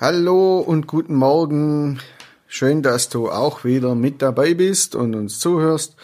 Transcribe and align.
Hallo 0.00 0.60
und 0.60 0.86
guten 0.86 1.14
Morgen. 1.14 2.00
Schön, 2.46 2.82
dass 2.82 3.10
du 3.10 3.28
auch 3.28 3.64
wieder 3.64 3.94
mit 3.94 4.22
dabei 4.22 4.54
bist 4.54 4.94
und 4.94 5.14
uns 5.14 5.38
zuhörst. 5.40 5.94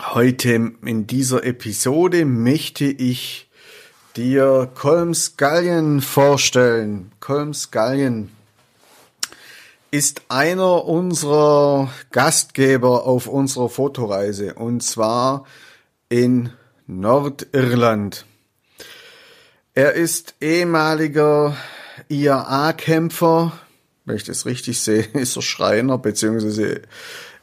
Heute 0.00 0.70
in 0.84 1.08
dieser 1.08 1.42
Episode 1.42 2.24
möchte 2.24 2.84
ich 2.84 3.50
dir 4.14 4.70
Colms 4.76 5.36
Gallien 5.36 6.00
vorstellen. 6.00 7.10
Colms 7.18 7.72
Gallien 7.72 8.30
ist 9.90 10.22
einer 10.28 10.84
unserer 10.84 11.90
Gastgeber 12.12 13.04
auf 13.04 13.26
unserer 13.26 13.68
Fotoreise 13.68 14.54
und 14.54 14.80
zwar 14.84 15.44
in 16.08 16.52
Nordirland. 16.86 18.26
Er 19.74 19.94
ist 19.94 20.36
ehemaliger 20.40 21.56
IAA-Kämpfer, 22.08 23.52
wenn 24.04 24.16
ich 24.16 24.24
das 24.24 24.46
richtig 24.46 24.80
sehe, 24.80 25.02
ist 25.14 25.36
er 25.36 25.42
Schreiner, 25.42 25.98
beziehungsweise 25.98 26.82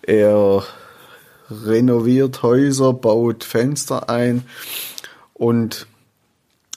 er 0.02 0.64
renoviert 1.50 2.42
Häuser, 2.42 2.94
baut 2.94 3.44
Fenster 3.44 4.10
ein 4.10 4.44
und 5.34 5.88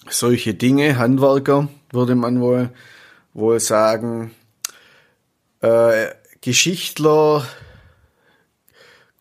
solche 0.09 0.55
Dinge, 0.55 0.99
Handwerker, 0.99 1.69
würde 1.91 2.15
man 2.15 2.41
wohl, 2.41 2.71
wohl 3.33 3.61
sagen 3.61 4.33
äh, 5.61 6.09
Geschichtler, 6.41 7.47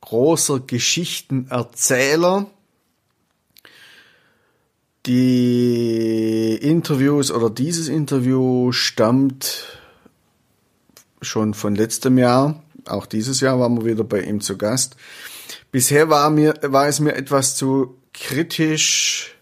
großer 0.01 0.59
Geschichtenerzähler. 0.59 2.47
Die 5.05 6.57
Interviews 6.59 7.31
oder 7.31 7.51
dieses 7.51 7.89
Interview 7.89 8.71
stammt 8.71 9.79
schon 11.21 11.53
von 11.53 11.75
letztem 11.75 12.17
Jahr. 12.17 12.63
Auch 12.85 13.05
dieses 13.05 13.39
Jahr 13.39 13.59
waren 13.59 13.77
wir 13.77 13.85
wieder 13.85 14.03
bei 14.03 14.21
ihm 14.21 14.41
zu 14.41 14.57
Gast. 14.57 14.95
Bisher 15.71 16.09
war 16.09 16.31
mir, 16.31 16.55
war 16.63 16.87
es 16.87 16.99
mir 16.99 17.15
etwas 17.15 17.55
zu 17.55 17.97
kritisch, 18.13 19.35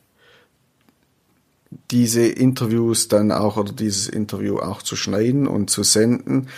diese 1.91 2.25
Interviews 2.25 3.07
dann 3.07 3.31
auch 3.31 3.55
oder 3.55 3.71
dieses 3.71 4.09
Interview 4.09 4.59
auch 4.59 4.81
zu 4.81 4.97
schneiden 4.97 5.47
und 5.47 5.69
zu 5.69 5.83
senden, 5.83 6.49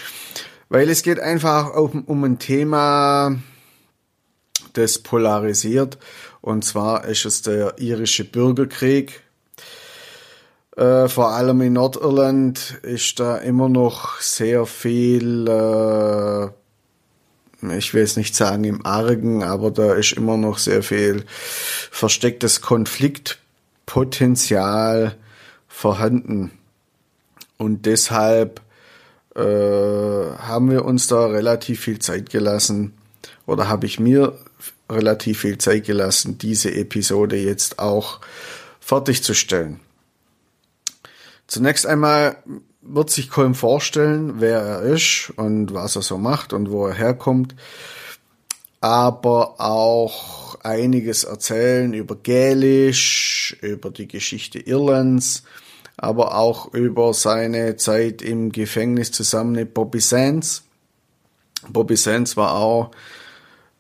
weil 0.70 0.90
es 0.90 1.04
geht 1.04 1.20
einfach 1.20 1.76
um, 1.76 2.04
um 2.06 2.24
ein 2.24 2.40
Thema, 2.40 3.38
das 4.74 5.00
polarisiert 5.00 6.00
und 6.46 6.64
zwar 6.64 7.06
ist 7.06 7.26
es 7.26 7.42
der 7.42 7.80
irische 7.80 8.24
Bürgerkrieg. 8.24 9.24
Äh, 10.78 11.08
vor 11.08 11.32
allem 11.32 11.60
in 11.62 11.74
Nordirland 11.74 12.78
ist 12.84 13.20
da 13.20 13.38
immer 13.38 13.68
noch 13.68 14.22
sehr 14.22 14.68
viel, 14.68 15.48
äh, 15.48 16.50
ich 17.76 17.96
will 17.96 18.04
es 18.04 18.16
nicht 18.16 18.36
sagen 18.36 18.64
im 18.64 18.86
Argen, 18.86 19.42
aber 19.42 19.72
da 19.72 19.96
ist 19.96 20.12
immer 20.12 20.38
noch 20.38 20.60
sehr 20.60 20.84
viel 20.84 21.26
verstecktes 21.90 22.62
Konflikt 22.62 23.40
Potenzial 23.88 25.16
vorhanden. 25.68 26.52
Und 27.58 27.88
deshalb 27.88 28.62
äh, 29.36 29.42
haben 29.42 30.70
wir 30.70 30.86
uns 30.86 31.08
da 31.08 31.26
relativ 31.26 31.80
viel 31.80 31.98
Zeit 31.98 32.30
gelassen 32.30 32.94
oder 33.48 33.68
habe 33.68 33.88
ich 33.88 34.00
mir 34.00 34.38
relativ 34.90 35.42
viel 35.42 35.58
Zeit 35.58 35.86
gelassen, 35.86 36.38
diese 36.38 36.74
Episode 36.74 37.38
jetzt 37.38 37.80
auch 37.80 38.22
fertigzustellen. 38.80 39.80
Zunächst 41.48 41.86
einmal 41.86 42.38
wird 42.82 43.10
sich 43.10 43.30
Colm 43.30 43.56
vorstellen, 43.56 44.36
wer 44.40 44.60
er 44.60 44.82
ist 44.82 45.34
und 45.36 45.74
was 45.74 45.96
er 45.96 46.02
so 46.02 46.18
macht 46.18 46.54
und 46.54 46.72
wo 46.72 46.88
er 46.88 46.94
herkommt, 46.94 47.56
aber 48.80 49.60
auch 49.60 50.60
einiges 50.64 51.24
erzählen 51.24 51.94
über 51.94 52.16
Gälisch, 52.16 53.58
über 53.62 53.90
die 53.90 54.08
Geschichte 54.08 54.60
Irlands, 54.60 55.44
aber 55.98 56.36
auch 56.36 56.74
über 56.74 57.14
seine 57.14 57.78
Zeit 57.78 58.22
im 58.22 58.52
Gefängnis 58.52 59.12
zusammen 59.12 59.54
mit 59.54 59.74
Bobby 59.74 60.00
Sands. 60.00 60.64
Bobby 61.70 61.96
Sands 61.96 62.38
war 62.38 62.56
auch, 62.56 62.92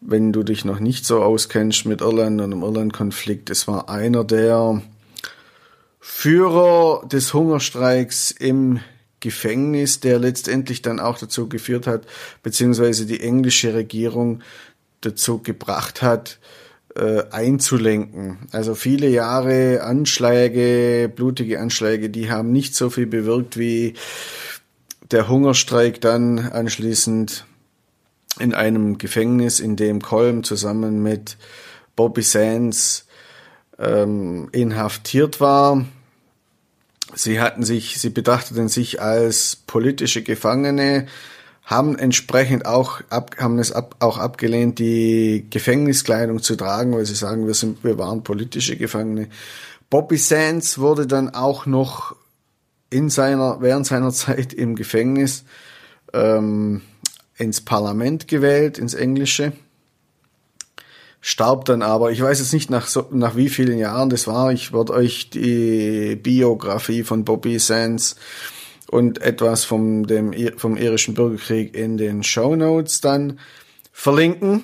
wenn 0.01 0.31
du 0.31 0.43
dich 0.43 0.65
noch 0.65 0.79
nicht 0.79 1.05
so 1.05 1.21
auskennst 1.21 1.85
mit 1.85 2.01
Irland 2.01 2.41
und 2.41 2.51
dem 2.51 2.63
Irland-Konflikt, 2.63 3.49
es 3.49 3.67
war 3.67 3.89
einer 3.89 4.23
der 4.23 4.81
Führer 5.99 7.07
des 7.07 7.33
Hungerstreiks 7.33 8.31
im 8.31 8.79
Gefängnis, 9.19 9.99
der 10.01 10.19
letztendlich 10.19 10.83
dann 10.83 10.99
auch 10.99 11.17
dazu 11.17 11.49
geführt 11.49 11.87
hat, 11.87 12.05
beziehungsweise 12.43 13.07
die 13.07 13.21
englische 13.21 13.73
Regierung 13.73 14.41
dazu 15.01 15.39
gebracht 15.41 16.01
hat, 16.03 16.39
äh, 16.95 17.23
einzulenken. 17.31 18.37
Also 18.51 18.75
viele 18.75 19.09
Jahre 19.09 19.81
Anschläge, 19.81 21.11
blutige 21.13 21.59
Anschläge, 21.59 22.09
die 22.09 22.29
haben 22.29 22.51
nicht 22.51 22.75
so 22.75 22.89
viel 22.89 23.07
bewirkt 23.07 23.57
wie 23.57 23.95
der 25.11 25.27
Hungerstreik 25.27 26.01
dann 26.01 26.39
anschließend 26.39 27.45
in 28.39 28.53
einem 28.53 28.97
Gefängnis, 28.97 29.59
in 29.59 29.75
dem 29.75 30.01
Kolm 30.01 30.43
zusammen 30.43 31.01
mit 31.01 31.37
Bobby 31.95 32.21
Sands 32.21 33.05
ähm, 33.79 34.49
inhaftiert 34.51 35.39
war. 35.39 35.85
Sie 37.13 37.39
hatten 37.39 37.63
sich, 37.63 37.99
sie 37.99 38.09
betrachteten 38.09 38.67
sich 38.67 39.01
als 39.01 39.55
politische 39.55 40.21
Gefangene, 40.23 41.07
haben 41.63 41.97
entsprechend 41.97 42.65
auch 42.65 43.01
ab, 43.09 43.35
haben 43.39 43.57
es 43.57 43.71
ab, 43.71 43.95
auch 43.99 44.17
abgelehnt, 44.17 44.79
die 44.79 45.47
Gefängniskleidung 45.49 46.41
zu 46.41 46.55
tragen, 46.55 46.93
weil 46.93 47.05
sie 47.05 47.15
sagen, 47.15 47.47
wir 47.47 47.53
sind, 47.53 47.83
wir 47.83 47.97
waren 47.97 48.23
politische 48.23 48.75
Gefangene. 48.75 49.29
Bobby 49.89 50.17
Sands 50.17 50.77
wurde 50.79 51.07
dann 51.07 51.29
auch 51.29 51.65
noch 51.65 52.15
in 52.89 53.09
seiner, 53.09 53.61
während 53.61 53.87
seiner 53.87 54.11
Zeit 54.11 54.53
im 54.53 54.75
Gefängnis 54.75 55.45
ähm, 56.13 56.81
ins 57.37 57.61
Parlament 57.61 58.27
gewählt, 58.27 58.77
ins 58.77 58.93
Englische. 58.93 59.53
Starb 61.21 61.65
dann 61.65 61.81
aber, 61.81 62.11
ich 62.11 62.21
weiß 62.21 62.39
jetzt 62.39 62.53
nicht 62.53 62.69
nach, 62.69 62.87
so, 62.87 63.07
nach 63.11 63.35
wie 63.35 63.49
vielen 63.49 63.79
Jahren 63.79 64.09
das 64.09 64.27
war, 64.27 64.51
ich 64.51 64.73
werde 64.73 64.93
euch 64.93 65.31
die 65.31 66.15
Biografie 66.15 67.03
von 67.03 67.25
Bobby 67.25 67.57
Sands 67.57 68.15
und 68.91 69.21
etwas 69.21 69.63
vom, 69.63 70.05
dem, 70.05 70.33
vom 70.57 70.77
irischen 70.77 71.15
Bürgerkrieg 71.15 71.75
in 71.75 71.97
den 71.97 72.23
Show 72.23 72.55
Notes 72.55 73.01
dann 73.01 73.39
verlinken. 73.91 74.63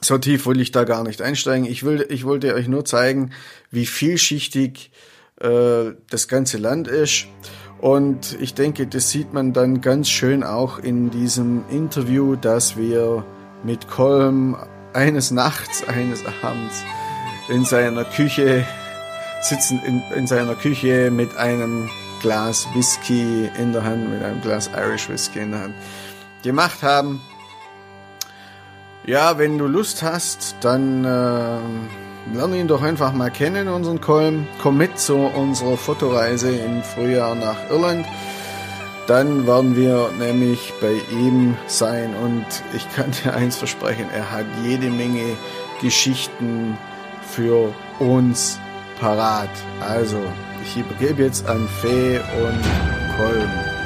So 0.00 0.16
tief 0.16 0.46
will 0.46 0.60
ich 0.60 0.70
da 0.70 0.84
gar 0.84 1.02
nicht 1.02 1.20
einsteigen. 1.20 1.66
Ich, 1.66 1.82
will, 1.82 2.06
ich 2.08 2.24
wollte 2.24 2.54
euch 2.54 2.68
nur 2.68 2.84
zeigen, 2.84 3.32
wie 3.72 3.86
vielschichtig 3.86 4.92
äh, 5.40 5.92
das 6.08 6.28
ganze 6.28 6.58
Land 6.58 6.86
ist. 6.86 7.26
Und 7.80 8.36
ich 8.40 8.54
denke, 8.54 8.86
das 8.86 9.10
sieht 9.10 9.32
man 9.32 9.52
dann 9.52 9.80
ganz 9.80 10.08
schön 10.08 10.42
auch 10.42 10.78
in 10.78 11.10
diesem 11.10 11.62
Interview, 11.70 12.34
das 12.34 12.76
wir 12.76 13.24
mit 13.62 13.88
Colm 13.88 14.56
eines 14.92 15.30
Nachts, 15.30 15.84
eines 15.86 16.24
Abends 16.42 16.82
in 17.48 17.64
seiner 17.64 18.04
Küche 18.04 18.66
sitzen, 19.42 19.80
in, 19.84 20.02
in 20.14 20.26
seiner 20.26 20.54
Küche 20.54 21.10
mit 21.10 21.36
einem 21.36 21.88
Glas 22.20 22.66
Whisky 22.74 23.48
in 23.58 23.72
der 23.72 23.84
Hand, 23.84 24.10
mit 24.10 24.22
einem 24.22 24.40
Glas 24.40 24.68
Irish 24.76 25.08
Whisky 25.08 25.38
in 25.40 25.52
der 25.52 25.60
Hand 25.60 25.74
gemacht 26.42 26.82
haben. 26.82 27.20
Ja, 29.06 29.38
wenn 29.38 29.56
du 29.56 29.66
Lust 29.66 30.02
hast, 30.02 30.56
dann 30.60 31.04
äh, 31.04 31.58
lern 32.34 32.54
ihn 32.54 32.68
doch 32.68 32.82
einfach 32.82 33.12
mal 33.12 33.30
kennen, 33.30 33.68
unseren 33.68 34.00
Colm. 34.00 34.46
Komm 34.62 34.78
mit 34.78 34.98
zu 34.98 35.16
unserer 35.16 35.76
Fotoreise 35.76 36.50
im 36.50 36.82
Frühjahr 36.82 37.34
nach 37.34 37.70
Irland. 37.70 38.06
Dann 39.06 39.46
werden 39.46 39.74
wir 39.74 40.10
nämlich 40.18 40.74
bei 40.80 41.00
ihm 41.10 41.56
sein 41.66 42.14
und 42.14 42.44
ich 42.74 42.86
kann 42.94 43.10
dir 43.10 43.34
eins 43.34 43.56
versprechen, 43.56 44.06
er 44.12 44.30
hat 44.30 44.44
jede 44.62 44.90
Menge 44.90 45.36
Geschichten 45.80 46.76
für 47.26 47.72
uns 47.98 48.58
parat. 49.00 49.48
Also, 49.80 50.18
ich 50.62 50.76
übergebe 50.76 51.22
jetzt 51.22 51.48
an 51.48 51.68
Fee 51.80 52.18
und 52.18 52.60
Kolm. 53.16 53.77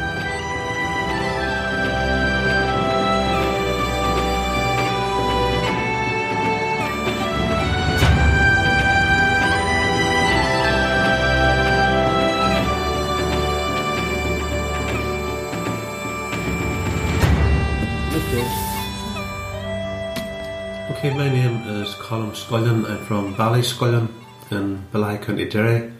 My 21.23 21.29
name 21.29 21.63
is 21.69 21.95
Colm 21.95 22.35
Scullion. 22.35 22.85
I'm 22.85 22.99
from 23.05 23.37
Ballyscullion 23.37 24.09
in 24.51 24.85
Ballycounty 24.93 25.49
Derry. 25.49 25.93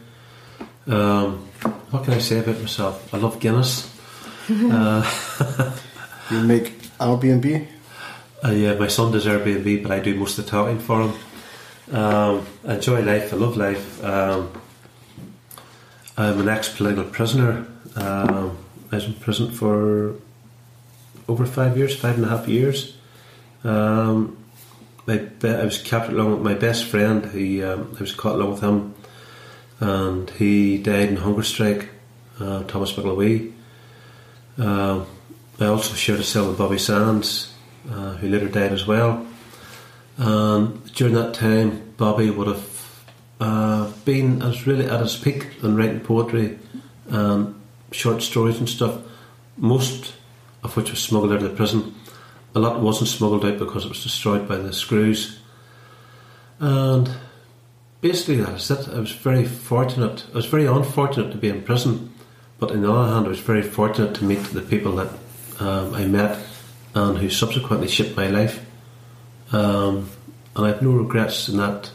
Um, 0.85 1.47
what 1.91 2.03
can 2.03 2.15
I 2.15 2.17
say 2.17 2.39
about 2.39 2.59
myself? 2.59 3.13
I 3.13 3.17
love 3.19 3.39
Guinness. 3.39 3.89
uh, 4.49 5.79
You 6.29 6.43
make 6.43 6.77
Airbnb? 6.99 7.65
uh, 8.43 8.49
yeah, 8.49 8.73
my 8.73 8.89
son 8.89 9.13
does 9.13 9.25
Airbnb, 9.25 9.83
but 9.83 9.93
I 9.93 10.01
do 10.01 10.13
most 10.13 10.37
of 10.39 10.43
the 10.43 10.51
talking 10.51 10.79
for 10.79 11.03
him. 11.03 11.13
Um, 11.95 12.45
I 12.67 12.73
enjoy 12.73 13.01
life. 13.01 13.31
I 13.31 13.37
love 13.37 13.55
life. 13.55 14.03
Um, 14.03 14.51
I'm 16.17 16.41
an 16.41 16.49
ex-political 16.49 17.05
prisoner. 17.11 17.65
Um, 17.95 18.57
I 18.91 18.95
was 18.95 19.05
in 19.05 19.13
prison 19.13 19.51
for 19.51 20.15
over 21.29 21.45
five 21.45 21.77
years, 21.77 21.95
five 21.95 22.15
and 22.15 22.25
a 22.25 22.27
half 22.27 22.49
years. 22.49 22.97
Um, 23.63 24.42
my 25.05 25.17
be- 25.17 25.49
I 25.49 25.63
was 25.65 25.77
captured 25.77 26.13
along 26.13 26.31
with 26.31 26.41
my 26.41 26.53
best 26.53 26.85
friend. 26.85 27.25
He, 27.31 27.63
um, 27.63 27.95
I 27.97 27.99
was 27.99 28.13
caught 28.13 28.35
along 28.35 28.51
with 28.51 28.61
him, 28.61 28.95
and 29.79 30.29
he 30.31 30.77
died 30.77 31.09
in 31.09 31.17
hunger 31.17 31.43
strike. 31.43 31.89
Uh, 32.39 32.63
Thomas 32.63 32.93
McElwee. 32.93 33.53
Um 34.57 35.05
I 35.59 35.67
also 35.67 35.93
shared 35.93 36.19
a 36.19 36.23
cell 36.23 36.47
with 36.47 36.57
Bobby 36.57 36.79
Sands, 36.79 37.53
uh, 37.89 38.13
who 38.13 38.27
later 38.27 38.49
died 38.49 38.71
as 38.71 38.87
well. 38.87 39.25
And 40.17 40.93
during 40.93 41.13
that 41.13 41.35
time, 41.35 41.93
Bobby 41.95 42.31
would 42.31 42.47
have 42.47 43.05
uh, 43.39 43.91
been 44.03 44.41
as 44.41 44.65
really 44.65 44.85
at 44.87 44.99
his 44.99 45.15
peak 45.15 45.47
in 45.61 45.75
writing 45.75 45.99
poetry 45.99 46.57
and 47.07 47.53
short 47.91 48.23
stories 48.23 48.57
and 48.57 48.67
stuff. 48.67 48.99
Most 49.57 50.15
of 50.63 50.75
which 50.75 50.89
was 50.89 50.99
smuggled 50.99 51.31
out 51.33 51.43
of 51.43 51.51
the 51.51 51.55
prison. 51.55 51.93
A 52.55 52.59
lot 52.59 52.79
wasn't 52.81 53.09
smuggled 53.09 53.45
out 53.45 53.57
because 53.57 53.85
it 53.85 53.89
was 53.89 54.03
destroyed 54.03 54.47
by 54.47 54.57
the 54.57 54.73
screws. 54.73 55.39
And 56.59 57.09
basically, 58.01 58.37
that's 58.37 58.69
it. 58.69 58.87
I 58.89 58.99
was 58.99 59.11
very 59.11 59.45
fortunate. 59.45 60.25
I 60.31 60.35
was 60.35 60.45
very 60.45 60.65
unfortunate 60.65 61.31
to 61.31 61.37
be 61.37 61.49
in 61.49 61.63
prison, 61.63 62.13
but 62.59 62.71
on 62.71 62.81
the 62.81 62.91
other 62.91 63.11
hand, 63.11 63.25
I 63.25 63.29
was 63.29 63.39
very 63.39 63.63
fortunate 63.63 64.15
to 64.15 64.25
meet 64.25 64.43
the 64.45 64.61
people 64.61 64.95
that 64.97 65.09
um, 65.59 65.93
I 65.93 66.05
met 66.05 66.39
and 66.95 67.17
who 67.17 67.29
subsequently 67.29 67.87
shaped 67.87 68.15
my 68.15 68.27
life. 68.27 68.63
Um, 69.51 70.09
and 70.55 70.65
I 70.65 70.69
have 70.69 70.81
no 70.81 70.91
regrets 70.91 71.49
in 71.49 71.57
that 71.57 71.91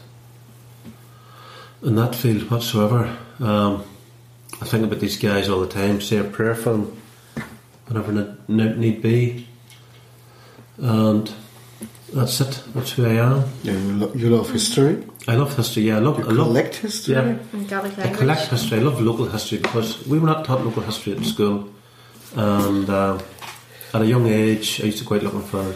in 1.81 1.95
that 1.95 2.13
field 2.13 2.49
whatsoever. 2.51 3.17
Um, 3.39 3.83
I 4.61 4.65
think 4.65 4.83
about 4.83 4.99
these 4.99 5.17
guys 5.17 5.47
all 5.47 5.61
the 5.61 5.67
time. 5.67 6.01
Say 6.01 6.17
a 6.17 6.23
prayer 6.25 6.55
for 6.55 6.71
them 6.71 7.01
whenever 7.87 8.37
need 8.47 9.01
be, 9.01 9.47
and 10.81 11.31
that's 12.13 12.41
it. 12.41 12.63
That's 12.73 12.91
who 12.91 13.05
I 13.05 13.13
am. 13.13 13.43
Yeah, 13.63 13.73
you, 13.73 13.93
lo- 13.93 14.11
you 14.15 14.29
love 14.29 14.49
history. 14.51 15.05
I 15.27 15.35
love 15.35 15.55
history. 15.55 15.83
Yeah, 15.83 15.97
I 15.97 15.99
love. 15.99 16.17
You 16.19 16.25
I 16.25 16.29
love. 16.29 16.47
collect 16.47 16.75
history. 16.75 17.13
Yeah, 17.15 17.37
And 17.53 17.67
Gaelic 17.67 17.93
I 17.97 18.01
language. 18.01 18.17
collect 18.19 18.47
history. 18.47 18.79
I 18.79 18.81
love 18.81 18.99
local 19.01 19.25
history 19.27 19.57
because 19.59 20.05
we 20.07 20.17
were 20.19 20.27
not 20.27 20.45
taught 20.45 20.63
local 20.65 20.81
history 20.83 21.13
at 21.13 21.23
school, 21.25 21.69
and 22.35 22.89
uh, 22.89 23.19
at 23.93 24.01
a 24.01 24.05
young 24.05 24.27
age, 24.27 24.81
I 24.81 24.85
used 24.85 24.99
to 24.99 25.05
go 25.05 25.15
out 25.15 25.23
looking 25.23 25.41
for 25.43 25.75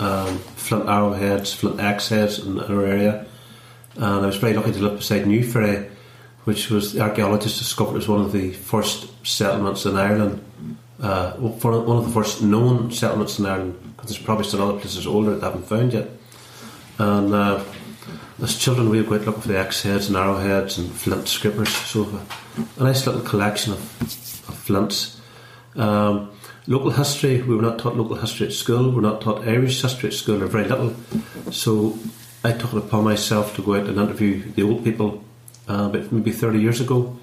um, 0.00 0.38
flint 0.56 0.86
arrowheads, 0.88 1.52
flint 1.54 1.80
axe 1.80 2.08
heads 2.08 2.38
in 2.40 2.58
our 2.60 2.84
area, 2.86 3.26
and 3.96 4.04
I 4.24 4.26
was 4.26 4.36
very 4.36 4.54
lucky 4.54 4.72
to 4.72 4.78
live 4.78 4.98
beside 4.98 5.24
Newferry, 5.24 5.88
which 6.44 6.70
was 6.70 6.92
the 6.94 7.00
archaeologists 7.00 7.58
discovered 7.58 7.96
as 7.98 8.08
one 8.08 8.20
of 8.20 8.32
the 8.32 8.52
first 8.52 9.08
settlements 9.26 9.84
in 9.86 9.96
Ireland. 9.96 10.44
Uh, 11.00 11.32
one 11.36 11.86
one 11.86 11.96
of 11.96 12.04
the 12.04 12.12
first 12.12 12.42
known 12.42 12.90
settlements 12.92 13.38
in 13.38 13.46
Ireland, 13.46 13.89
there's 14.02 14.18
probably 14.18 14.44
still 14.44 14.62
other 14.62 14.78
places 14.78 15.06
older 15.06 15.34
that 15.34 15.44
haven't 15.44 15.66
found 15.66 15.92
yet. 15.92 16.08
And 16.98 17.34
uh, 17.34 17.64
as 18.42 18.58
children, 18.58 18.88
we 18.88 19.02
go 19.02 19.14
out 19.14 19.22
looking 19.22 19.42
for 19.42 19.48
the 19.48 19.58
axe 19.58 19.82
heads 19.82 20.08
and 20.08 20.16
arrowheads 20.16 20.78
and 20.78 20.90
flint 20.90 21.28
scrapers. 21.28 21.68
So, 21.70 22.20
a 22.78 22.82
nice 22.82 23.06
little 23.06 23.22
collection 23.22 23.72
of, 23.72 23.80
of 24.48 24.56
flints. 24.56 25.20
Um, 25.76 26.30
local 26.66 26.90
history, 26.90 27.42
we 27.42 27.54
were 27.54 27.62
not 27.62 27.78
taught 27.78 27.96
local 27.96 28.16
history 28.16 28.46
at 28.46 28.52
school. 28.52 28.90
We 28.90 28.96
were 28.96 29.02
not 29.02 29.20
taught 29.20 29.46
Irish 29.46 29.80
history 29.80 30.08
at 30.08 30.14
school, 30.14 30.42
or 30.42 30.46
very 30.46 30.68
little. 30.68 30.94
So, 31.50 31.98
I 32.42 32.52
took 32.52 32.72
it 32.72 32.78
upon 32.78 33.04
myself 33.04 33.54
to 33.56 33.62
go 33.62 33.74
out 33.74 33.86
and 33.86 33.98
interview 33.98 34.50
the 34.52 34.62
old 34.62 34.84
people 34.84 35.22
uh, 35.68 35.90
about 35.90 36.10
maybe 36.10 36.32
30 36.32 36.58
years 36.58 36.80
ago 36.80 37.18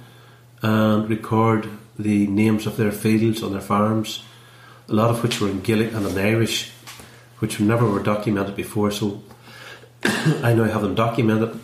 and 0.62 1.10
record 1.10 1.68
the 1.98 2.28
names 2.28 2.68
of 2.68 2.78
their 2.78 2.92
fields 2.92 3.42
on 3.42 3.52
their 3.52 3.62
farms, 3.62 4.24
a 4.90 4.94
lot 4.94 5.10
of 5.10 5.22
which 5.24 5.42
were 5.42 5.50
in 5.50 5.62
Gaelic 5.62 5.94
and 5.94 6.06
in 6.06 6.18
Irish, 6.18 6.72
which 7.40 7.60
never 7.60 7.90
were 7.90 8.02
documented 8.02 8.56
before. 8.56 8.92
So 8.92 9.22
I 10.04 10.54
now 10.54 10.66
have 10.66 10.82
them 10.82 10.96
documented, 10.96 11.60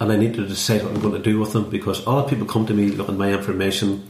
and 0.00 0.12
I 0.12 0.16
need 0.16 0.34
to 0.34 0.46
decide 0.46 0.82
what 0.82 0.92
I'm 0.92 1.00
going 1.00 1.14
to 1.14 1.30
do 1.30 1.38
with 1.38 1.52
them 1.52 1.70
because 1.70 2.04
a 2.04 2.10
lot 2.10 2.24
of 2.24 2.30
people 2.30 2.46
come 2.46 2.66
to 2.66 2.74
me 2.74 2.88
looking 2.88 3.14
at 3.14 3.18
my 3.18 3.32
information 3.32 4.08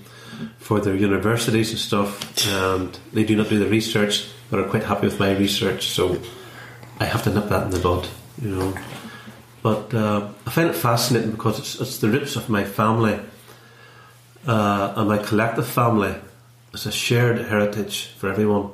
for 0.58 0.80
their 0.80 0.94
universities 0.94 1.70
and 1.70 1.78
stuff, 1.78 2.46
and 2.48 2.98
they 3.12 3.24
do 3.24 3.36
not 3.36 3.48
do 3.48 3.58
the 3.58 3.68
research, 3.68 4.28
but 4.50 4.60
are 4.60 4.68
quite 4.68 4.84
happy 4.84 5.06
with 5.06 5.20
my 5.20 5.36
research. 5.36 5.88
So 5.88 6.20
I 6.98 7.04
have 7.04 7.22
to 7.24 7.30
nip 7.30 7.48
that 7.48 7.64
in 7.64 7.70
the 7.70 7.78
bud, 7.78 8.08
you 8.40 8.50
know. 8.50 8.74
But 9.62 9.94
uh, 9.94 10.28
I 10.46 10.50
find 10.50 10.70
it 10.70 10.76
fascinating 10.76 11.32
because 11.32 11.58
it's, 11.58 11.80
it's 11.80 11.98
the 11.98 12.08
roots 12.08 12.36
of 12.36 12.48
my 12.48 12.64
family 12.64 13.18
uh, 14.46 14.94
and 14.96 15.08
my 15.08 15.18
collective 15.18 15.66
family. 15.66 16.14
It's 16.76 16.84
a 16.84 16.92
shared 16.92 17.38
heritage 17.38 18.08
for 18.18 18.28
everyone, 18.28 18.68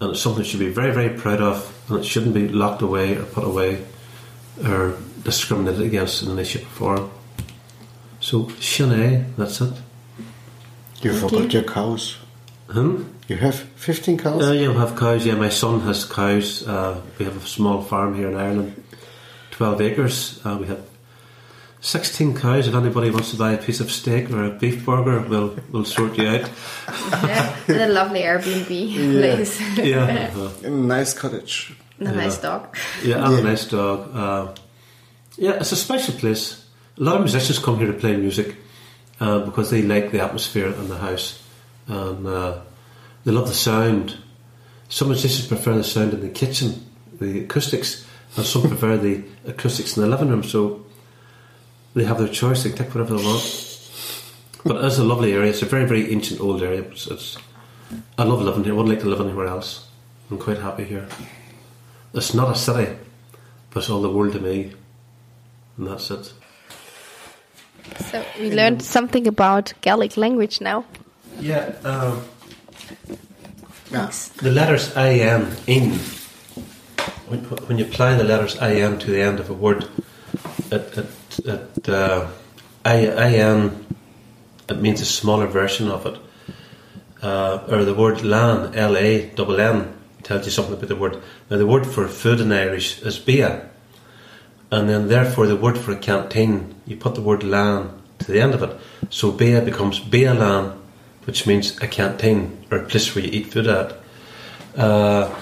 and 0.00 0.12
it's 0.12 0.22
something 0.22 0.42
we 0.42 0.48
should 0.48 0.58
be 0.58 0.70
very, 0.70 0.90
very 0.90 1.10
proud 1.10 1.42
of, 1.42 1.70
and 1.90 1.98
it 1.98 2.04
shouldn't 2.04 2.32
be 2.32 2.48
locked 2.48 2.80
away 2.80 3.14
or 3.14 3.24
put 3.24 3.44
away 3.44 3.84
or 4.64 4.96
discriminated 5.22 5.82
against 5.82 6.22
in 6.22 6.30
any 6.30 6.44
shape 6.44 6.64
or 6.80 6.96
form. 6.96 7.10
So, 8.20 8.48
sin 8.58 8.88
é, 8.88 9.36
that's 9.36 9.60
it. 9.60 9.74
You 11.02 11.12
Thank 11.12 11.20
forgot 11.20 11.52
you. 11.52 11.60
your 11.60 11.68
cows. 11.68 12.16
Hmm? 12.70 13.02
You 13.28 13.36
have 13.36 13.54
15 13.54 14.16
cows? 14.16 14.48
Uh, 14.48 14.52
yeah, 14.52 14.68
we 14.68 14.76
have 14.76 14.96
cows. 14.96 15.26
Yeah, 15.26 15.34
my 15.34 15.50
son 15.50 15.80
has 15.80 16.06
cows. 16.06 16.66
Uh, 16.66 17.02
we 17.18 17.26
have 17.26 17.36
a 17.36 17.46
small 17.46 17.82
farm 17.82 18.14
here 18.14 18.28
in 18.30 18.36
Ireland, 18.36 18.82
12 19.50 19.80
acres. 19.82 20.40
Uh, 20.42 20.56
we 20.58 20.68
have 20.68 20.80
16 21.80 22.36
cows. 22.36 22.68
If 22.68 22.74
anybody 22.74 23.10
wants 23.10 23.30
to 23.30 23.36
buy 23.36 23.52
a 23.52 23.58
piece 23.58 23.80
of 23.80 23.90
steak 23.90 24.30
or 24.30 24.44
a 24.44 24.50
beef 24.50 24.84
burger, 24.84 25.20
we'll, 25.28 25.56
we'll 25.72 25.84
sort 25.84 26.16
you 26.18 26.28
out. 26.28 26.50
Yeah, 27.12 27.56
and 27.68 27.76
a 27.80 27.88
lovely 27.88 28.20
Airbnb 28.20 28.66
place. 28.66 29.60
Yeah. 29.78 30.30
uh, 30.36 30.50
In 30.66 30.72
a 30.72 30.76
nice 30.76 31.14
cottage. 31.14 31.74
And 31.98 32.08
a 32.08 32.12
nice 32.12 32.38
dog. 32.38 32.76
Yeah, 33.02 33.24
and 33.24 33.32
Yeah. 33.34 33.40
a 33.40 33.42
nice 33.42 33.64
dog. 33.66 34.14
Uh, 34.14 34.54
yeah, 35.36 35.52
it's 35.52 35.72
a 35.72 35.76
special 35.76 36.14
place. 36.14 36.64
A 36.98 37.02
lot 37.02 37.16
of 37.16 37.22
musicians 37.22 37.58
come 37.58 37.78
here 37.78 37.86
to 37.86 37.98
play 37.98 38.16
music 38.16 38.56
uh, 39.20 39.38
because 39.40 39.70
they 39.70 39.80
like 39.82 40.10
the 40.10 40.20
atmosphere 40.22 40.68
in 40.68 40.88
the 40.88 40.98
house 40.98 41.42
and 41.86 42.26
uh, 42.26 42.58
they 43.24 43.32
love 43.32 43.48
the 43.48 43.54
sound. 43.54 44.16
Some 44.88 45.08
musicians 45.08 45.46
prefer 45.46 45.76
the 45.76 45.84
sound 45.84 46.12
in 46.12 46.20
the 46.20 46.28
kitchen, 46.28 46.84
the 47.18 47.44
acoustics, 47.44 48.06
and 48.36 48.44
some 48.44 48.62
prefer 48.62 48.96
the 48.98 49.22
acoustics 49.46 49.96
in 49.96 50.02
the 50.02 50.08
living 50.08 50.28
room. 50.28 50.42
So 50.42 50.84
they 51.94 52.04
have 52.04 52.18
their 52.18 52.28
choice; 52.28 52.62
they 52.62 52.70
can 52.70 52.78
take 52.78 52.94
whatever 52.94 53.16
they 53.16 53.24
want. 53.24 53.66
But 54.64 54.76
it 54.76 54.84
is 54.84 54.98
a 54.98 55.04
lovely 55.04 55.32
area. 55.32 55.50
It's 55.50 55.62
a 55.62 55.66
very, 55.66 55.86
very 55.86 56.12
ancient 56.12 56.40
old 56.40 56.62
area. 56.62 56.82
It's, 56.82 57.06
it's 57.06 57.38
I 58.18 58.24
love 58.24 58.42
living 58.42 58.64
here. 58.64 58.72
I 58.72 58.76
wouldn't 58.76 58.94
like 58.94 59.02
to 59.02 59.08
live 59.08 59.20
anywhere 59.20 59.46
else. 59.46 59.88
I'm 60.30 60.38
quite 60.38 60.58
happy 60.58 60.84
here. 60.84 61.08
It's 62.14 62.34
not 62.34 62.50
a 62.50 62.58
city, 62.58 62.96
but 63.70 63.80
it's 63.80 63.90
all 63.90 64.02
the 64.02 64.10
world 64.10 64.32
to 64.34 64.40
me, 64.40 64.72
and 65.76 65.86
that's 65.86 66.10
it. 66.10 66.32
So 68.10 68.24
we 68.38 68.52
learned 68.52 68.82
something 68.82 69.26
about 69.26 69.72
Gaelic 69.80 70.16
language 70.16 70.60
now. 70.60 70.84
Yeah, 71.40 71.72
um, 71.84 72.22
Thanks. 73.86 74.28
the 74.28 74.50
letters 74.50 74.94
"in" 74.96 75.48
in 75.66 75.98
when, 77.28 77.40
when 77.66 77.78
you 77.78 77.84
apply 77.84 78.14
the 78.14 78.24
letters 78.24 78.56
"in" 78.56 78.98
to 78.98 79.10
the 79.10 79.20
end 79.20 79.40
of 79.40 79.50
a 79.50 79.54
word, 79.54 79.88
it, 80.70 80.98
it, 80.98 81.06
it 81.38 81.88
uh, 81.88 82.28
"in" 82.84 83.86
it 84.68 84.80
means 84.80 85.00
a 85.00 85.04
smaller 85.04 85.46
version 85.46 85.88
of 85.88 86.06
it. 86.06 86.18
Uh, 87.22 87.62
or 87.68 87.84
the 87.84 87.94
word 87.94 88.22
"lan" 88.22 88.74
L 88.74 88.96
A 88.96 89.26
double 89.34 89.60
N 89.60 89.94
tells 90.22 90.46
you 90.46 90.50
something 90.50 90.74
about 90.74 90.88
the 90.88 90.96
word. 90.96 91.20
Now 91.50 91.58
the 91.58 91.66
word 91.66 91.86
for 91.86 92.08
food 92.08 92.40
in 92.40 92.52
Irish 92.52 93.02
is 93.02 93.18
"bia," 93.18 93.68
and 94.70 94.88
then 94.88 95.08
therefore 95.08 95.46
the 95.46 95.56
word 95.56 95.76
for 95.78 95.92
a 95.92 95.96
canteen 95.96 96.74
you 96.86 96.96
put 96.96 97.14
the 97.14 97.22
word 97.22 97.42
"lan" 97.42 97.90
to 98.20 98.32
the 98.32 98.40
end 98.40 98.54
of 98.54 98.62
it. 98.62 98.76
So 99.10 99.32
"bia" 99.32 99.60
becomes 99.60 99.98
"bia 99.98 100.34
lan," 100.34 100.80
which 101.24 101.46
means 101.46 101.76
a 101.82 101.86
canteen 101.86 102.64
or 102.70 102.78
a 102.78 102.84
place 102.84 103.14
where 103.14 103.24
you 103.24 103.30
eat 103.30 103.52
food 103.52 103.66
at. 103.66 103.96
Uh, 104.76 105.34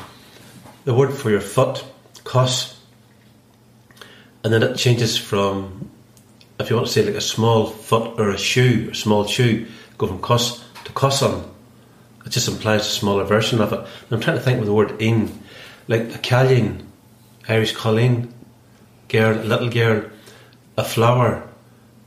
the 0.84 0.94
word 0.94 1.12
for 1.12 1.30
your 1.30 1.40
foot, 1.40 1.84
cos, 2.24 2.77
and 4.48 4.62
then 4.62 4.70
it 4.70 4.78
changes 4.78 5.18
from, 5.18 5.90
if 6.58 6.70
you 6.70 6.76
want 6.76 6.88
to 6.88 6.92
say 6.94 7.04
like 7.04 7.16
a 7.16 7.20
small 7.20 7.66
foot 7.66 8.18
or 8.18 8.30
a 8.30 8.38
shoe, 8.38 8.88
a 8.90 8.94
small 8.94 9.26
shoe, 9.26 9.66
go 9.98 10.06
from 10.06 10.20
cos 10.20 10.64
to 10.84 10.92
coson. 10.92 11.44
It 12.24 12.30
just 12.30 12.48
implies 12.48 12.80
a 12.80 12.90
smaller 12.90 13.24
version 13.24 13.60
of 13.60 13.74
it. 13.74 13.80
And 13.80 14.10
I'm 14.10 14.20
trying 14.20 14.38
to 14.38 14.42
think 14.42 14.58
with 14.58 14.66
the 14.66 14.72
word 14.72 15.02
in, 15.02 15.38
like 15.86 16.14
a 16.14 16.18
calling, 16.18 16.90
Irish 17.46 17.72
Colleen, 17.72 18.32
girl, 19.08 19.34
little 19.34 19.68
girl, 19.68 20.08
a 20.78 20.84
flower 20.84 21.46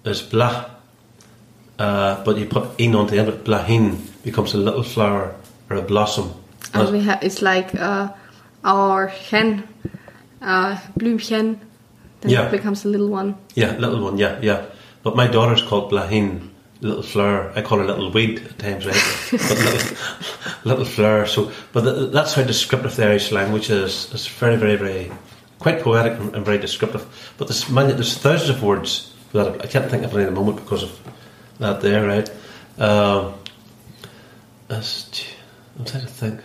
is 0.03 0.23
blah, 0.23 0.65
uh, 1.77 2.23
but 2.23 2.39
you 2.39 2.47
put 2.47 2.71
in 2.79 2.95
on 2.95 3.05
the 3.05 3.19
end 3.19 3.29
of 3.29 3.35
it, 3.35 3.43
blahin 3.43 3.99
becomes 4.23 4.55
a 4.55 4.57
little 4.57 4.81
flower 4.81 5.35
or 5.69 5.75
a 5.75 5.83
blossom. 5.83 6.33
And 6.73 6.91
we 6.91 7.01
have 7.01 7.21
it's 7.21 7.43
like 7.43 7.75
uh, 7.75 8.11
our 8.63 9.09
hen, 9.09 9.67
uh, 10.41 10.79
blümchen. 10.97 11.59
Then 12.21 12.31
Yeah. 12.31 12.45
it 12.47 12.51
becomes 12.51 12.85
a 12.85 12.87
little 12.87 13.09
one. 13.09 13.35
Yeah, 13.55 13.75
little 13.77 14.01
one, 14.01 14.17
yeah, 14.17 14.39
yeah. 14.41 14.65
But 15.03 15.15
my 15.15 15.27
daughter's 15.27 15.61
called 15.63 15.91
Blahin, 15.91 16.49
little 16.81 17.03
flower. 17.03 17.51
I 17.55 17.61
call 17.61 17.79
her 17.79 17.85
little 17.85 18.11
weed 18.11 18.39
at 18.45 18.59
times, 18.59 18.85
right? 18.85 19.03
but 19.31 19.49
little, 19.49 19.97
little 20.63 20.85
flower. 20.85 21.25
So, 21.25 21.51
but 21.73 21.81
th- 21.83 22.11
that's 22.11 22.33
how 22.35 22.43
descriptive 22.43 22.95
the 22.95 23.05
Irish 23.05 23.31
language 23.31 23.69
is. 23.69 24.09
It's 24.13 24.27
very, 24.27 24.55
very, 24.57 24.75
very, 24.75 25.11
quite 25.59 25.81
poetic 25.81 26.19
and, 26.19 26.35
and 26.35 26.45
very 26.45 26.57
descriptive. 26.59 27.05
But 27.37 27.47
there's 27.47 27.69
many, 27.69 27.93
there's 27.93 28.17
thousands 28.17 28.49
of 28.49 28.63
words 28.63 29.13
that 29.33 29.63
I 29.63 29.67
can't 29.67 29.89
think 29.89 30.03
of 30.03 30.13
any 30.13 30.23
at 30.23 30.29
the 30.29 30.35
moment 30.35 30.57
because 30.57 30.83
of 30.83 30.99
that 31.59 31.81
there, 31.81 32.05
right? 32.05 32.29
Um, 32.77 33.33
that's- 34.67 35.25
I'm 35.79 35.85
trying 35.85 36.03
to 36.03 36.09
think. 36.09 36.39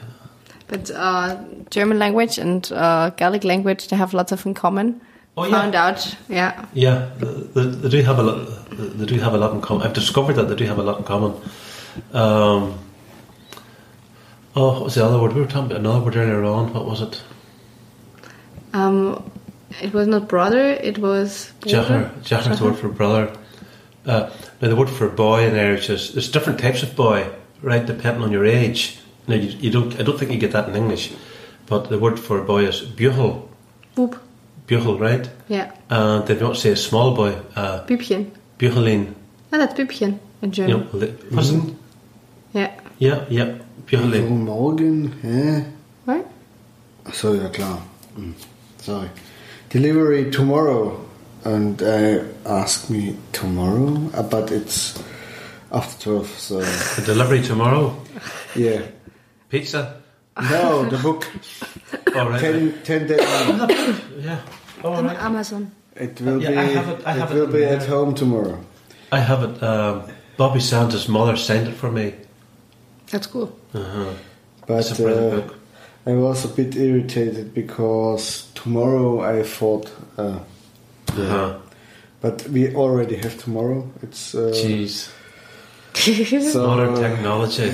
But 0.68 0.90
uh, 0.90 1.36
German 1.70 1.98
language 1.98 2.38
and 2.38 2.70
uh, 2.72 3.10
Gaelic 3.10 3.44
language 3.44 3.88
they 3.88 3.96
have 3.96 4.14
lots 4.14 4.32
of 4.32 4.44
in 4.46 4.54
common. 4.54 5.00
Oh, 5.36 5.44
yeah. 5.44 5.50
Found 5.50 5.74
out, 5.74 6.16
yeah. 6.28 6.64
Yeah, 6.72 7.10
they, 7.18 7.64
they 7.66 7.88
do 7.90 8.02
have 8.02 8.18
a 8.18 8.22
lot. 8.22 8.70
They 8.70 9.04
do 9.04 9.18
have 9.20 9.34
a 9.34 9.38
lot 9.38 9.52
in 9.52 9.60
common. 9.60 9.86
I've 9.86 9.92
discovered 9.92 10.32
that 10.34 10.44
they 10.48 10.54
do 10.56 10.64
have 10.64 10.78
a 10.78 10.82
lot 10.82 10.98
in 10.98 11.04
common. 11.04 11.32
Um, 12.12 12.78
oh, 14.54 14.72
what 14.72 14.84
was 14.84 14.94
the 14.94 15.04
other 15.04 15.20
word? 15.20 15.34
We 15.34 15.42
were 15.42 15.46
talking 15.46 15.66
about 15.66 15.80
another 15.80 16.00
word 16.00 16.16
earlier 16.16 16.42
on. 16.44 16.72
What 16.72 16.86
was 16.86 17.02
it? 17.02 17.22
Um, 18.72 19.30
it 19.82 19.92
was 19.92 20.08
not 20.08 20.26
brother. 20.26 20.70
It 20.72 20.98
was 20.98 21.52
Jahar. 21.60 22.10
Jahar 22.22 22.52
is 22.52 22.58
the 22.58 22.64
word 22.64 22.76
for 22.76 22.88
brother. 22.88 23.36
Uh, 24.06 24.30
now 24.62 24.68
the 24.68 24.76
word 24.76 24.88
for 24.88 25.08
boy 25.08 25.46
in 25.46 25.54
Irish 25.54 25.90
is 25.90 26.12
there's 26.12 26.30
different 26.30 26.60
types 26.60 26.82
of 26.82 26.96
boy, 26.96 27.28
right? 27.60 27.84
Depending 27.84 28.22
on 28.22 28.32
your 28.32 28.46
age. 28.46 28.98
Now 29.26 29.34
you, 29.34 29.48
you 29.58 29.70
don't. 29.70 29.98
I 30.00 30.02
don't 30.02 30.18
think 30.18 30.30
you 30.30 30.38
get 30.38 30.52
that 30.52 30.68
in 30.68 30.76
English, 30.76 31.12
but 31.66 31.88
the 31.90 31.98
word 31.98 32.18
for 32.18 32.40
boy 32.42 32.64
is 32.64 32.80
buchel. 32.80 33.48
Boop. 33.96 34.18
Buchel, 34.66 34.98
right? 35.00 35.28
Yeah. 35.48 35.70
And 35.90 36.28
if 36.30 36.38
you 36.40 36.44
want 36.46 36.56
to 36.56 36.60
say 36.60 36.70
a 36.72 36.76
small 36.76 37.14
boy, 37.14 37.32
uh, 37.56 37.86
Bübchen. 37.86 38.26
buchelin. 38.58 39.14
No, 39.52 39.58
that's 39.58 39.74
Bübchen 39.74 40.18
in 40.42 40.50
German. 40.52 40.70
know, 40.92 40.98
li- 40.98 41.14
wasn't? 41.30 41.76
Yeah. 42.52 42.70
Yeah, 42.98 43.24
yeah, 43.30 43.54
buchelin. 43.86 44.28
So 44.28 44.34
morgen, 44.34 45.12
hä? 45.22 45.64
Right? 46.06 46.26
Ach 47.06 47.14
so, 47.14 47.34
ja 47.34 47.48
klar. 47.48 47.78
Hm, 48.16 48.34
Sorry. 48.78 49.08
Delivery 49.72 50.30
tomorrow. 50.30 51.00
And 51.44 51.80
uh, 51.82 52.24
ask 52.44 52.90
me 52.90 53.14
tomorrow, 53.32 54.10
uh, 54.18 54.22
but 54.22 54.50
it's 54.50 54.98
after 55.70 56.10
12, 56.10 56.26
so 56.38 56.58
The 56.96 57.02
delivery 57.06 57.40
tomorrow. 57.42 57.94
yeah. 58.56 58.80
Pizza. 59.48 60.02
No, 60.40 60.84
the 60.84 60.98
book. 60.98 61.26
All 62.16 62.28
right. 62.28 62.40
10, 62.40 62.82
10 62.84 63.06
deadline. 63.06 64.00
Yeah. 64.20 64.38
All 64.84 64.96
Am- 64.96 65.06
right. 65.06 65.18
Amazon. 65.18 65.70
It 65.94 66.20
will 66.20 66.42
Yeah, 66.42 66.50
be, 66.50 66.56
I 66.58 66.64
have 66.64 66.88
it- 66.88 67.06
I 67.06 67.12
have 67.12 67.30
it 67.32 67.34
will 67.34 67.44
in 67.46 67.52
be 67.52 67.64
at 67.64 67.86
home 67.86 68.14
tomorrow. 68.14 68.58
I 69.12 69.20
have 69.20 69.42
it. 69.42 69.62
Um, 69.62 70.02
Bobby 70.36 70.60
Sands' 70.60 71.08
mother 71.08 71.36
sent 71.36 71.68
it 71.68 71.74
for 71.74 71.90
me. 71.90 72.12
That's 73.10 73.26
cool. 73.26 73.50
Uh-huh. 73.74 74.12
But 74.66 74.80
It's 74.80 74.98
a 74.98 75.02
brilliant 75.02 75.32
uh, 75.32 75.36
book. 75.40 75.58
I 76.06 76.12
was 76.14 76.44
a 76.44 76.48
bit 76.48 76.76
irritated 76.76 77.54
because 77.54 78.46
tomorrow 78.54 79.20
I 79.20 79.42
thought, 79.42 79.90
uh, 80.18 80.38
Uh-huh. 81.08 81.54
but 82.20 82.46
we 82.50 82.74
already 82.74 83.16
have 83.16 83.36
tomorrow. 83.42 83.88
It's 84.02 84.34
uh, 84.34 84.52
Jeez. 84.52 85.08
so 86.52 86.66
Modern 86.66 86.94
technology. 86.94 87.72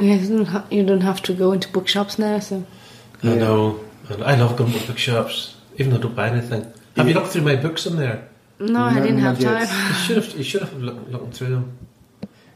Yeah. 0.00 0.14
Yeah, 0.14 0.22
you 0.22 0.36
don't, 0.36 0.46
ha- 0.46 0.66
you 0.70 0.84
don't 0.84 1.00
have 1.02 1.22
to 1.22 1.32
go 1.34 1.52
into 1.52 1.68
bookshops 1.68 2.18
now, 2.18 2.38
so. 2.40 2.64
I 3.22 3.28
Yeah. 3.28 3.34
know. 3.36 3.80
And 4.08 4.24
I 4.24 4.34
love 4.36 4.56
going 4.56 4.72
to 4.72 4.86
bookshops, 4.86 5.54
even 5.76 5.90
though 5.92 5.98
I 5.98 6.02
don't 6.02 6.16
buy 6.16 6.28
anything. 6.28 6.66
Have 6.96 7.06
you 7.08 7.14
looked 7.14 7.28
through 7.28 7.42
my 7.42 7.56
books 7.56 7.86
in 7.86 7.96
there? 7.96 8.28
No, 8.58 8.82
I 8.84 8.94
No, 8.94 9.02
didn't 9.02 9.18
have 9.20 9.40
not 9.40 9.60
yet. 9.60 9.68
time. 9.68 9.88
You 9.88 9.94
should 9.94 10.16
have. 10.16 10.36
You 10.36 10.42
should 10.44 10.62
have 10.62 10.74
look, 10.74 10.96
looking 11.10 11.30
through 11.30 11.48
them. 11.50 11.78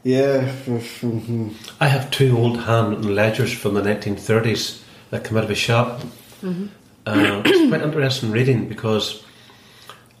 Yeah. 0.03 0.51
mhm. 0.67 1.53
I 1.79 1.87
have 1.87 2.11
two 2.11 2.37
old 2.37 2.57
handwritten 2.61 3.15
ledgers 3.15 3.51
from 3.53 3.73
the 3.73 3.81
1930s 3.81 4.81
that 5.09 5.23
come 5.23 5.37
out 5.37 5.45
of 5.45 5.49
a 5.49 5.55
shop. 5.55 6.01
Uh, 6.43 7.41
it's 7.45 7.69
quite 7.69 7.81
interesting 7.81 8.31
reading 8.31 8.67
because 8.67 9.23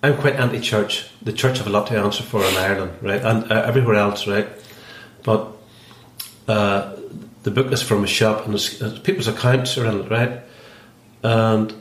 I'm 0.01 0.17
quite 0.17 0.35
anti-church. 0.35 1.05
The 1.21 1.33
church 1.33 1.57
have 1.59 1.67
a 1.67 1.69
lot 1.69 1.87
to 1.87 1.97
answer 1.99 2.23
for 2.23 2.43
in 2.43 2.55
Ireland, 2.57 2.93
right, 3.01 3.21
and 3.21 3.51
uh, 3.51 3.63
everywhere 3.67 3.95
else, 3.95 4.25
right. 4.27 4.47
But 5.23 5.51
uh, 6.47 6.95
the 7.45 7.51
book 7.51 7.71
is 7.71 7.83
from 7.83 8.03
a 8.03 8.07
shop, 8.07 8.45
and 8.45 8.53
there's, 8.53 8.79
there's 8.79 8.97
people's 8.99 9.27
accounts 9.27 9.77
are 9.77 9.85
in 9.85 10.01
it, 10.01 10.09
right. 10.09 10.41
And 11.21 11.73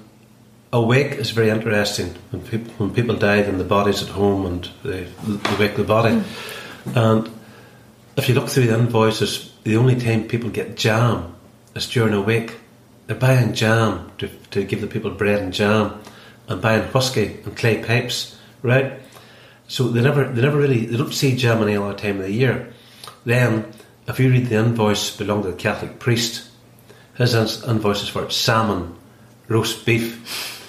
a 0.75 0.81
wake 0.81 1.13
is 1.13 1.31
very 1.31 1.49
interesting 1.49 2.15
when 2.31 2.43
people 2.43 2.73
when 2.77 2.95
people 2.95 3.17
die, 3.17 3.41
then 3.43 3.57
the 3.57 3.65
body's 3.65 4.03
at 4.03 4.11
home 4.11 4.45
and 4.45 4.69
they, 4.83 5.05
they 5.05 5.57
wake 5.57 5.77
the 5.77 5.85
body. 5.85 6.23
Mm. 6.85 6.97
And 6.97 7.31
if 8.17 8.29
you 8.29 8.35
look 8.35 8.49
through 8.49 8.67
the 8.67 8.79
invoices, 8.79 9.53
the 9.63 9.77
only 9.77 9.99
time 9.99 10.29
people 10.29 10.51
get 10.51 10.77
jam 10.77 11.35
is 11.75 11.89
during 11.89 12.13
a 12.13 12.21
wake. 12.21 12.57
They're 13.07 13.17
buying 13.17 13.55
jam 13.55 14.13
to, 14.19 14.29
to 14.51 14.65
give 14.65 14.83
the 14.83 14.87
people 14.87 15.13
bread 15.13 15.41
and 15.41 15.53
jam, 15.53 15.99
and 16.47 16.61
buying 16.61 16.83
whiskey 16.93 17.41
and 17.45 17.57
clay 17.57 17.83
pipes, 17.83 18.37
right? 18.63 19.01
So 19.69 19.89
they 19.89 20.03
never 20.03 20.25
they 20.25 20.43
never 20.43 20.59
really 20.59 20.85
they 20.85 20.99
don't 20.99 21.15
see 21.15 21.37
jam 21.37 21.63
any 21.63 21.77
other 21.77 21.95
time 21.95 22.17
of 22.17 22.25
the 22.25 22.33
year. 22.33 22.71
Then, 23.25 23.73
if 24.07 24.21
you 24.21 24.31
read 24.31 24.47
the 24.47 24.57
invoice 24.57 25.17
belong 25.17 25.43
to 25.43 25.51
the 25.51 25.57
Catholic 25.57 25.99
priest, 25.99 26.49
his 27.17 27.35
in- 27.35 27.71
invoice 27.71 28.03
is 28.03 28.09
for 28.09 28.29
salmon, 28.31 28.97
roast 29.49 29.87
beef, 29.87 30.61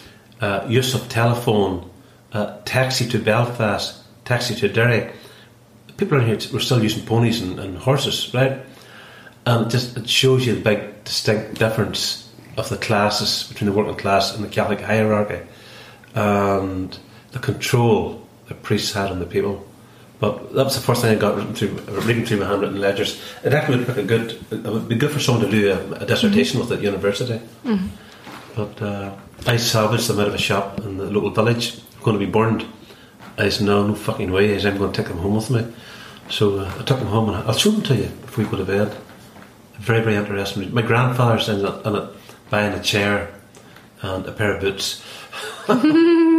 uh, 0.42 0.66
use 0.68 0.94
of 0.94 1.10
telephone, 1.10 1.90
uh, 2.34 2.58
taxi 2.66 3.08
to 3.10 3.20
Belfast, 3.20 4.04
taxi 4.26 4.56
to 4.56 4.68
Derry. 4.68 5.12
People 5.98 6.18
around 6.18 6.28
here 6.28 6.54
were 6.54 6.60
still 6.60 6.84
using 6.84 7.06
ponies 7.06 7.42
and, 7.42 7.60
and 7.60 7.78
horses, 7.78 8.34
right? 8.34 8.60
And 9.46 9.68
it 9.68 9.70
just 9.70 9.98
it 9.98 10.10
shows 10.10 10.46
you 10.46 10.56
the 10.56 10.62
big 10.62 11.04
distinct 11.04 11.60
difference 11.60 12.30
of 12.58 12.70
the 12.70 12.78
classes 12.78 13.48
between 13.48 13.70
the 13.70 13.76
working 13.76 13.96
class 13.96 14.36
and 14.36 14.44
the 14.44 14.50
Catholic 14.50 14.82
hierarchy, 14.82 15.42
and 16.14 16.98
the 17.32 17.40
control 17.40 18.26
the 18.48 18.56
priests 18.56 18.94
had 18.94 19.12
on 19.12 19.20
the 19.20 19.26
people. 19.26 19.66
But 20.20 20.54
that 20.54 20.64
was 20.64 20.76
the 20.76 20.82
first 20.82 21.02
thing 21.02 21.16
I 21.16 21.20
got 21.20 21.36
written 21.36 21.54
through, 21.54 21.70
reading 22.02 22.26
through 22.26 22.38
my 22.38 22.48
handwritten 22.48 22.80
ledgers. 22.80 23.22
It 23.44 23.54
actually 23.54 23.80
would, 23.80 23.88
make 23.88 23.98
a 23.98 24.04
good, 24.04 24.40
it 24.50 24.64
would 24.64 24.88
be 24.88 24.96
good 24.96 25.12
for 25.12 25.20
someone 25.20 25.44
to 25.46 25.52
do 25.52 25.72
a, 25.72 26.04
a 26.04 26.06
dissertation 26.06 26.60
with 26.60 26.72
at 26.72 26.82
university. 26.82 27.42
But 28.56 28.82
uh, 28.82 29.16
I 29.46 29.58
salvaged 29.58 30.08
them 30.08 30.20
out 30.20 30.28
of 30.28 30.34
a 30.34 30.38
shop 30.38 30.80
in 30.80 30.98
the 30.98 31.06
local 31.06 31.32
village, 31.32 31.82
going 32.02 32.18
to 32.18 32.26
be 32.26 32.32
burned. 32.32 32.66
I 33.38 33.50
said, 33.50 33.66
no, 33.66 33.86
no 33.86 33.96
fucking 33.96 34.32
way. 34.32 34.56
I 34.56 34.58
said, 34.60 34.74
I'm 34.74 34.80
going 34.80 34.94
to 34.94 34.98
take 34.98 35.10
them 35.10 35.18
home 35.18 35.36
with 35.36 35.50
me. 35.50 35.68
So 36.30 36.60
uh, 36.60 36.74
I 36.80 36.84
took 36.84 37.00
them 37.00 37.08
home 37.08 37.30
and 37.30 37.38
I'll 37.48 37.54
show 37.54 37.72
them 37.72 37.84
to 37.84 37.96
you 37.96 38.08
before 38.08 38.46
we 38.46 38.50
go 38.50 38.58
to 38.58 38.66
bed. 38.66 38.96
Very, 39.80 40.02
very 40.02 40.16
interesting. 40.16 40.74
My 40.74 40.82
grandfather's 40.82 41.50
in 41.50 41.66
it, 41.66 41.86
in 41.86 41.96
it 41.96 42.10
buying 42.50 42.74
a 42.74 42.82
chair 42.82 43.34
and 44.02 44.26
a 44.26 44.32
pair 44.32 44.56
of 44.56 44.62
boots. 44.62 45.04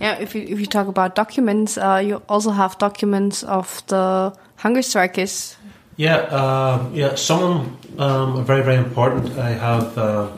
Yeah, 0.00 0.18
if 0.18 0.34
you 0.34 0.42
if 0.42 0.60
you 0.60 0.66
talk 0.66 0.88
about 0.88 1.14
documents, 1.14 1.78
uh, 1.78 2.02
you 2.04 2.22
also 2.28 2.50
have 2.50 2.76
documents 2.78 3.42
of 3.42 3.82
the 3.86 4.36
hunger 4.56 4.82
strikers. 4.82 5.56
Yeah, 5.96 6.16
um, 6.16 6.94
yeah. 6.94 7.14
Some 7.14 7.42
of 7.42 7.50
them 7.96 8.00
um, 8.00 8.36
are 8.36 8.42
very, 8.42 8.62
very 8.62 8.76
important. 8.76 9.38
I 9.38 9.50
have 9.50 9.96
uh, 9.96 10.28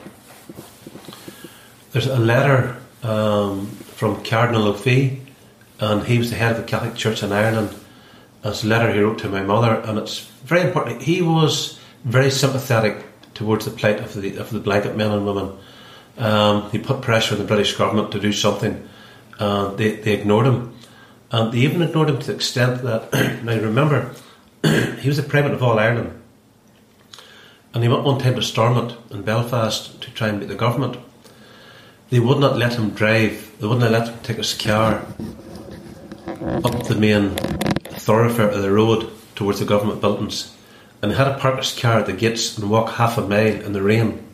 there's 1.92 2.06
a 2.06 2.18
letter 2.18 2.76
um, 3.02 3.66
from 3.96 4.22
Cardinal 4.22 4.72
Ó 4.72 4.74
Fiaich, 4.74 5.18
and 5.80 6.04
he 6.04 6.18
was 6.18 6.30
the 6.30 6.36
head 6.36 6.52
of 6.52 6.58
the 6.58 6.64
Catholic 6.64 6.94
Church 6.94 7.22
in 7.22 7.32
Ireland. 7.32 7.70
And 8.44 8.52
It's 8.52 8.62
a 8.62 8.68
letter 8.68 8.92
he 8.92 9.00
wrote 9.00 9.18
to 9.18 9.28
my 9.28 9.42
mother, 9.42 9.74
and 9.74 9.98
it's 9.98 10.20
very 10.44 10.62
important. 10.62 11.02
He 11.02 11.22
was 11.22 11.80
very 12.04 12.30
sympathetic 12.30 13.04
towards 13.34 13.64
the 13.64 13.72
plight 13.72 13.98
of 13.98 14.14
the 14.14 14.36
of 14.36 14.50
the 14.50 14.60
blanket 14.60 14.96
men 14.96 15.10
and 15.10 15.26
women. 15.26 15.58
Um, 16.16 16.70
he 16.70 16.78
put 16.78 17.02
pressure 17.02 17.34
on 17.34 17.40
the 17.40 17.46
British 17.46 17.76
government 17.76 18.12
to 18.12 18.20
do 18.20 18.32
something. 18.32 18.88
Uh, 19.38 19.74
they 19.74 19.96
they 19.96 20.14
ignored 20.14 20.46
him, 20.46 20.74
and 21.30 21.52
they 21.52 21.58
even 21.58 21.82
ignored 21.82 22.10
him 22.10 22.18
to 22.18 22.26
the 22.26 22.34
extent 22.34 22.82
that 22.82 23.12
now 23.44 23.56
remember 23.58 24.14
he 25.00 25.08
was 25.08 25.18
a 25.18 25.22
Primate 25.22 25.52
of 25.52 25.62
all 25.62 25.78
Ireland. 25.78 26.14
And 27.74 27.82
he 27.82 27.88
went 27.88 28.04
one 28.04 28.18
time 28.18 28.34
to 28.34 28.42
Stormont 28.42 28.96
in 29.10 29.22
Belfast 29.22 30.00
to 30.00 30.10
try 30.10 30.28
and 30.28 30.40
meet 30.40 30.48
the 30.48 30.54
government. 30.54 30.96
They 32.10 32.18
would 32.18 32.38
not 32.38 32.56
let 32.56 32.74
him 32.74 32.90
drive, 32.90 33.52
they 33.60 33.66
wouldn't 33.66 33.90
let 33.92 34.08
him 34.08 34.18
take 34.22 34.38
his 34.38 34.54
car 34.54 35.04
up 36.64 36.86
the 36.86 36.96
main 36.98 37.30
thoroughfare 37.84 38.48
of 38.48 38.62
the 38.62 38.72
road 38.72 39.10
towards 39.34 39.60
the 39.60 39.66
government 39.66 40.00
buildings. 40.00 40.54
And 41.02 41.12
he 41.12 41.18
had 41.18 41.24
to 41.24 41.38
park 41.38 41.58
his 41.58 41.78
car 41.78 42.00
at 42.00 42.06
the 42.06 42.12
gates 42.12 42.56
and 42.56 42.70
walk 42.70 42.94
half 42.94 43.18
a 43.18 43.20
mile 43.20 43.60
in 43.62 43.72
the 43.72 43.82
rain 43.82 44.26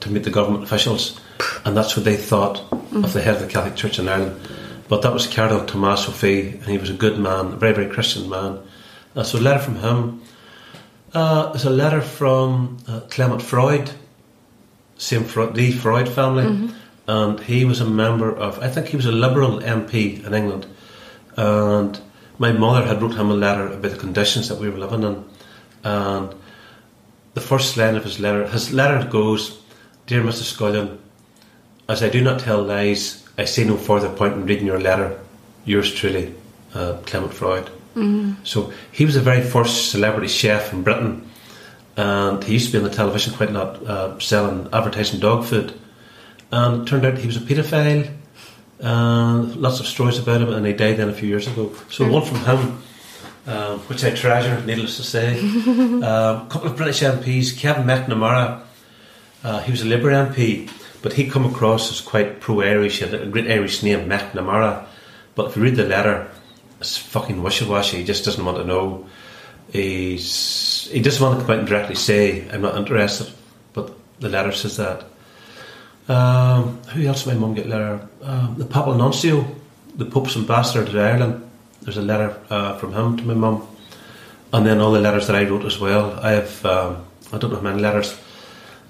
to 0.00 0.10
meet 0.10 0.24
the 0.24 0.30
government 0.30 0.64
officials. 0.64 1.20
And 1.64 1.76
that's 1.76 1.96
what 1.96 2.04
they 2.04 2.16
thought 2.16 2.62
of 2.72 3.12
the 3.12 3.22
head 3.22 3.36
of 3.36 3.40
the 3.40 3.48
Catholic 3.48 3.76
Church 3.76 3.98
in 3.98 4.08
Ireland. 4.08 4.48
But 4.88 5.02
that 5.02 5.12
was 5.12 5.26
Cardinal 5.26 5.64
Tomás 5.64 6.06
Ó 6.06 6.12
Fiaich, 6.12 6.54
and 6.54 6.66
he 6.66 6.78
was 6.78 6.90
a 6.90 6.94
good 6.94 7.18
man, 7.18 7.46
a 7.46 7.56
very, 7.56 7.74
very 7.74 7.90
Christian 7.90 8.28
man. 8.28 8.58
Uh, 9.16 9.22
so 9.22 9.38
a 9.38 9.40
letter 9.40 9.60
from 9.60 9.76
him. 9.76 10.22
Uh, 11.14 11.52
there's 11.52 11.64
a 11.64 11.70
letter 11.70 12.00
from 12.00 12.76
uh, 12.88 13.00
Clement 13.08 13.40
Freud, 13.40 13.90
same 14.98 15.24
Freud, 15.24 15.54
the 15.54 15.70
Freud 15.70 16.08
family, 16.08 16.70
and 17.06 17.40
he 17.40 17.64
was 17.64 17.80
a 17.80 17.84
member 17.84 18.34
of, 18.34 18.58
I 18.58 18.68
think 18.68 18.88
he 18.88 18.96
was 18.96 19.06
a 19.06 19.12
Liberal 19.12 19.60
MP 19.60 20.24
in 20.24 20.34
England, 20.34 20.66
and 21.36 22.00
my 22.38 22.50
mother 22.50 22.84
had 22.86 23.00
wrote 23.00 23.14
him 23.14 23.30
a 23.30 23.34
letter 23.34 23.68
about 23.68 23.92
the 23.92 23.96
conditions 23.98 24.48
that 24.48 24.58
we 24.58 24.68
were 24.68 24.78
living 24.78 25.04
in, 25.04 25.24
and 25.84 26.34
the 27.34 27.40
first 27.40 27.76
line 27.76 27.94
of 27.94 28.04
his 28.04 28.18
letter, 28.18 28.46
his 28.48 28.72
letter 28.72 29.08
goes, 29.08 29.58
"Dear 30.06 30.22
Mr. 30.22 30.42
Scullion, 30.42 30.98
as 31.88 32.02
I 32.02 32.08
do 32.08 32.20
not 32.22 32.40
tell 32.40 32.62
lies, 32.62 33.24
I 33.36 33.44
see 33.44 33.64
no 33.64 33.76
further 33.76 34.08
point 34.08 34.34
in 34.34 34.46
reading 34.46 34.66
your 34.66 34.80
letter. 34.80 35.18
Yours 35.64 35.92
truly, 35.92 36.34
uh, 36.74 36.98
Clement 37.06 37.32
Freud." 37.32 37.70
So 38.44 38.72
he 38.90 39.04
was 39.04 39.14
the 39.14 39.20
very 39.20 39.42
first 39.42 39.90
celebrity 39.90 40.28
chef 40.28 40.72
in 40.72 40.82
Britain, 40.82 41.28
and 41.96 42.42
he 42.42 42.54
used 42.54 42.66
to 42.66 42.72
be 42.72 42.78
on 42.78 42.84
the 42.84 42.90
television 42.94 43.32
quite 43.34 43.50
a 43.50 43.52
lot, 43.52 43.86
uh, 43.86 44.18
selling 44.18 44.68
advertising 44.72 45.20
dog 45.20 45.44
food. 45.44 45.72
And 46.50 46.82
it 46.82 46.88
turned 46.90 47.04
out 47.06 47.18
he 47.18 47.26
was 47.26 47.36
a 47.36 47.40
paedophile. 47.40 48.10
Uh, 48.82 49.42
lots 49.56 49.78
of 49.80 49.86
stories 49.86 50.18
about 50.18 50.40
him, 50.42 50.52
and 50.52 50.66
he 50.66 50.72
died 50.72 50.96
then 50.96 51.08
a 51.08 51.12
few 51.14 51.28
years 51.28 51.46
ago. 51.46 51.72
So 51.90 52.08
one 52.08 52.24
from 52.24 52.38
him, 52.44 52.82
um, 53.46 53.78
which 53.88 54.02
I 54.04 54.10
treasure, 54.10 54.60
needless 54.66 54.96
to 54.96 55.04
say. 55.04 55.38
um, 55.38 56.02
a 56.02 56.46
couple 56.50 56.68
of 56.70 56.76
British 56.76 57.00
MPs, 57.00 57.56
Kevin 57.56 57.84
McNamara, 57.84 58.60
uh, 59.44 59.60
he 59.60 59.70
was 59.70 59.82
a 59.82 59.86
Labour 59.86 60.10
MP, 60.10 60.68
but 61.04 61.12
he 61.12 61.28
come 61.28 61.44
across 61.44 61.92
as 61.92 62.00
quite 62.00 62.40
pro-Irish. 62.40 63.00
He 63.00 63.04
had 63.04 63.12
a 63.12 63.26
great 63.26 63.50
Irish 63.50 63.82
name, 63.82 64.08
McNamara. 64.08 64.86
But 65.34 65.50
if 65.50 65.56
you 65.56 65.62
read 65.62 65.76
the 65.76 65.84
letter, 65.84 66.30
it's 66.80 66.96
fucking 66.96 67.42
wishy-washy. 67.42 67.98
He 67.98 68.04
just 68.04 68.24
doesn't 68.24 68.42
want 68.42 68.56
to 68.56 68.64
know. 68.64 69.06
He's, 69.70 70.88
he 70.90 71.00
doesn't 71.00 71.22
want 71.22 71.38
to 71.38 71.44
come 71.44 71.52
out 71.52 71.58
and 71.58 71.68
directly 71.68 71.94
say, 71.94 72.48
I'm 72.48 72.62
not 72.62 72.78
interested. 72.78 73.30
But 73.74 73.92
the 74.18 74.30
letter 74.30 74.52
says 74.52 74.78
that. 74.78 75.04
Um, 76.08 76.82
who 76.84 77.06
else 77.06 77.24
did 77.24 77.34
my 77.34 77.38
mum 77.38 77.52
get 77.52 77.66
a 77.66 77.68
letter? 77.68 78.08
Um, 78.22 78.54
the 78.56 78.64
Papal 78.64 78.94
Nuncio, 78.94 79.44
the 79.96 80.06
Pope's 80.06 80.36
ambassador 80.36 80.90
to 80.90 80.98
Ireland. 80.98 81.46
There's 81.82 81.98
a 81.98 82.02
letter 82.02 82.40
uh, 82.48 82.78
from 82.78 82.94
him 82.94 83.18
to 83.18 83.24
my 83.24 83.34
mum. 83.34 83.68
And 84.54 84.64
then 84.64 84.80
all 84.80 84.92
the 84.92 85.00
letters 85.00 85.26
that 85.26 85.36
I 85.36 85.44
wrote 85.44 85.66
as 85.66 85.78
well. 85.78 86.18
I 86.18 86.30
have, 86.30 86.64
um, 86.64 87.04
I 87.30 87.36
don't 87.36 87.50
know 87.50 87.56
how 87.56 87.62
many 87.62 87.82
letters. 87.82 88.18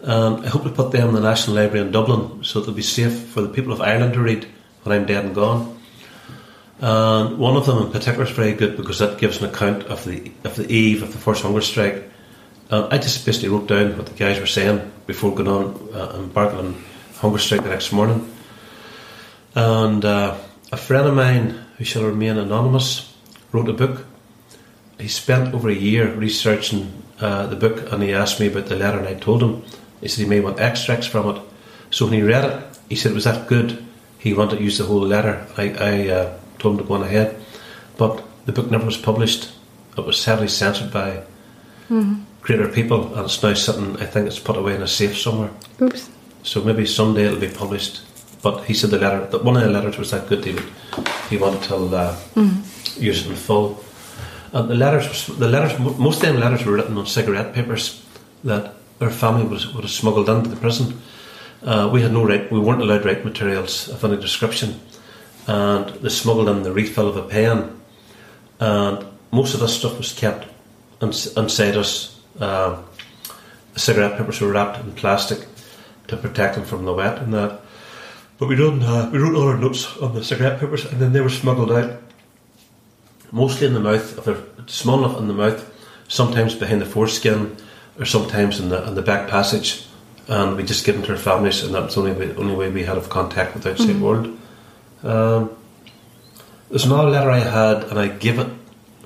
Um, 0.04 0.44
I 0.44 0.49
hope 0.49 0.64
to 0.64 0.70
put 0.70 0.92
them 0.92 1.08
in 1.08 1.14
the 1.14 1.20
National 1.20 1.56
Library 1.56 1.87
in 1.87 1.90
Dublin 1.90 2.44
so 2.44 2.61
they'll 2.61 2.75
be 2.75 2.82
safe 2.82 3.28
for 3.28 3.40
the 3.40 3.49
people 3.49 3.73
of 3.73 3.80
Ireland 3.80 4.12
to 4.14 4.20
read 4.20 4.46
when 4.82 4.94
I'm 4.94 5.06
dead 5.06 5.25
and 5.25 5.34
gone. 5.34 5.80
And 6.80 7.38
one 7.38 7.56
of 7.56 7.64
them 7.64 7.78
in 7.78 7.90
particular 7.90 8.25
is 8.25 8.30
very 8.30 8.52
good 8.52 8.76
because 8.76 8.99
that 8.99 9.18
gives 9.18 9.40
an 9.40 9.49
account 9.49 9.84
of 9.84 10.04
the 10.04 10.30
of 10.44 10.56
the 10.56 10.70
eve 10.70 11.02
of 11.02 11.12
the 11.12 11.18
first 11.18 11.42
hunger 11.42 11.62
strike. 11.62 12.11
Uh, 12.70 12.88
I 12.90 12.99
just 12.99 13.25
basically 13.25 13.49
wrote 13.49 13.68
down 13.68 13.96
what 13.96 14.06
the 14.06 14.14
guys 14.14 14.38
were 14.38 14.46
saying 14.46 14.92
before 15.06 15.34
going 15.34 15.49
on 15.49 15.88
uh, 15.94 16.16
embarking 16.18 16.58
on 16.58 16.84
hunger 17.14 17.38
strike 17.38 17.62
the 17.62 17.70
next 17.70 17.90
morning. 17.92 18.30
And 19.54 20.04
uh, 20.04 20.37
a 20.70 20.76
friend 20.76 21.06
of 21.06 21.14
mine 21.14 21.64
who 21.78 21.84
shall 21.84 22.04
remain 22.04 22.37
anonymous 22.37 23.14
wrote 23.52 23.68
a 23.68 23.73
book. 23.73 24.04
He 24.99 25.08
spent 25.08 25.54
over 25.54 25.70
a 25.70 25.75
year 25.75 26.12
researching 26.12 27.02
uh, 27.20 27.46
the 27.46 27.56
book, 27.56 27.90
and 27.90 28.02
he 28.02 28.12
asked 28.12 28.40
me 28.40 28.49
about 28.49 28.66
the 28.66 28.76
letter, 28.76 28.99
and 28.99 29.08
I 29.08 29.14
told 29.14 29.42
him. 29.42 29.62
He 30.01 30.09
said 30.09 30.25
he 30.25 30.29
may 30.29 30.41
want 30.41 30.61
extracts 30.61 31.07
from 31.07 31.37
it. 31.37 31.43
So 31.91 32.07
when 32.07 32.15
he 32.15 32.23
read 32.23 32.45
it, 32.45 32.79
he 32.89 32.97
said 32.97 33.13
it 33.13 33.15
was 33.15 33.25
that 33.25 33.47
good. 33.47 33.85
He 34.19 34.35
wanted 34.35 34.59
to 34.59 34.65
use 34.65 34.79
the 34.79 34.85
whole 34.85 35.01
letter. 35.01 35.47
I, 35.57 35.75
I 35.79 36.09
uh, 36.09 36.39
told 36.59 36.75
him 36.75 36.83
to 36.83 36.89
go 36.89 36.95
on 36.95 37.03
ahead, 37.03 37.37
but 37.97 38.23
the 38.47 38.53
book 38.53 38.71
never 38.71 38.87
was 38.87 38.97
published. 38.97 39.53
It 39.97 40.05
was 40.05 40.25
heavily 40.25 40.49
censored 40.49 40.93
by 40.93 41.23
greater 42.41 42.69
people, 42.69 43.15
and 43.15 43.26
it's 43.26 43.43
now 43.43 43.54
sitting. 43.54 43.97
I 43.99 44.07
think 44.07 44.26
it's 44.26 44.39
put 44.39 44.57
away 44.57 44.75
in 44.75 44.83
a 44.83 44.89
safe 44.89 45.17
somewhere. 45.17 45.50
Oops. 45.80 46.11
So 46.43 46.63
maybe 46.63 46.87
someday 46.87 47.26
it'll 47.26 47.41
be 47.41 47.49
published. 47.49 48.02
But 48.43 48.65
he 48.65 48.75
said 48.75 48.91
the 48.91 48.99
letter, 48.99 49.26
that 49.26 49.45
one 49.45 49.57
of 49.57 49.63
the 49.63 49.71
letters 49.71 49.97
was 49.97 50.11
that 50.11 50.28
good. 50.28 50.45
He 50.45 50.52
would, 50.52 50.69
he 51.30 51.37
wanted 51.39 51.63
to 51.63 51.76
uh, 51.76 52.17
use 52.99 53.25
it 53.25 53.30
in 53.30 53.37
full. 53.37 53.83
And 54.52 54.69
the 54.69 54.75
letters, 54.75 55.26
the 55.26 55.49
letters, 55.49 55.78
most 55.78 56.23
of 56.23 56.28
them 56.28 56.41
letters 56.41 56.65
were 56.65 56.73
written 56.73 56.99
on 56.99 57.07
cigarette 57.07 57.54
papers 57.54 58.04
that 58.45 58.75
our 59.00 59.11
family 59.11 59.45
was 59.45 59.65
have 59.65 59.91
smuggled 59.91 60.28
into 60.28 60.50
the 60.50 60.57
prison. 60.57 61.00
Uh, 61.63 61.89
we 61.93 62.02
had 62.02 62.13
no 62.13 62.25
right, 62.25 62.50
we 62.52 62.61
weren't 62.61 62.83
allowed 62.83 63.04
write 63.04 63.25
materials 63.25 63.89
of 63.89 64.04
any 64.04 64.21
description, 64.21 64.80
and 65.47 65.89
they 66.02 66.11
smuggled 66.11 66.49
in 66.49 66.63
the 66.63 66.73
refill 66.73 67.09
of 67.09 67.17
a 67.17 67.23
pen, 67.23 67.80
and 68.61 69.07
most 69.30 69.54
of 69.54 69.61
this 69.61 69.76
stuff 69.76 69.97
was 69.97 70.13
kept 70.13 70.47
ins- 71.00 71.37
inside 71.37 71.76
us. 71.76 72.21
Uh, 72.39 72.83
cigarette 73.76 74.19
papers 74.19 74.41
were 74.41 74.52
wrapped 74.52 74.78
in 74.80 74.93
plastic 74.93 75.47
to 76.09 76.17
protect 76.17 76.54
them 76.54 76.65
from 76.65 76.85
the 76.85 76.93
wet 76.93 77.19
and 77.19 77.33
that. 77.33 77.61
But 78.39 78.49
we 78.49 78.57
wrote, 78.57 78.83
uh, 78.83 79.09
we 79.13 79.19
wrote 79.19 79.35
all 79.35 79.49
our 79.49 79.57
notes 79.57 79.97
on 79.99 80.15
the 80.15 80.25
cigarette 80.25 80.61
papers, 80.61 80.85
and 80.85 81.00
then 81.00 81.13
they 81.13 81.21
were 81.21 81.30
smuggled 81.30 81.73
out, 81.73 82.00
mostly 83.30 83.67
in 83.67 83.75
the 83.75 83.80
mouth. 83.80 84.19
If 84.19 84.25
they're 84.25 84.43
small 84.67 85.04
enough 85.04 85.19
in 85.19 85.28
the 85.28 85.35
mouth, 85.35 85.73
sometimes 86.09 86.54
behind 86.54 86.80
the 86.80 86.87
foreskin, 86.87 87.57
or 87.99 88.04
sometimes 88.04 88.61
in 88.61 88.69
the 88.69 88.87
in 88.87 88.95
the 88.95 89.02
back 89.02 89.28
passage, 89.28 89.87
and 90.28 90.57
we 90.57 90.63
just 90.63 90.85
give 90.85 90.97
them 90.97 91.04
to 91.04 91.13
our 91.13 91.19
families, 91.19 91.63
and 91.63 91.75
that's 91.75 91.95
the 91.95 92.00
only 92.00 92.13
way, 92.13 92.35
only 92.37 92.54
way 92.54 92.71
we 92.71 92.85
had 92.85 92.97
of 92.97 93.09
contact 93.09 93.54
with 93.54 93.63
the 93.63 93.73
outside 93.73 94.00
world. 94.00 94.39
Um, 95.02 95.50
there's 96.71 96.87
another 96.87 97.11
letter 97.11 97.30
I 97.30 97.41
had, 97.41 97.85
and 97.85 97.99
I 97.99 98.09
give 98.09 98.39
it. 98.39 98.49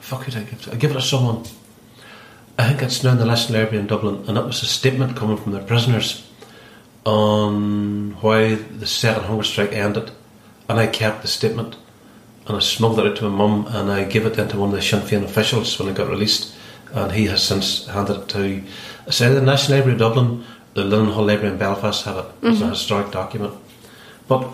Fuck 0.01 0.29
it, 0.29 0.37
I 0.37 0.43
give 0.43 0.61
it. 0.61 0.69
I 0.73 0.77
give 0.77 0.91
it 0.93 0.95
to 0.95 1.03
someone. 1.03 1.45
I 2.59 2.69
think 2.69 2.83
it's 2.83 3.05
now 3.05 3.13
in 3.13 3.19
the 3.19 3.25
National 3.25 3.61
Library 3.61 3.79
in 3.79 3.87
Dublin, 3.87 4.25
and 4.27 4.37
that 4.37 4.45
was 4.45 4.63
a 4.63 4.67
statement 4.67 5.17
coming 5.17 5.37
from 5.37 5.53
the 5.53 5.61
prisoners 5.61 6.29
on 7.05 8.13
why 8.21 8.55
the 8.55 8.87
second 8.87 9.25
hunger 9.25 9.45
strike 9.45 9.73
ended, 9.73 10.11
and 10.69 10.79
I 10.79 10.87
kept 10.87 11.23
the 11.23 11.29
statement, 11.29 11.77
and 12.47 12.57
I 12.57 12.61
smuggled 12.61 13.01
it 13.01 13.07
out 13.07 13.17
to 13.19 13.29
my 13.29 13.37
mum, 13.37 13.67
and 13.69 13.91
I 13.91 14.05
gave 14.05 14.27
it 14.27 14.35
then 14.35 14.49
to 14.49 14.59
one 14.59 14.71
of 14.71 14.75
the 14.75 14.83
Sinn 14.83 15.01
Féin 15.01 15.25
officials 15.25 15.79
when 15.79 15.89
I 15.89 15.93
got 15.93 16.09
released, 16.09 16.55
and 16.93 17.13
he 17.13 17.27
has 17.27 17.43
since 17.43 17.87
handed 17.87 18.17
it 18.23 18.29
to, 18.29 18.63
either 19.07 19.35
the 19.35 19.43
National 19.43 19.79
Library 19.79 19.93
of 19.95 19.99
Dublin, 19.99 20.45
the 20.75 20.85
Linen 20.85 21.13
Hall 21.13 21.25
Library 21.25 21.53
in 21.53 21.59
Belfast 21.59 22.05
have 22.05 22.19
it 22.19 22.27
as 22.47 22.61
a 22.63 22.69
historic 22.71 23.11
document, 23.11 23.55
but 24.29 24.49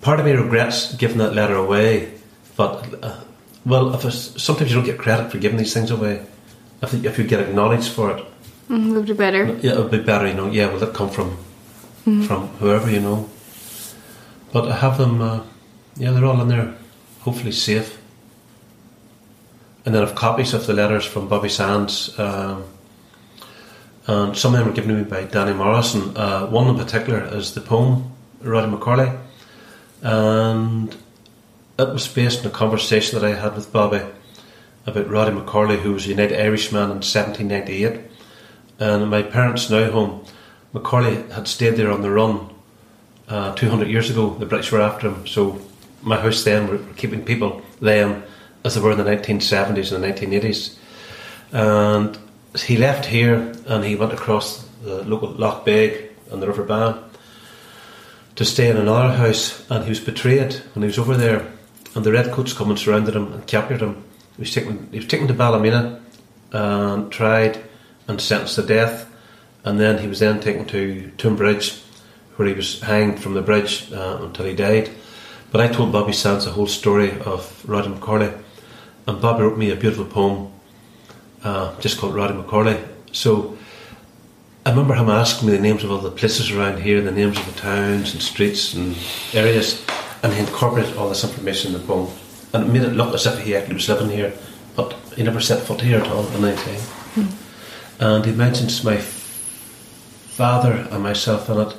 part 0.00 0.20
of 0.20 0.26
me 0.26 0.32
regrets 0.32 0.94
giving 0.96 1.18
that 1.18 1.34
letter 1.34 1.54
away, 1.54 2.12
but 2.56 3.02
uh, 3.02 3.20
well, 3.64 3.94
if 3.94 4.12
sometimes 4.12 4.70
you 4.70 4.76
don't 4.76 4.84
get 4.84 4.98
credit 4.98 5.30
for 5.30 5.38
giving 5.38 5.56
these 5.58 5.72
things 5.72 5.90
away. 5.90 6.20
If, 6.82 6.92
if 7.04 7.18
you 7.18 7.24
get 7.24 7.40
acknowledged 7.40 7.90
for 7.92 8.16
it, 8.16 8.24
Mm, 8.68 8.94
would 8.94 9.06
be 9.06 9.12
better. 9.12 9.44
yeah, 9.60 9.72
it 9.72 9.78
would 9.78 9.90
be 9.90 9.98
better, 10.02 10.26
you 10.26 10.32
know. 10.34 10.50
Yeah, 10.50 10.70
will 10.72 10.78
that 10.80 10.94
come 10.94 11.10
from 11.10 11.36
from 12.26 12.48
whoever, 12.60 12.90
you 12.90 13.00
know? 13.00 13.28
But 14.52 14.68
I 14.70 14.76
have 14.76 14.96
them. 14.98 15.20
Uh, 15.20 15.40
yeah, 15.96 16.12
they're 16.12 16.24
all 16.24 16.40
in 16.40 16.48
there, 16.48 16.74
hopefully 17.20 17.52
safe. 17.52 17.98
And 19.84 19.94
then 19.94 20.02
I've 20.02 20.14
copies 20.14 20.54
of 20.54 20.66
the 20.66 20.72
letters 20.72 21.04
from 21.04 21.28
Bobby 21.28 21.50
Sands, 21.50 22.18
um, 22.18 22.64
and 24.06 24.36
some 24.36 24.54
of 24.54 24.58
them 24.58 24.68
were 24.68 24.74
given 24.74 24.90
to 24.90 24.96
me 24.96 25.04
by 25.04 25.24
Danny 25.24 25.52
Morrison. 25.52 26.16
Uh, 26.16 26.46
one 26.46 26.68
in 26.68 26.76
particular 26.76 27.22
is 27.34 27.52
the 27.52 27.60
poem 27.60 28.12
Roddy 28.40 28.70
McCorley, 28.70 29.18
and 30.02 30.96
it 31.78 31.88
was 31.88 32.08
based 32.08 32.40
on 32.40 32.46
a 32.46 32.50
conversation 32.50 33.18
that 33.18 33.26
I 33.26 33.34
had 33.34 33.54
with 33.54 33.72
Bobby 33.72 34.00
about 34.86 35.10
Roddy 35.10 35.36
McCorley, 35.36 35.78
who 35.78 35.92
was 35.92 36.06
a 36.06 36.10
United 36.10 36.38
Irishman 36.40 36.84
in 36.84 37.02
1798. 37.02 38.00
And 38.78 39.10
my 39.10 39.22
parents' 39.22 39.70
now 39.70 39.90
home, 39.90 40.24
McCorley 40.72 41.30
had 41.32 41.48
stayed 41.48 41.76
there 41.76 41.90
on 41.90 42.02
the 42.02 42.10
run 42.10 42.50
uh, 43.28 43.54
200 43.54 43.88
years 43.88 44.10
ago. 44.10 44.34
The 44.34 44.46
British 44.46 44.72
were 44.72 44.80
after 44.80 45.08
him. 45.08 45.26
So 45.26 45.60
my 46.02 46.20
house 46.20 46.44
then 46.44 46.68
were, 46.68 46.78
were 46.78 46.94
keeping 46.96 47.24
people 47.24 47.62
then 47.80 48.22
as 48.64 48.74
they 48.74 48.80
were 48.80 48.92
in 48.92 48.98
the 48.98 49.04
1970s 49.04 49.92
and 49.92 50.02
the 50.02 50.08
1980s. 50.08 50.76
And 51.52 52.18
he 52.56 52.76
left 52.76 53.06
here 53.06 53.52
and 53.66 53.84
he 53.84 53.96
went 53.96 54.12
across 54.12 54.64
the 54.82 55.04
local 55.04 55.30
Lough 55.30 55.62
Beg 55.64 56.10
and 56.30 56.42
the 56.42 56.46
River 56.46 56.64
Bann 56.64 57.02
to 58.36 58.44
stay 58.44 58.68
in 58.68 58.76
another 58.76 59.14
house. 59.14 59.68
And 59.70 59.84
he 59.84 59.90
was 59.90 60.00
betrayed 60.00 60.54
when 60.74 60.82
he 60.82 60.86
was 60.86 60.98
over 60.98 61.16
there. 61.16 61.46
And 61.94 62.04
the 62.04 62.12
redcoats 62.12 62.52
come 62.52 62.70
and 62.70 62.78
surrounded 62.78 63.14
him 63.14 63.32
and 63.32 63.46
captured 63.46 63.80
him. 63.80 64.02
He 64.36 64.42
was 64.42 64.52
taken, 64.52 64.88
he 64.90 64.98
was 64.98 65.06
taken 65.06 65.28
to 65.28 65.34
Ballymena 65.34 66.00
and 66.52 67.12
tried 67.12 67.62
and 68.08 68.20
sentenced 68.20 68.56
to 68.56 68.62
death. 68.62 69.10
And 69.64 69.78
then 69.78 69.98
he 69.98 70.08
was 70.08 70.18
then 70.18 70.40
taken 70.40 70.66
to 70.66 71.10
Toomebridge, 71.16 71.82
where 72.36 72.48
he 72.48 72.54
was 72.54 72.80
hanged 72.80 73.20
from 73.20 73.34
the 73.34 73.42
bridge 73.42 73.92
uh, 73.92 74.18
until 74.20 74.46
he 74.46 74.54
died. 74.54 74.90
But 75.50 75.60
I 75.60 75.68
told 75.68 75.92
Bobby 75.92 76.12
Sands 76.12 76.44
the 76.44 76.50
whole 76.50 76.66
story 76.66 77.18
of 77.20 77.64
Roddy 77.66 77.88
McCorley, 77.88 78.42
and 79.06 79.20
Bobby 79.20 79.42
wrote 79.42 79.58
me 79.58 79.70
a 79.70 79.76
beautiful 79.76 80.04
poem 80.04 80.52
uh, 81.42 81.78
just 81.80 81.98
called 81.98 82.14
Roddy 82.14 82.34
McCorley. 82.34 82.82
So 83.12 83.56
I 84.66 84.70
remember 84.70 84.94
him 84.94 85.10
asking 85.10 85.48
me 85.48 85.56
the 85.56 85.62
names 85.62 85.84
of 85.84 85.90
all 85.90 85.98
the 85.98 86.10
places 86.10 86.50
around 86.50 86.80
here, 86.80 87.00
the 87.02 87.12
names 87.12 87.38
of 87.38 87.46
the 87.46 87.60
towns 87.60 88.14
and 88.14 88.22
streets 88.22 88.72
and 88.72 88.96
areas, 89.34 89.84
and 90.22 90.32
he 90.32 90.40
incorporated 90.40 90.96
all 90.96 91.08
this 91.08 91.22
information 91.22 91.74
in 91.74 91.80
the 91.80 91.86
poem, 91.86 92.10
and 92.52 92.64
it 92.64 92.72
made 92.72 92.82
it 92.82 92.94
look 92.94 93.14
as 93.14 93.26
if 93.26 93.38
he 93.40 93.54
actually 93.54 93.74
was 93.74 93.88
living 93.88 94.08
here, 94.08 94.32
but 94.74 94.92
he 95.16 95.22
never 95.22 95.40
set 95.40 95.62
foot 95.62 95.82
here 95.82 95.98
at 96.00 96.08
all 96.08 96.26
in 96.28 96.44
any 96.44 96.56
time. 96.56 97.28
And 98.00 98.24
he 98.24 98.32
mentions 98.32 98.82
my 98.82 98.96
father 98.96 100.88
and 100.90 101.02
myself 101.02 101.48
in 101.50 101.60
it. 101.60 101.76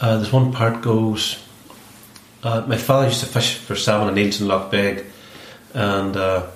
Uh, 0.00 0.16
there's 0.16 0.32
one 0.32 0.52
part 0.52 0.80
goes. 0.80 1.44
Uh, 2.42 2.64
my 2.66 2.76
father 2.76 3.08
used 3.08 3.20
to 3.20 3.26
fish 3.26 3.56
for 3.56 3.74
salmon 3.74 4.08
and 4.08 4.18
eels 4.18 4.40
in 4.40 4.46
Lough 4.46 4.70
Beg, 4.70 5.04
and 5.74 6.16
uh, 6.16 6.46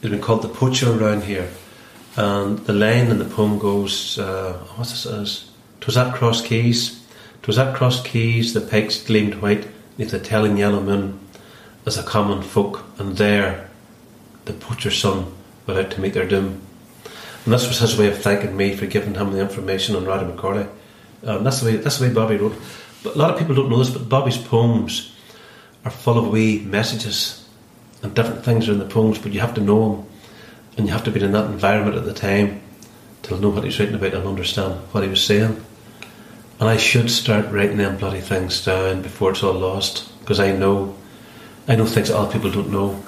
it's 0.00 0.10
been 0.10 0.20
called 0.20 0.42
the 0.42 0.48
poacher 0.48 0.92
around 0.92 1.24
here. 1.24 1.48
And 2.16 2.58
the 2.60 2.72
line 2.72 3.06
in 3.06 3.18
the 3.18 3.24
poem 3.24 3.58
goes, 3.58 4.18
uh, 4.18 4.54
what's 4.76 4.90
this 4.90 5.06
is? 5.06 5.50
Twas 5.80 5.96
at 5.96 6.14
Cross 6.14 6.42
Keys, 6.42 7.04
twas 7.42 7.58
at 7.58 7.74
Cross 7.74 8.02
Keys, 8.02 8.52
the 8.52 8.60
pegs 8.60 9.02
gleamed 9.02 9.36
white 9.36 9.66
neath 9.96 10.10
the 10.10 10.18
telling 10.18 10.56
yellow 10.56 10.80
moon, 10.80 11.18
as 11.86 11.96
a 11.96 12.02
common 12.02 12.42
folk, 12.42 12.84
and 12.98 13.16
there 13.16 13.70
the 14.44 14.52
poacher's 14.52 14.98
son 14.98 15.32
went 15.66 15.78
out 15.78 15.90
to 15.92 16.00
meet 16.00 16.14
their 16.14 16.28
doom. 16.28 16.60
And 17.44 17.54
this 17.54 17.68
was 17.68 17.78
his 17.78 17.96
way 17.96 18.08
of 18.08 18.20
thanking 18.20 18.56
me 18.56 18.76
for 18.76 18.86
giving 18.86 19.14
him 19.14 19.32
the 19.32 19.40
information 19.40 19.96
on 19.96 20.04
Roddy 20.04 20.30
McCorley. 20.30 20.68
Um, 21.24 21.44
that's 21.44 21.60
the 21.60 21.66
way 21.66 21.76
that's 21.76 21.98
the 21.98 22.08
way 22.08 22.14
Bobby 22.14 22.36
wrote. 22.36 22.56
But 23.02 23.14
a 23.14 23.18
lot 23.18 23.30
of 23.30 23.38
people 23.38 23.54
don't 23.54 23.70
know 23.70 23.78
this, 23.78 23.90
but 23.90 24.08
Bobby's 24.08 24.36
poems 24.36 25.14
are 25.84 25.90
full 25.90 26.18
of 26.18 26.28
wee 26.28 26.60
messages 26.60 27.39
and 28.02 28.14
different 28.14 28.44
things 28.44 28.68
are 28.68 28.72
in 28.72 28.78
the 28.78 28.84
poems, 28.84 29.18
but 29.18 29.32
you 29.32 29.40
have 29.40 29.54
to 29.54 29.60
know 29.60 29.94
him 29.94 30.06
and 30.76 30.86
you 30.86 30.92
have 30.92 31.04
to 31.04 31.10
be 31.10 31.22
in 31.22 31.32
that 31.32 31.50
environment 31.50 31.96
at 31.96 32.04
the 32.04 32.14
time 32.14 32.60
to 33.22 33.38
know 33.38 33.50
what 33.50 33.64
he's 33.64 33.78
writing 33.78 33.94
about 33.94 34.14
and 34.14 34.26
understand 34.26 34.74
what 34.92 35.04
he 35.04 35.10
was 35.10 35.22
saying. 35.22 35.62
And 36.58 36.68
I 36.68 36.76
should 36.76 37.10
start 37.10 37.50
writing 37.50 37.78
them 37.78 37.96
bloody 37.96 38.20
things 38.20 38.64
down 38.64 39.02
before 39.02 39.32
it's 39.32 39.42
all 39.42 39.54
lost 39.54 40.18
because 40.20 40.40
I 40.40 40.52
know 40.52 40.96
I 41.68 41.76
know 41.76 41.86
things 41.86 42.08
that 42.08 42.16
other 42.16 42.32
people 42.32 42.50
don't 42.50 42.72
know. 42.72 43.02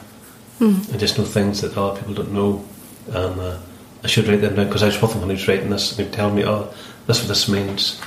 Mm. 0.61 0.95
I 0.95 0.97
just 0.97 1.19
know 1.19 1.25
things 1.25 1.61
that 1.63 1.77
other 1.77 1.99
people 1.99 2.15
don't 2.15 2.33
know, 2.33 2.65
and 3.09 3.41
uh, 3.41 3.59
I 4.05 4.07
should 4.07 4.29
write 4.29 4.41
them 4.41 4.55
down 4.55 4.67
because 4.67 4.83
I 4.83 4.87
was 4.87 5.03
with 5.03 5.13
him 5.15 5.21
when 5.21 5.31
he 5.31 5.35
was 5.35 5.49
writing 5.49 5.71
this, 5.71 5.91
and 5.91 5.99
he 5.99 6.05
would 6.05 6.13
tell 6.13 6.31
me, 6.31 6.45
"Oh, 6.45 6.73
that's 7.07 7.19
what 7.19 7.29
this 7.29 7.49
means," 7.49 8.01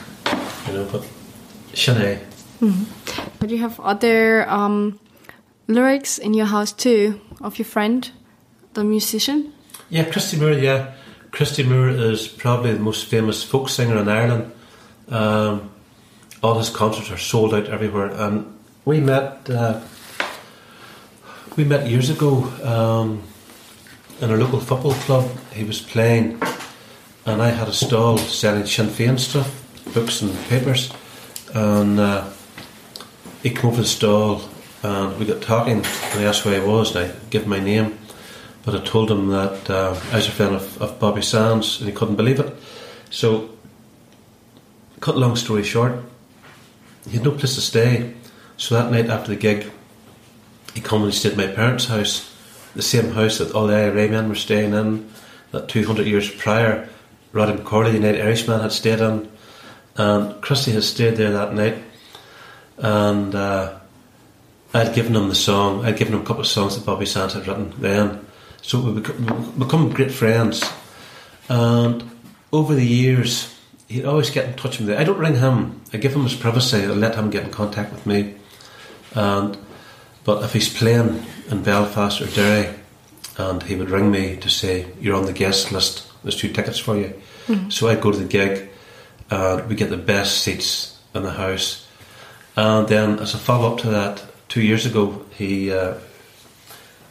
you 0.67 0.73
know. 0.73 0.87
But 0.89 1.03
sin 1.73 1.97
é, 1.97 2.19
Mm. 2.61 2.85
But 3.39 3.49
you 3.49 3.57
have 3.57 3.79
other 3.81 4.49
um, 4.49 4.97
lyrics 5.67 6.17
in 6.17 6.33
your 6.33 6.47
house 6.47 6.71
too 6.71 7.19
of 7.41 7.57
your 7.57 7.65
friend, 7.65 8.11
the 8.73 8.83
musician. 8.83 9.53
yeah, 9.89 10.03
Christy 10.03 10.37
Moore, 10.37 10.51
yeah, 10.51 10.93
Christy 11.31 11.63
Moore 11.63 11.89
is 11.89 12.27
probably 12.27 12.73
the 12.73 12.79
most 12.79 13.05
famous 13.05 13.43
folk 13.43 13.69
singer 13.69 13.97
in 13.97 14.07
Ireland. 14.07 14.51
Um, 15.09 15.69
all 16.41 16.57
his 16.57 16.69
concerts 16.69 17.11
are 17.11 17.17
sold 17.17 17.53
out 17.53 17.67
everywhere, 17.67 18.11
and 18.11 18.57
we 18.85 18.99
met. 18.99 19.49
Uh, 19.49 19.81
we 21.57 21.63
met 21.63 21.89
years 21.89 22.09
ago 22.09 22.43
um, 22.63 23.23
in 24.19 24.29
a 24.29 24.35
local 24.35 24.59
football 24.59 24.93
club. 24.93 25.29
He 25.53 25.63
was 25.63 25.81
playing, 25.81 26.41
and 27.25 27.41
I 27.41 27.49
had 27.49 27.67
a 27.67 27.73
stall 27.73 28.17
selling 28.17 28.65
Sinn 28.65 28.87
Féin 28.87 29.17
stuff, 29.17 29.49
books 29.93 30.21
and 30.21 30.35
papers. 30.47 30.91
And 31.53 31.99
uh, 31.99 32.29
he 33.41 33.51
came 33.51 33.67
over 33.67 33.81
the 33.81 33.87
stall, 33.87 34.41
and 34.85 35.17
we 35.17 35.25
got 35.25 35.41
talking. 35.41 35.77
And 35.77 36.19
he 36.19 36.25
asked 36.25 36.41
who 36.41 36.53
I 36.53 36.63
was, 36.63 36.95
and 36.95 37.11
I 37.11 37.15
gave 37.29 37.47
my 37.47 37.59
name. 37.59 37.97
But 38.63 38.75
I 38.75 38.83
told 38.83 39.09
him 39.09 39.29
that 39.29 39.69
uh, 39.69 39.99
I 40.11 40.17
was 40.17 40.27
a 40.27 40.31
fan 40.31 40.53
of, 40.53 40.81
of 40.81 40.99
Bobby 40.99 41.21
Sands, 41.21 41.79
and 41.79 41.89
he 41.89 41.95
couldn't 41.95 42.15
believe 42.15 42.39
it. 42.39 42.53
So, 43.09 43.49
cut 44.99 45.17
long 45.17 45.35
story 45.35 45.63
short, 45.63 46.03
he 47.05 47.17
had 47.17 47.23
no 47.23 47.31
place 47.31 47.55
to 47.55 47.61
stay. 47.61 48.13
So 48.57 48.75
that 48.75 48.91
night 48.91 49.09
after 49.09 49.29
the 49.29 49.39
gig, 49.39 49.71
he 50.73 50.81
come 50.81 51.03
and 51.03 51.13
stayed 51.13 51.31
at 51.31 51.37
my 51.37 51.47
parents' 51.47 51.85
house, 51.85 52.31
the 52.75 52.81
same 52.81 53.11
house 53.11 53.39
that 53.39 53.53
all 53.53 53.67
the 53.67 53.75
IRA 53.75 54.07
men 54.07 54.29
were 54.29 54.35
staying 54.35 54.73
in, 54.73 55.09
that 55.51 55.67
200 55.67 56.05
years 56.05 56.29
prior, 56.29 56.87
Roddy 57.31 57.53
McCorley, 57.53 57.91
the 57.91 57.99
United 57.99 58.21
Irishman, 58.21 58.61
had 58.61 58.71
stayed 58.71 58.99
in. 58.99 59.29
And 59.97 60.41
Christy 60.41 60.71
had 60.71 60.83
stayed 60.83 61.15
there 61.15 61.31
that 61.31 61.53
night. 61.53 61.77
And 62.77 63.33
uh, 63.33 63.79
I'd 64.75 64.93
given 64.93 65.15
him 65.15 65.29
the 65.29 65.35
song, 65.35 65.85
I'd 65.85 65.95
given 65.95 66.13
him 66.13 66.21
a 66.21 66.25
couple 66.25 66.41
of 66.41 66.47
songs 66.47 66.75
that 66.75 66.85
Bobby 66.85 67.05
Sands 67.05 67.33
had 67.33 67.47
written 67.47 67.73
then. 67.77 68.25
So 68.61 68.81
we 68.81 68.99
become, 68.99 69.89
great 69.93 70.11
friends. 70.11 70.69
And 71.47 72.03
over 72.51 72.75
the 72.75 72.85
years, 72.85 73.57
he'd 73.87 74.03
always 74.03 74.29
get 74.31 74.49
in 74.49 74.55
touch 74.55 74.79
with 74.79 74.89
me. 74.89 74.95
I 74.95 75.05
don't 75.05 75.17
ring 75.17 75.37
him, 75.37 75.79
I 75.93 75.97
give 75.97 76.13
him 76.13 76.23
his 76.23 76.35
privacy, 76.35 76.83
I 76.83 76.87
let 76.87 77.15
him 77.15 77.29
get 77.29 77.45
in 77.45 77.51
contact 77.51 77.93
with 77.93 78.05
me. 78.05 78.35
And 79.13 79.57
but 80.25 80.43
if 80.43 80.51
he's 80.51 80.73
playing 80.73 81.23
in 81.49 81.63
Belfast 81.63 82.19
or 82.19 82.27
Derry, 82.27 82.75
and 83.37 83.63
he 83.63 83.75
would 83.75 83.91
ring 83.91 84.11
me 84.11 84.35
to 84.37 84.49
say, 84.49 84.87
You're 84.99 85.15
on 85.15 85.25
the 85.25 85.31
guest 85.31 85.71
list, 85.71 86.11
there's 86.23 86.35
two 86.35 86.51
tickets 86.51 86.79
for 86.79 86.97
you. 86.97 87.13
Mm-hmm. 87.47 87.69
So 87.69 87.87
I'd 87.87 88.01
go 88.01 88.11
to 88.11 88.17
the 88.17 88.25
gig, 88.25 88.67
and 89.29 89.69
we 89.69 89.75
get 89.75 89.89
the 89.89 89.97
best 89.97 90.41
seats 90.41 90.99
in 91.13 91.23
the 91.23 91.31
house. 91.31 91.87
And 92.57 92.89
then, 92.89 93.19
as 93.19 93.33
a 93.35 93.37
follow 93.37 93.71
up 93.71 93.79
to 93.81 93.89
that, 93.91 94.24
two 94.55 94.61
years 94.61 94.85
ago, 94.85 95.21
he 95.31 95.69
uh, 95.69 95.95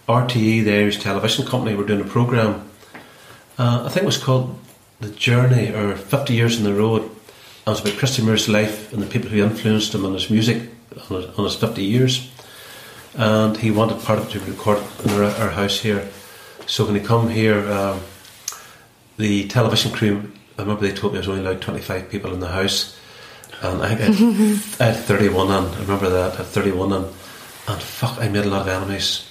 RTE, 0.08 0.64
the 0.64 0.72
Irish 0.72 0.98
television 0.98 1.44
company, 1.44 1.76
were 1.76 1.84
doing 1.84 2.00
a 2.00 2.04
programme. 2.04 2.70
Uh, 3.58 3.82
I 3.84 3.90
think 3.90 4.04
it 4.04 4.06
was 4.06 4.16
called 4.16 4.58
The 5.00 5.10
Journey 5.10 5.68
or 5.68 5.94
50 5.94 6.32
Years 6.32 6.56
on 6.56 6.64
the 6.64 6.72
Road. 6.72 7.02
And 7.02 7.10
it 7.66 7.70
was 7.70 7.80
about 7.82 7.98
Christy 7.98 8.22
Moore's 8.22 8.48
life 8.48 8.94
and 8.94 9.02
the 9.02 9.06
people 9.06 9.28
who 9.28 9.44
influenced 9.44 9.94
him 9.94 10.06
on 10.06 10.14
his 10.14 10.30
music 10.30 10.70
on 11.10 11.20
his, 11.20 11.38
on 11.38 11.44
his 11.44 11.54
50 11.54 11.84
years 11.84 12.30
and 13.14 13.58
he 13.58 13.70
wanted 13.70 14.00
part 14.00 14.18
of 14.18 14.28
it 14.28 14.32
to 14.32 14.40
be 14.40 14.50
recorded 14.50 14.84
in 15.04 15.10
our, 15.10 15.24
our 15.24 15.50
house 15.50 15.80
here. 15.80 16.08
So 16.64 16.86
when 16.86 16.94
he 16.94 17.02
come 17.02 17.28
here, 17.28 17.60
um, 17.70 18.00
the 19.18 19.48
television 19.48 19.92
crew, 19.92 20.32
I 20.56 20.62
remember 20.62 20.80
they 20.80 20.94
told 20.94 21.12
me 21.12 21.18
I 21.18 21.20
was 21.20 21.28
only 21.28 21.42
allowed 21.42 21.60
25 21.60 22.08
people 22.08 22.32
in 22.32 22.40
the 22.40 22.48
house, 22.48 22.98
and 23.60 23.82
I, 23.82 23.90
I, 23.90 24.06
I 24.80 24.92
had 24.92 24.96
31 24.96 25.48
on, 25.48 25.66
I 25.66 25.80
remember 25.80 26.08
that, 26.08 26.32
I 26.32 26.36
had 26.36 26.46
31 26.46 26.92
on, 26.92 27.14
and 27.66 27.80
fuck, 27.80 28.18
I 28.18 28.28
made 28.28 28.44
a 28.44 28.48
lot 28.48 28.62
of 28.62 28.68
enemies. 28.68 29.28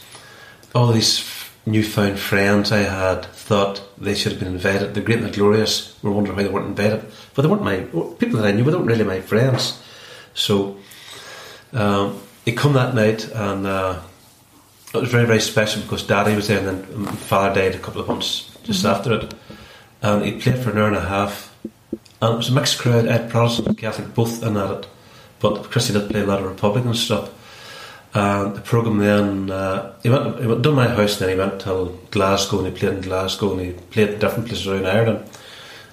All 0.74 0.92
these 0.92 1.24
newfound 1.66 2.20
friends 2.20 2.72
I 2.72 2.80
had 2.80 3.26
thought 3.26 3.82
they 3.98 4.16
should 4.16 4.34
have 4.34 4.42
been 4.42 4.54
invited. 4.54 4.94
The 4.94 5.02
great 5.02 5.20
and 5.20 5.28
the 5.28 5.32
glorious 5.32 5.98
were 6.04 6.12
wondering 6.12 6.36
why 6.36 6.44
they 6.44 6.50
weren't 6.50 6.68
invited, 6.68 7.06
but 7.34 7.42
they 7.42 7.48
weren't 7.48 7.64
my 7.64 7.82
people 8.18 8.40
that 8.40 8.48
I 8.48 8.52
knew. 8.52 8.64
They 8.64 8.72
weren't 8.72 8.86
really 8.86 9.04
my 9.04 9.22
friends. 9.22 9.82
So 10.34 10.78
um, 11.74 12.22
he 12.44 12.54
come 12.54 12.74
that 12.74 12.96
night, 12.96 13.30
and 13.30 13.66
uh, 13.68 14.02
it 14.94 14.98
was 14.98 15.12
very 15.12 15.26
very 15.26 15.40
special 15.40 15.82
because 15.82 16.04
Daddy 16.04 16.36
was 16.36 16.48
there, 16.48 16.60
and 16.60 16.68
then 16.68 17.06
Father 17.06 17.62
died 17.62 17.76
a 17.76 17.80
couple 17.80 18.02
of 18.02 18.08
months 18.08 18.50
just 18.64 18.86
after 18.86 19.14
it, 19.14 19.34
and 20.02 20.26
he 20.26 20.40
played 20.40 20.60
for 20.60 20.72
an 20.72 20.78
hour 20.78 20.88
and 20.88 20.98
a 20.98 21.02
half, 21.02 21.56
and 22.22 22.34
it 22.34 22.38
was 22.38 22.50
a 22.50 22.54
mixed 22.54 22.80
crowd. 22.80 23.08
I 23.08 23.14
had 23.14 23.30
Protestant 23.30 23.68
and 23.68 23.78
Catholic 23.78 24.14
both 24.14 24.44
in 24.44 24.58
at 24.58 24.72
it, 24.72 24.88
but 25.40 25.70
Christy 25.70 25.94
did 25.94 26.10
play 26.10 26.22
a 26.22 26.26
lot 26.26 26.40
of 26.40 26.50
Republican 26.50 26.94
stuff. 26.94 27.30
And 28.16 28.56
the 28.56 28.62
program 28.62 29.00
then 29.00 29.50
uh, 29.50 29.94
he 30.04 30.10
went 30.10 30.40
he 30.40 30.46
went 30.46 30.62
done 30.62 30.76
my 30.76 30.88
house, 30.88 31.20
and 31.20 31.22
then 31.22 31.30
he 31.30 31.44
went 31.44 31.62
till 31.62 31.98
Glasgow, 32.12 32.60
and 32.60 32.68
he 32.68 32.80
played 32.80 32.94
in 32.94 33.02
Glasgow, 33.02 33.54
and 33.54 33.62
he 33.62 33.72
played 33.72 34.10
in 34.10 34.20
different 34.20 34.48
places 34.48 34.68
around 34.68 34.86
Ireland. 34.86 35.26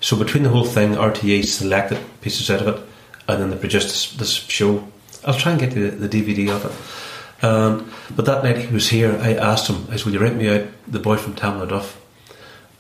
So 0.01 0.17
between 0.17 0.43
the 0.43 0.51
whole 0.51 0.65
thing, 0.65 0.93
RTE 0.93 1.45
selected 1.45 1.99
pieces 2.21 2.51
out 2.51 2.63
of 2.63 2.69
it, 2.69 2.83
and 3.29 3.41
then 3.41 3.51
they 3.51 3.57
produced 3.57 3.89
this, 3.89 4.13
this 4.13 4.33
show. 4.33 4.87
I'll 5.25 5.35
try 5.35 5.53
and 5.53 5.61
get 5.61 5.73
the, 5.73 5.91
the 5.91 6.09
DVD 6.09 6.55
of 6.55 6.65
it. 6.67 7.45
Um, 7.45 7.91
but 8.15 8.27
that 8.27 8.45
night 8.45 8.59
he 8.59 8.73
was 8.73 8.89
here, 8.89 9.19
I 9.21 9.35
asked 9.35 9.69
him, 9.69 9.87
I 9.91 9.97
said, 9.97 10.07
Will 10.07 10.13
you 10.13 10.19
rent 10.19 10.37
me 10.37 10.49
out 10.49 10.67
the 10.89 10.99
boy 10.99 11.17
from 11.17 11.35
Tamlaghtduff? 11.35 11.97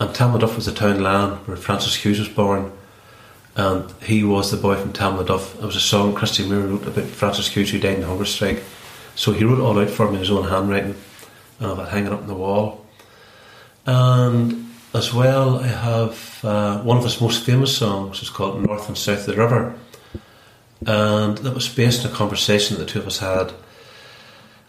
And 0.00 0.11
Tamlaghtduff 0.11 0.57
was 0.57 0.66
the 0.66 0.72
town 0.72 1.03
land 1.03 1.46
where 1.46 1.57
Francis 1.57 1.94
Hughes 1.94 2.18
was 2.18 2.29
born, 2.29 2.72
and 3.57 3.90
he 4.03 4.22
was 4.24 4.50
the 4.50 4.57
boy 4.57 4.76
from 4.76 4.92
Tamlaghtduff. 4.92 5.57
It 5.57 5.66
was 5.66 5.76
a 5.76 5.81
song 5.81 6.14
Christy 6.14 6.46
Moore 6.46 6.61
wrote 6.61 6.87
about 6.87 7.05
Francis 7.05 7.48
Hughes 7.48 7.70
who 7.70 7.79
died 7.79 7.94
in 7.94 8.00
the 8.00 8.07
hunger 8.07 8.24
strike. 8.24 8.62
So 9.20 9.33
he 9.33 9.44
wrote 9.44 9.59
it 9.59 9.62
all 9.62 9.78
out 9.78 9.90
for 9.90 10.06
me 10.06 10.14
in 10.14 10.20
his 10.20 10.30
own 10.30 10.48
handwriting, 10.48 10.94
and 11.59 11.66
I 11.66 11.74
have 11.74 11.78
it 11.78 11.90
hanging 11.90 12.12
up 12.12 12.22
on 12.22 12.26
the 12.26 12.35
wall. 12.35 12.87
And 13.85 14.72
as 14.94 15.12
well, 15.12 15.59
I 15.59 15.66
have 15.66 16.40
uh, 16.44 16.78
one 16.83 16.96
of 16.96 17.04
his 17.04 17.20
most 17.20 17.44
famous 17.44 17.76
songs 17.76 18.22
is 18.22 18.30
called 18.30 18.62
North 18.62 18.88
and 18.88 18.96
South 18.96 19.20
of 19.20 19.26
the 19.26 19.37
River 19.37 19.74
and 20.87 21.38
that 21.38 21.54
was 21.54 21.68
based 21.68 22.04
on 22.04 22.12
a 22.12 22.14
conversation 22.14 22.76
that 22.76 22.85
the 22.85 22.90
two 22.90 23.00
of 23.00 23.06
us 23.06 23.18
had. 23.18 23.52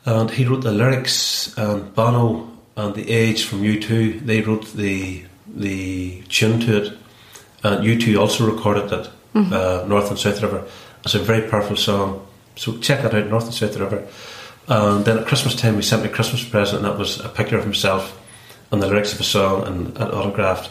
And 0.05 0.29
he 0.29 0.45
wrote 0.45 0.63
the 0.63 0.71
lyrics, 0.71 1.55
and 1.57 1.93
Bono 1.93 2.51
and 2.75 2.95
the 2.95 3.09
Edge 3.09 3.45
from 3.45 3.61
U2 3.61 4.25
they 4.25 4.41
wrote 4.41 4.73
the 4.73 5.23
the 5.47 6.21
tune 6.29 6.59
to 6.61 6.83
it, 6.83 6.97
and 7.63 7.85
U2 7.85 8.19
also 8.19 8.49
recorded 8.49 8.91
it, 8.91 9.09
uh, 9.35 9.85
North 9.87 10.09
and 10.09 10.19
South 10.19 10.41
River. 10.41 10.67
It's 11.03 11.15
a 11.15 11.19
very 11.19 11.49
powerful 11.49 11.75
song, 11.75 12.25
so 12.55 12.77
check 12.79 13.01
that 13.03 13.13
out, 13.13 13.27
North 13.27 13.45
and 13.45 13.53
South 13.53 13.77
River. 13.77 14.07
And 14.67 15.03
then 15.05 15.17
at 15.17 15.27
Christmas 15.27 15.55
time, 15.55 15.75
he 15.75 15.81
sent 15.81 16.03
me 16.03 16.09
a 16.09 16.11
Christmas 16.11 16.43
present, 16.43 16.77
and 16.77 16.85
that 16.85 16.97
was 16.97 17.19
a 17.19 17.29
picture 17.29 17.57
of 17.57 17.63
himself 17.63 18.17
and 18.71 18.81
the 18.81 18.87
lyrics 18.87 19.13
of 19.13 19.19
a 19.19 19.23
song 19.23 19.67
and, 19.67 19.87
and 19.97 20.11
autographed. 20.11 20.69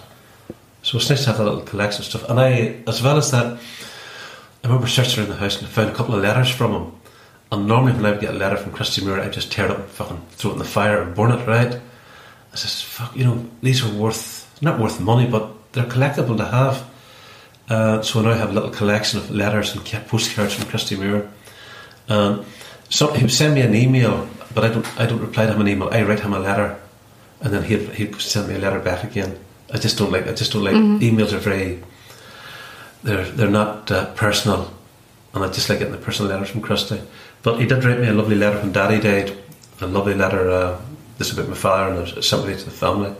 So 0.82 0.96
it's 0.96 1.10
nice 1.10 1.24
to 1.24 1.26
have 1.28 1.38
that 1.38 1.44
little 1.44 1.60
collection 1.60 2.00
of 2.00 2.06
stuff. 2.06 2.28
And 2.28 2.40
I, 2.40 2.76
as 2.86 3.02
well 3.02 3.18
as 3.18 3.30
that, 3.32 3.58
I 4.64 4.66
remember 4.66 4.86
searching 4.86 5.20
around 5.20 5.30
the 5.30 5.36
house 5.36 5.58
and 5.58 5.66
I 5.66 5.70
found 5.70 5.90
a 5.90 5.94
couple 5.94 6.14
of 6.14 6.22
letters 6.22 6.50
from 6.50 6.72
him. 6.72 6.92
And 7.52 7.66
normally 7.66 7.92
when 7.92 8.06
I 8.06 8.12
would 8.12 8.20
get 8.20 8.34
a 8.34 8.38
letter 8.38 8.56
from 8.56 8.72
Christy 8.72 9.04
Moore, 9.04 9.20
I'd 9.20 9.32
just 9.32 9.52
tear 9.52 9.66
it 9.66 9.70
up 9.72 9.78
and 9.78 9.88
fucking 9.88 10.22
throw 10.30 10.50
it 10.50 10.54
in 10.54 10.58
the 10.60 10.64
fire 10.64 11.02
and 11.02 11.14
burn 11.14 11.32
it, 11.32 11.46
right? 11.46 11.74
I 12.52 12.56
says, 12.56 12.80
fuck, 12.80 13.14
you 13.14 13.24
know, 13.24 13.44
these 13.62 13.84
are 13.84 13.92
worth, 13.92 14.58
not 14.62 14.78
worth 14.78 15.00
money, 15.00 15.28
but 15.28 15.72
they're 15.72 15.84
collectible 15.84 16.36
to 16.36 16.44
have. 16.44 16.88
Uh, 17.68 18.02
so 18.02 18.22
now 18.22 18.30
I 18.30 18.36
have 18.36 18.50
a 18.50 18.52
little 18.52 18.70
collection 18.70 19.18
of 19.18 19.30
letters 19.30 19.74
and 19.74 19.84
postcards 20.08 20.54
from 20.54 20.68
Christy 20.68 20.96
Moore. 20.96 21.28
Um, 22.08 22.44
so 22.90 23.12
he 23.12 23.22
would 23.22 23.32
send 23.32 23.54
me 23.54 23.62
an 23.62 23.74
email, 23.74 24.28
but 24.54 24.64
I 24.64 24.68
don't, 24.68 25.00
I 25.00 25.06
don't 25.06 25.20
reply 25.20 25.46
to 25.46 25.52
him 25.54 25.60
an 25.60 25.68
email. 25.68 25.88
I 25.90 26.02
write 26.02 26.20
him 26.20 26.34
a 26.34 26.38
letter, 26.38 26.78
and 27.40 27.52
then 27.52 27.64
he'd, 27.64 27.88
he'd 27.90 28.20
send 28.20 28.48
me 28.48 28.56
a 28.56 28.58
letter 28.58 28.80
back 28.80 29.04
again. 29.04 29.38
I 29.72 29.78
just 29.78 29.96
don't 29.96 30.12
like. 30.12 30.26
I 30.26 30.32
just 30.32 30.52
don't 30.52 30.64
like 30.64 30.74
emails. 30.74 31.32
Are 31.32 31.38
very. 31.38 31.82
They're 33.02 33.24
they're 33.24 33.48
not 33.48 33.90
uh, 33.90 34.12
personal, 34.14 34.74
and 35.32 35.44
I 35.44 35.48
just 35.48 35.70
like 35.70 35.78
getting 35.78 35.92
the 35.92 35.98
personal 35.98 36.30
letters 36.30 36.50
from 36.50 36.60
Christy. 36.60 37.00
But 37.42 37.60
he 37.60 37.66
did 37.66 37.82
write 37.84 38.00
me 38.00 38.08
a 38.08 38.12
lovely 38.12 38.36
letter 38.36 38.58
when 38.58 38.72
Daddy 38.72 39.00
died. 39.00 39.36
A 39.80 39.86
lovely 39.86 40.14
letter. 40.14 40.50
Uh, 40.50 40.80
this 41.20 41.32
about 41.32 41.48
my 41.48 41.54
father 41.54 41.94
and 41.94 42.24
sympathy 42.24 42.58
to 42.58 42.64
the 42.64 42.70
family. 42.70 43.14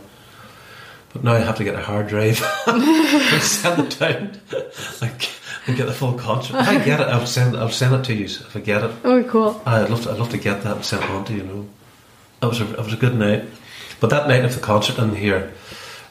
But 1.13 1.23
now 1.23 1.33
I 1.33 1.39
have 1.39 1.57
to 1.57 1.63
get 1.63 1.75
a 1.75 1.81
hard 1.81 2.07
drive 2.07 2.43
and 2.67 3.41
send 3.43 3.93
it 3.93 3.99
down 3.99 4.41
like, 5.01 5.29
and 5.67 5.77
get 5.77 5.85
the 5.85 5.93
full 5.93 6.13
concert. 6.13 6.55
I 6.55 6.83
get 6.83 6.99
it, 6.99 7.07
I'll 7.07 7.25
send 7.25 7.55
I'll 7.55 7.69
send 7.69 7.95
it 7.95 8.03
to 8.05 8.13
you 8.13 8.25
if 8.25 8.55
I 8.55 8.59
get 8.59 8.83
it. 8.83 8.91
Oh, 9.03 9.23
cool. 9.23 9.61
I'd 9.65 9.89
love 9.89 10.03
to, 10.03 10.11
I'd 10.11 10.19
love 10.19 10.29
to 10.31 10.37
get 10.37 10.63
that 10.63 10.77
and 10.77 10.85
send 10.85 11.03
it 11.03 11.09
on 11.09 11.25
to 11.25 11.33
you. 11.33 11.43
know, 11.43 11.69
it 12.41 12.45
was 12.45 12.61
a, 12.61 12.71
it 12.73 12.83
was 12.83 12.93
a 12.93 12.97
good 12.97 13.15
night. 13.15 13.45
But 13.99 14.09
that 14.09 14.27
night 14.27 14.43
of 14.43 14.55
the 14.55 14.61
concert 14.61 14.97
in 14.97 15.15
here, 15.15 15.53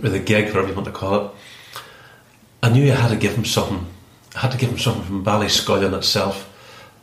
or 0.03 0.09
the 0.09 0.21
gig, 0.21 0.47
whatever 0.47 0.69
you 0.69 0.75
want 0.75 0.87
to 0.87 0.93
call 0.93 1.27
it, 1.27 1.31
I 2.63 2.71
knew 2.71 2.91
I 2.93 2.95
had 2.95 3.09
to 3.09 3.17
give 3.17 3.35
him 3.35 3.45
something. 3.45 3.87
I 4.37 4.41
had 4.41 4.53
to 4.53 4.59
give 4.59 4.71
him 4.71 4.79
something 4.79 5.03
from 5.03 5.25
Ballyscullion 5.25 5.97
itself. 5.97 6.47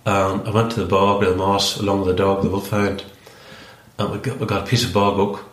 And 0.05 0.47
I 0.47 0.51
went 0.51 0.71
to 0.71 0.79
the 0.79 0.85
bog 0.85 1.19
with 1.19 1.29
the 1.29 1.35
moss 1.35 1.77
along 1.77 1.99
with 1.99 2.07
the 2.07 2.23
dog, 2.23 2.41
the 2.41 2.49
wolfhound, 2.49 3.03
and 3.99 4.11
we 4.11 4.19
got, 4.19 4.39
we 4.39 4.45
got 4.45 4.63
a 4.63 4.69
piece 4.69 4.85
of 4.85 4.93
bog 4.93 5.19
oak 5.19 5.43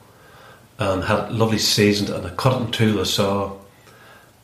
and 0.78 1.02
had 1.02 1.30
it 1.30 1.32
lovely 1.32 1.58
seasoned, 1.58 2.10
and 2.10 2.24
I 2.24 2.30
cut 2.30 2.60
it 2.60 2.64
in 2.64 2.70
two 2.70 2.92
with 2.92 3.02
a 3.02 3.06
saw. 3.06 3.52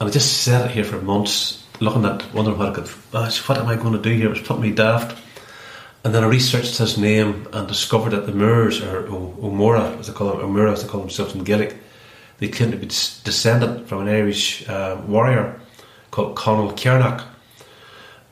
And 0.01 0.09
I 0.09 0.11
just 0.11 0.43
sat 0.43 0.65
it 0.65 0.73
here 0.73 0.85
for 0.85 1.01
months, 1.01 1.60
looking 1.81 2.05
at, 2.05 2.33
wondering 2.35 2.59
what 2.59 2.69
I 2.69 2.75
could, 2.75 2.91
oh, 3.15 3.31
what 3.47 3.59
am 3.59 3.67
I 3.67 3.77
going 3.77 3.93
to 3.93 4.03
do 4.03 4.15
here? 4.15 4.27
It 4.27 4.31
was 4.31 4.41
putting 4.41 4.63
me 4.63 4.73
daft. 4.73 5.19
And 6.05 6.15
then 6.15 6.25
I 6.25 6.29
researched 6.29 6.79
his 6.79 6.97
name 6.97 7.47
and 7.53 7.69
discovered 7.69 8.11
that 8.11 8.27
the 8.27 8.33
Moors, 8.33 8.83
or 8.83 9.07
O'Mora, 9.07 9.99
as 9.99 10.07
they 10.07 10.13
call 10.13 10.31
them, 10.31 10.41
O'Mora 10.41 10.73
as 10.73 10.83
they 10.83 10.89
call 10.89 11.01
themselves 11.01 11.35
in 11.35 11.45
Gaelic, 11.45 11.77
they 12.39 12.49
claim 12.49 12.71
to 12.71 12.79
be 12.79 12.87
des- 12.87 13.23
descendant 13.23 13.87
from 13.87 14.01
an 14.01 14.09
Irish 14.09 14.67
uh, 14.69 15.01
warrior 15.07 15.61
called 16.11 16.37
Conall 16.37 16.73
Cernach. 16.73 17.25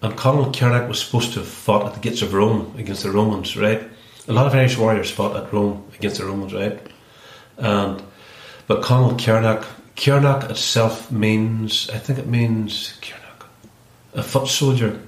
And 0.00 0.14
Conall 0.14 0.52
Cernach 0.52 0.88
was 0.88 1.02
supposed 1.02 1.34
to 1.34 1.40
have 1.40 1.48
fought 1.48 1.86
at 1.86 1.94
the 1.94 2.00
gates 2.00 2.22
of 2.22 2.32
Rome 2.32 2.74
against 2.78 3.02
the 3.02 3.10
Romans, 3.10 3.54
right? 3.56 3.82
A 4.28 4.32
lot 4.32 4.46
of 4.46 4.54
Irish 4.54 4.78
warriors 4.78 5.10
fought 5.10 5.36
at 5.36 5.52
Rome 5.52 5.84
against 5.94 6.18
the 6.18 6.24
Romans, 6.24 6.54
right? 6.54 6.80
And 7.58 8.02
but 8.66 8.82
Conall 8.82 9.18
Cernach, 9.18 9.64
Cernach 9.96 10.50
itself 10.50 11.10
means, 11.10 11.90
I 11.90 11.98
think 11.98 12.18
it 12.18 12.26
means 12.26 12.98
Cernach, 13.02 13.27
a 14.18 14.22
foot 14.22 14.48
soldier. 14.48 15.00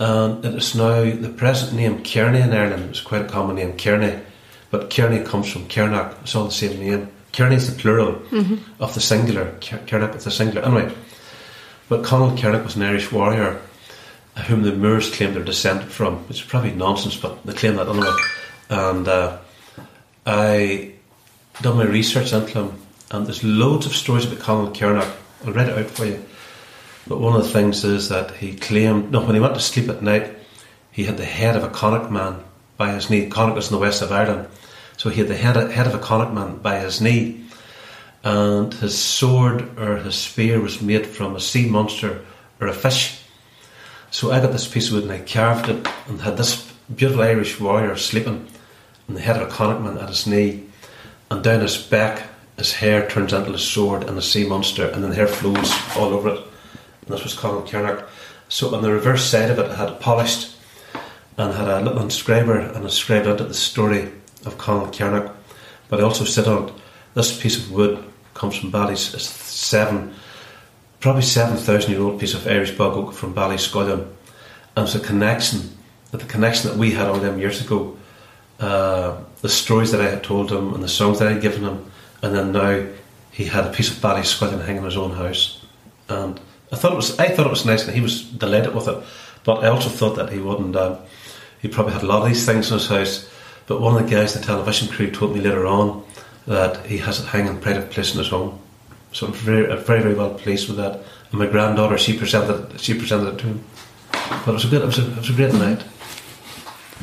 And 0.00 0.44
it 0.44 0.54
is 0.54 0.74
now 0.74 1.02
the 1.02 1.34
present 1.36 1.74
name 1.74 2.04
Kearney 2.04 2.40
in 2.40 2.52
Ireland. 2.52 2.90
It's 2.90 3.00
quite 3.00 3.22
a 3.22 3.28
common 3.28 3.56
name, 3.56 3.76
Kearney, 3.76 4.20
but 4.70 4.90
Kearney 4.90 5.24
comes 5.24 5.50
from 5.50 5.66
Cernach. 5.66 6.20
It's 6.22 6.36
all 6.36 6.44
the 6.44 6.52
same 6.52 6.78
name. 6.78 7.08
Kearney 7.32 7.56
is 7.56 7.74
the 7.74 7.80
plural 7.80 8.22
of 8.78 8.94
the 8.94 9.00
singular. 9.00 9.52
Cernach 9.60 10.16
is 10.16 10.24
the 10.24 10.30
singular. 10.30 10.64
Anyway, 10.64 10.94
but 11.88 12.02
Conall 12.02 12.36
Cernach 12.36 12.64
was 12.64 12.76
an 12.76 12.82
Irish 12.82 13.10
warrior 13.10 13.60
uh, 14.36 14.42
whom 14.42 14.62
the 14.62 14.72
Moors 14.72 15.14
claim 15.14 15.34
they're 15.34 15.42
descended 15.42 15.90
from, 15.90 16.16
which 16.28 16.42
is 16.42 16.46
probably 16.46 16.72
nonsense, 16.72 17.16
but 17.16 17.44
they 17.44 17.52
claim 17.52 17.76
that 17.76 17.88
anyway. 17.88 18.12
And 18.70 19.08
uh, 19.08 19.38
I 20.24 20.92
done 21.60 21.76
my 21.76 21.84
research 21.84 22.32
into 22.32 22.64
him, 22.64 22.72
and 23.10 23.26
there's 23.26 23.42
loads 23.42 23.86
of 23.86 23.94
stories 23.96 24.26
about 24.26 24.38
Conall 24.38 24.74
Cernach. 24.74 25.12
I'll 25.44 25.52
read 25.52 25.68
it 25.68 25.78
out 25.78 25.90
for 25.90 26.06
you. 26.06 26.24
But 27.08 27.20
one 27.20 27.34
of 27.34 27.42
the 27.42 27.48
things 27.48 27.84
is 27.84 28.10
that 28.10 28.32
he 28.32 28.54
claimed, 28.54 29.10
no, 29.10 29.24
when 29.24 29.34
he 29.34 29.40
went 29.40 29.54
to 29.54 29.60
sleep 29.60 29.88
at 29.88 30.02
night, 30.02 30.36
he 30.92 31.04
had 31.04 31.16
the 31.16 31.24
head 31.24 31.56
of 31.56 31.64
a 31.64 31.70
Connacht 31.70 32.10
man 32.10 32.44
by 32.76 32.92
his 32.92 33.08
knee. 33.08 33.30
Connacht 33.30 33.56
was 33.56 33.70
in 33.70 33.74
the 33.74 33.80
west 33.80 34.02
of 34.02 34.12
Ireland. 34.12 34.48
So 34.98 35.08
he 35.08 35.20
had 35.20 35.28
the 35.28 35.36
head 35.36 35.56
of, 35.56 35.72
head 35.72 35.86
of 35.86 35.94
a 35.94 35.98
Connacht 35.98 36.34
man 36.34 36.58
by 36.58 36.80
his 36.80 37.00
knee. 37.00 37.44
And 38.24 38.74
his 38.74 38.98
sword 38.98 39.78
or 39.78 39.96
his 39.96 40.16
spear 40.16 40.60
was 40.60 40.82
made 40.82 41.06
from 41.06 41.34
a 41.34 41.40
sea 41.40 41.66
monster 41.66 42.24
or 42.60 42.66
a 42.66 42.74
fish. 42.74 43.22
So 44.10 44.30
I 44.30 44.40
got 44.40 44.52
this 44.52 44.68
piece 44.68 44.88
of 44.88 44.94
wood 44.94 45.04
and 45.04 45.12
I 45.12 45.20
carved 45.20 45.68
it 45.70 45.88
and 46.08 46.20
had 46.20 46.36
this 46.36 46.70
beautiful 46.94 47.22
Irish 47.22 47.58
warrior 47.58 47.96
sleeping 47.96 48.46
and 49.06 49.16
the 49.16 49.20
head 49.20 49.36
of 49.36 49.48
a 49.48 49.50
Connacht 49.50 49.82
man 49.82 49.96
at 49.96 50.08
his 50.10 50.26
knee. 50.26 50.66
And 51.30 51.42
down 51.42 51.60
his 51.60 51.76
back, 51.78 52.28
his 52.58 52.72
hair 52.72 53.08
turns 53.08 53.32
into 53.32 53.52
a 53.52 53.58
sword 53.58 54.04
and 54.04 54.18
a 54.18 54.22
sea 54.22 54.46
monster, 54.46 54.88
and 54.88 55.02
then 55.02 55.10
the 55.10 55.16
hair 55.16 55.26
flows 55.26 55.72
all 55.96 56.12
over 56.12 56.30
it. 56.30 56.47
And 57.08 57.16
this 57.16 57.24
was 57.24 57.34
Conall 57.34 57.66
Cernach. 57.66 58.06
So 58.48 58.74
on 58.74 58.82
the 58.82 58.92
reverse 58.92 59.24
side 59.24 59.50
of 59.50 59.58
it, 59.58 59.70
I 59.70 59.74
had 59.74 60.00
polished 60.00 60.56
and 61.36 61.54
had 61.54 61.68
a 61.68 61.80
little 61.80 62.02
inscriber 62.02 62.74
and 62.74 62.84
inscribed 62.84 63.26
into 63.26 63.44
the 63.44 63.54
story 63.54 64.10
of 64.44 64.58
Conall 64.58 64.92
Cernach. 64.92 65.32
But 65.88 66.00
I 66.00 66.02
also 66.04 66.24
said 66.24 66.46
on 66.46 66.68
it, 66.68 66.74
this 67.14 67.40
piece 67.40 67.56
of 67.58 67.72
wood 67.72 68.04
comes 68.34 68.56
from 68.56 68.70
Bally's 68.70 69.14
it's 69.14 69.28
seven, 69.28 70.14
probably 71.00 71.22
seven 71.22 71.56
thousand 71.56 71.90
year 71.90 72.02
old 72.02 72.20
piece 72.20 72.34
of 72.34 72.46
Irish 72.46 72.76
bog 72.76 72.96
oak 72.96 73.12
from 73.14 73.34
Ballyscullion. 73.34 74.06
And 74.76 74.86
it's 74.86 74.94
a 74.94 75.00
connection, 75.00 75.76
the 76.12 76.18
connection 76.18 76.70
that 76.70 76.78
we 76.78 76.92
had 76.92 77.08
all 77.08 77.18
them 77.18 77.38
years 77.38 77.60
ago 77.64 77.96
uh, 78.60 79.16
the 79.40 79.48
stories 79.48 79.92
that 79.92 80.00
I 80.00 80.10
had 80.10 80.24
told 80.24 80.50
him 80.50 80.74
and 80.74 80.82
the 80.82 80.88
songs 80.88 81.18
that 81.18 81.28
I 81.28 81.32
had 81.32 81.42
given 81.42 81.62
him, 81.62 81.90
and 82.22 82.34
then 82.34 82.52
now 82.52 82.86
he 83.30 83.44
had 83.44 83.66
a 83.66 83.72
piece 83.72 83.90
of 83.90 83.98
Ballyscullion 83.98 84.60
hanging 84.60 84.78
in 84.78 84.84
his 84.84 84.96
own 84.96 85.12
house, 85.12 85.64
and 86.08 86.40
I 86.72 86.76
thought 86.76 86.92
it 86.92 86.96
was 86.96 87.18
I 87.18 87.28
thought 87.28 87.46
it 87.46 87.50
was 87.50 87.66
nice, 87.66 87.84
and 87.84 87.94
he 87.94 88.00
was 88.00 88.22
delighted 88.22 88.74
with 88.74 88.88
it. 88.88 89.02
But 89.44 89.64
I 89.64 89.68
also 89.68 89.88
thought 89.88 90.16
that 90.16 90.32
he 90.32 90.38
wouldn't. 90.38 90.76
Um, 90.76 90.98
he 91.60 91.68
probably 91.68 91.92
had 91.92 92.02
a 92.02 92.06
lot 92.06 92.22
of 92.22 92.28
these 92.28 92.44
things 92.44 92.70
in 92.70 92.78
his 92.78 92.88
house. 92.88 93.28
But 93.66 93.80
one 93.80 93.96
of 93.96 94.08
the 94.08 94.16
guys 94.16 94.34
in 94.34 94.40
the 94.40 94.46
television 94.46 94.88
crew 94.88 95.10
told 95.10 95.34
me 95.34 95.40
later 95.40 95.66
on 95.66 96.04
that 96.46 96.86
he 96.86 96.98
has 96.98 97.20
it 97.20 97.26
hanging 97.26 97.54
in 97.54 97.60
pride 97.60 97.76
of 97.76 97.90
place 97.90 98.12
in 98.12 98.18
his 98.18 98.28
home. 98.28 98.58
So 99.12 99.26
I'm 99.26 99.32
very, 99.32 99.66
very, 99.66 100.02
very 100.02 100.14
well 100.14 100.34
pleased 100.34 100.68
with 100.68 100.78
that. 100.78 101.02
And 101.30 101.40
my 101.40 101.46
granddaughter, 101.46 101.98
she 101.98 102.16
presented, 102.16 102.80
she 102.80 102.94
presented 102.94 103.34
it 103.34 103.38
to 103.38 103.46
him. 103.46 103.64
But 104.12 104.48
it 104.48 104.52
was 104.52 104.64
a 104.64 104.68
good, 104.68 104.82
it 104.82 104.86
was 104.86 104.98
a, 104.98 105.10
it 105.10 105.16
was 105.16 105.30
a 105.30 105.32
great 105.34 105.52
night. 105.52 105.84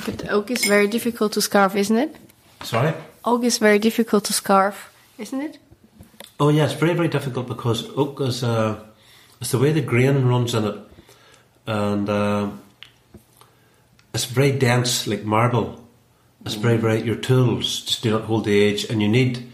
But 0.06 0.30
oak 0.32 0.52
is 0.52 0.66
very 0.66 0.88
difficult 0.88 1.34
to 1.34 1.42
scarf, 1.42 1.76
isn't 1.76 1.98
it? 1.98 2.16
Sorry. 2.64 2.94
Oak 3.24 3.44
is 3.44 3.58
very 3.58 3.80
difficult 3.80 4.26
to 4.26 4.34
scarf, 4.34 4.92
isn't 5.18 5.42
it? 5.42 5.60
Oh 6.40 6.50
yeah, 6.50 6.66
it's 6.66 6.74
very 6.74 6.94
very 6.94 7.08
difficult 7.08 7.48
because 7.48 7.88
oak 7.96 8.20
is 8.22 8.44
uh, 8.44 8.80
it's 9.46 9.52
the 9.52 9.60
way 9.60 9.72
the 9.72 9.80
grain 9.80 10.26
runs 10.26 10.56
in 10.56 10.66
it, 10.66 10.76
and 11.68 12.10
uh, 12.10 12.50
it's 14.12 14.26
very 14.26 14.52
dense 14.52 15.06
like 15.06 15.24
marble. 15.24 15.88
It's 16.48 16.56
very 16.56 16.78
very 16.78 17.04
your 17.04 17.16
tools 17.16 17.82
just 17.82 18.02
do 18.02 18.10
not 18.10 18.24
hold 18.24 18.46
the 18.46 18.68
edge, 18.68 18.86
and 18.86 19.04
you 19.04 19.08
need 19.08 19.48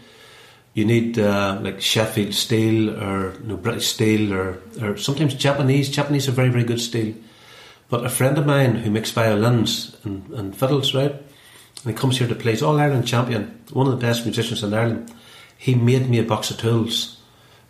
you 0.72 0.86
need 0.86 1.18
uh, 1.18 1.58
like 1.60 1.82
Sheffield 1.82 2.32
steel 2.32 2.88
or 2.88 3.34
you 3.34 3.48
know, 3.48 3.58
British 3.58 3.88
steel 3.88 4.32
or 4.32 4.62
or 4.80 4.96
sometimes 4.96 5.34
Japanese. 5.34 5.90
Japanese 5.90 6.26
are 6.26 6.32
very 6.32 6.48
very 6.48 6.64
good 6.64 6.80
steel. 6.80 7.14
But 7.90 8.06
a 8.06 8.08
friend 8.08 8.38
of 8.38 8.46
mine 8.46 8.76
who 8.76 8.90
makes 8.90 9.10
violins 9.10 9.94
and, 10.04 10.26
and 10.30 10.56
fiddles, 10.56 10.94
right? 10.94 11.12
And 11.12 11.84
he 11.84 11.92
comes 11.92 12.16
here 12.16 12.28
to 12.28 12.34
play. 12.34 12.52
He's 12.52 12.62
All 12.62 12.80
Ireland 12.80 13.06
champion, 13.06 13.60
one 13.74 13.88
of 13.88 13.92
the 13.92 14.06
best 14.06 14.24
musicians 14.24 14.62
in 14.62 14.72
Ireland. 14.72 15.12
He 15.58 15.74
made 15.74 16.08
me 16.08 16.18
a 16.18 16.24
box 16.24 16.50
of 16.50 16.56
tools, 16.56 17.18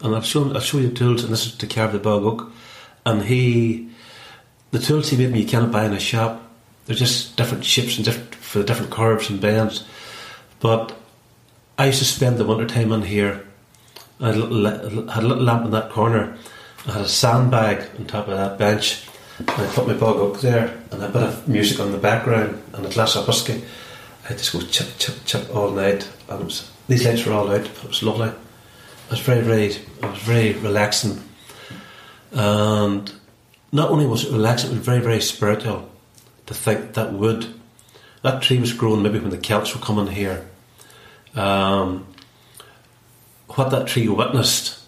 and 0.02 0.14
I'll 0.14 0.22
show 0.22 0.52
I'll 0.52 0.60
show 0.60 0.78
you 0.78 0.88
the 0.88 0.94
tools. 0.94 1.24
And 1.24 1.32
this 1.32 1.46
is 1.46 1.54
to 1.56 1.66
carve 1.66 1.92
the 1.92 1.98
bog 1.98 2.24
oak. 2.24 2.52
And 3.04 3.22
he, 3.22 3.88
the 4.70 4.78
tools 4.78 5.10
he 5.10 5.16
made 5.16 5.32
me, 5.32 5.42
you 5.42 5.48
cannot 5.48 5.72
buy 5.72 5.84
in 5.84 5.92
a 5.92 6.00
shop. 6.00 6.42
They're 6.86 6.96
just 6.96 7.36
different 7.36 7.64
shapes 7.64 7.96
and 7.96 8.04
different 8.04 8.34
for 8.34 8.58
the 8.58 8.64
different 8.64 8.92
curves 8.92 9.30
and 9.30 9.40
bends. 9.40 9.84
But 10.60 10.96
I 11.78 11.86
used 11.86 12.00
to 12.00 12.04
spend 12.04 12.38
the 12.38 12.44
winter 12.44 12.66
time 12.66 12.92
in 12.92 13.02
here. 13.02 13.46
I 14.20 14.28
had 14.28 14.36
a 14.36 14.38
little, 14.38 15.08
had 15.08 15.24
a 15.24 15.26
little 15.26 15.44
lamp 15.44 15.64
in 15.64 15.70
that 15.72 15.90
corner. 15.90 16.36
I 16.86 16.92
had 16.92 17.02
a 17.02 17.08
sandbag 17.08 17.88
on 17.98 18.06
top 18.06 18.28
of 18.28 18.36
that 18.36 18.58
bench. 18.58 19.08
And 19.38 19.50
I 19.50 19.66
put 19.66 19.86
my 19.86 19.94
bog 19.94 20.16
oak 20.16 20.40
there 20.40 20.78
and 20.90 21.02
a 21.02 21.08
bit 21.08 21.22
of 21.22 21.48
music 21.48 21.80
on 21.80 21.90
the 21.90 21.98
background 21.98 22.62
and 22.74 22.86
a 22.86 22.90
glass 22.90 23.16
of 23.16 23.26
whiskey. 23.26 23.64
I 24.28 24.34
just 24.34 24.52
go 24.52 24.60
chip, 24.60 24.88
chip, 24.98 25.16
chip 25.24 25.54
all 25.54 25.70
night. 25.70 26.08
And 26.28 26.44
was, 26.44 26.70
these 26.86 27.04
lights 27.04 27.24
were 27.24 27.32
all 27.32 27.50
out. 27.50 27.64
It 27.64 27.84
was 27.84 28.02
lovely. 28.02 28.32
It 29.06 29.10
was 29.10 29.20
very, 29.20 29.42
very, 29.42 29.66
it 29.66 30.02
was 30.02 30.18
very 30.18 30.52
relaxing. 30.54 31.22
And 32.32 33.12
not 33.70 33.90
only 33.90 34.06
was 34.06 34.24
it 34.24 34.32
relaxing, 34.32 34.70
it 34.70 34.74
was 34.74 34.86
very, 34.86 35.00
very 35.00 35.20
spiritual 35.20 35.90
to 36.46 36.54
think 36.54 36.94
that 36.94 37.12
wood, 37.12 37.46
that 38.22 38.42
tree 38.42 38.58
was 38.58 38.72
grown 38.72 39.02
maybe 39.02 39.18
when 39.18 39.30
the 39.30 39.38
Celts 39.38 39.74
were 39.74 39.84
coming 39.84 40.06
here. 40.06 40.48
Um, 41.34 42.06
what 43.48 43.70
that 43.70 43.86
tree 43.86 44.08
witnessed 44.08 44.80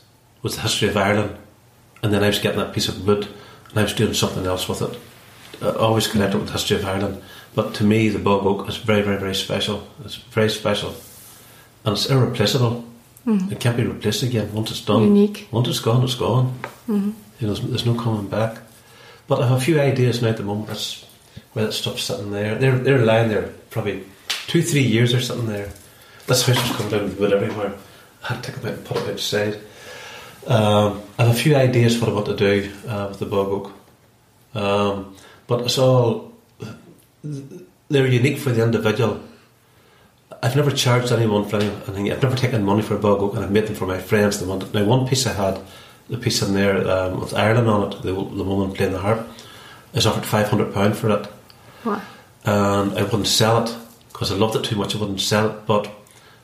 was 0.43 0.57
the 0.57 0.63
history 0.63 0.89
of 0.89 0.97
Ireland. 0.97 1.37
And 2.03 2.13
then 2.13 2.23
I 2.23 2.29
was 2.29 2.39
getting 2.39 2.61
that 2.61 2.73
piece 2.73 2.89
of 2.89 3.07
wood 3.07 3.29
and 3.71 3.79
I 3.79 3.83
was 3.83 3.95
doing 3.95 4.15
something 4.15 4.47
else 4.47 4.69
with 4.69 4.83
it. 4.83 4.99
Uh, 5.63 5.71
always 5.79 6.07
connected 6.07 6.39
with 6.39 6.47
the 6.49 6.53
history 6.53 6.77
of 6.77 6.85
Ireland. 6.85 7.23
But 7.55 7.75
to 7.75 7.85
me, 7.85 8.09
the 8.09 8.19
bog 8.19 8.45
oak 8.45 8.69
is 8.69 8.77
very, 8.77 9.03
very, 9.03 9.19
very 9.19 9.35
special. 9.35 9.87
It's 10.05 10.17
very 10.17 10.51
special, 10.51 10.95
and 11.85 11.97
it's 11.97 12.11
irreplaceable. 12.11 12.85
It 13.27 13.61
can't 13.61 13.77
be 13.77 13.85
replaced 13.85 14.23
again 14.23 14.53
once 14.53 14.71
it's 14.71 14.85
done. 14.85 15.03
Unique. 15.03 15.49
Once 15.51 15.69
it's 15.69 15.81
gone, 15.81 16.05
it's 16.05 16.15
gone. 16.15 16.59
You 16.87 16.95
know, 16.95 17.15
there's, 17.41 17.61
there's 17.61 17.87
no 17.87 17.95
coming 17.95 18.29
back. 18.29 18.59
But 19.27 19.41
I 19.41 19.49
have 19.49 19.59
a 19.59 19.61
few 19.61 19.81
ideas 19.81 20.21
now 20.21 20.29
at 20.29 20.37
the 20.37 20.43
moment. 20.43 20.69
That's 20.69 21.07
where 21.55 21.65
that 21.67 21.73
stuff's 21.73 22.05
sitting 22.05 22.31
there. 22.31 22.57
They're 22.57 22.79
they're 22.79 23.05
lying 23.05 23.31
there 23.31 23.49
probably 23.71 24.05
two, 24.47 24.63
three 24.63 24.83
years 24.83 25.15
or 25.15 25.21
something 25.21 25.47
there. 25.47 25.71
This 26.27 26.47
house 26.47 26.61
was 26.61 26.77
coming 26.77 26.93
down 26.93 27.03
with 27.05 27.19
wood 27.19 27.33
everywhere. 27.33 27.73
I 28.23 28.35
had 28.35 28.43
to 28.45 28.53
take 28.53 28.63
it 28.63 28.67
out 28.67 28.75
and 28.75 28.85
put 28.85 28.97
it 28.99 29.11
outside. 29.11 29.55
Um, 30.47 31.03
I 31.19 31.25
have 31.25 31.35
a 31.35 31.39
few 31.39 31.57
ideas 31.57 31.99
for 31.99 32.13
what 32.13 32.27
to 32.27 32.37
do 32.37 32.71
uh, 32.87 33.07
with 33.09 33.19
the 33.19 33.27
bog 33.27 33.49
oak. 33.49 33.73
Um, 34.55 35.17
but 35.47 35.63
it's 35.63 35.79
all 35.79 36.33
they're 37.23 38.07
unique 38.07 38.39
for 38.39 38.51
the 38.51 38.63
individual. 38.63 39.21
I've 40.45 40.57
never 40.57 40.71
charged 40.71 41.11
anyone 41.11 41.45
for 41.49 41.57
anything. 41.57 42.13
I've 42.13 42.23
never 42.23 42.37
taken 42.37 42.63
money 42.65 42.83
for 42.83 42.95
a 42.95 42.99
bog 42.99 43.21
oak, 43.23 43.35
and 43.35 43.45
I've 43.45 43.51
made 43.51 43.67
them 43.67 43.75
for 43.75 43.87
my 43.87 43.99
friends. 43.99 44.39
They 44.41 44.47
wanted. 44.47 44.75
Now, 44.75 44.85
one 44.85 45.07
piece 45.09 45.27
I 45.27 45.33
had, 45.33 45.59
the 46.11 46.19
piece 46.19 46.43
in 46.43 46.53
there 46.55 46.87
um, 46.87 47.21
with 47.21 47.33
Ireland 47.35 47.69
on 47.69 47.91
it, 47.93 48.03
the, 48.03 48.13
the 48.13 48.45
woman 48.45 48.73
playing 48.73 48.93
the 48.93 48.99
harp, 48.99 49.27
is 49.95 50.07
offered 50.07 50.27
five 50.27 50.49
hundred 50.49 50.75
pound 50.75 50.97
for 50.97 51.09
it, 51.11 51.27
What? 51.85 52.03
and 52.45 52.93
I 52.99 53.03
wouldn't 53.05 53.27
sell 53.27 53.65
it 53.65 53.75
because 54.13 54.31
I 54.31 54.35
loved 54.37 54.55
it 54.57 54.65
too 54.65 54.77
much. 54.77 54.95
I 54.95 54.99
wouldn't 54.99 55.21
sell 55.23 55.49
it, 55.51 55.67
but 55.67 55.91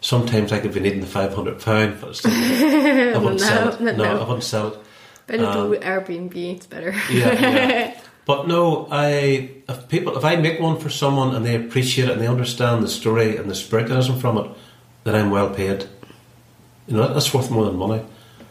sometimes 0.01 0.51
I 0.53 0.61
could 0.61 0.73
be 0.73 0.81
needing 0.81 1.01
the 1.03 1.07
five 1.07 1.35
hundred 1.35 1.61
pound, 1.61 1.99
but 2.01 2.17
still, 2.17 2.33
I 2.35 3.19
wouldn't 3.19 3.41
No, 3.41 3.47
sell 3.47 3.69
it. 3.75 3.81
no, 3.83 3.93
No, 3.93 4.05
no. 4.05 4.17
I 4.21 4.25
wouldn't 4.25 4.45
sell 4.45 4.69
it. 4.69 4.79
Better 5.27 5.45
Um, 5.45 5.73
do 5.73 5.79
Airbnb. 5.79 6.35
It's 6.57 6.67
better. 6.67 6.93
Yeah, 7.11 7.33
yeah. 7.41 8.01
But 8.31 8.47
no, 8.47 8.87
I 8.93 9.51
if 9.69 9.89
people 9.89 10.17
if 10.17 10.25
I 10.25 10.37
make 10.37 10.61
one 10.61 10.79
for 10.79 10.89
someone 10.89 11.35
and 11.35 11.45
they 11.45 11.57
appreciate 11.57 12.09
it 12.09 12.13
and 12.13 12.21
they 12.21 12.29
understand 12.29 12.85
the 12.85 12.89
story 12.89 13.37
and 13.37 13.51
the 13.51 13.57
spiritualism 13.57 14.19
from 14.21 14.39
it, 14.39 14.47
then 15.03 15.17
I'm 15.17 15.33
well 15.33 15.51
paid. 15.51 15.89
You 16.87 16.97
know 16.97 17.13
that's 17.13 17.35
worth 17.35 17.51
more 17.51 17.65
than 17.65 17.75
money. 17.75 18.05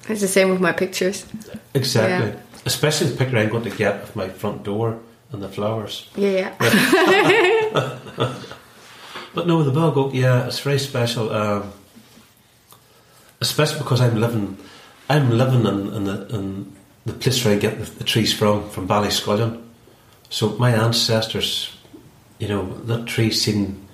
It's 0.09 0.19
the 0.19 0.27
same 0.27 0.49
with 0.49 0.59
my 0.59 0.73
pictures. 0.73 1.25
Exactly. 1.73 2.31
Yeah. 2.31 2.65
Especially 2.65 3.07
the 3.07 3.15
picture 3.15 3.37
I'm 3.37 3.47
going 3.47 3.63
to 3.63 3.69
get 3.69 4.03
of 4.03 4.17
my 4.17 4.27
front 4.27 4.63
door 4.63 4.99
and 5.31 5.41
the 5.41 5.47
flowers. 5.47 6.09
Yeah, 6.17 6.53
yeah. 6.59 7.99
But 9.33 9.47
no, 9.47 9.63
the 9.63 9.71
bog 9.71 9.95
oak, 9.95 10.13
yeah, 10.13 10.47
it's 10.47 10.59
very 10.59 10.79
special. 10.79 11.31
Um, 11.31 11.71
especially 13.39 13.77
because 13.77 14.01
I'm 14.01 14.19
living, 14.19 14.57
I'm 15.07 15.29
living 15.37 15.65
in, 15.65 15.93
in 15.93 16.03
the 16.03 16.35
in 16.35 16.75
the 17.05 17.13
place 17.13 17.45
where 17.45 17.55
I 17.55 17.57
get 17.57 17.79
the, 17.79 17.85
the 17.99 18.03
trees 18.03 18.33
from, 18.33 18.69
from 18.69 18.87
Ballyscullion. 18.87 19.68
So 20.29 20.49
my 20.57 20.71
ancestors, 20.71 21.75
you 22.37 22.47
know, 22.47 22.73
that 22.85 23.05
tree 23.07 23.31
seen 23.31 23.87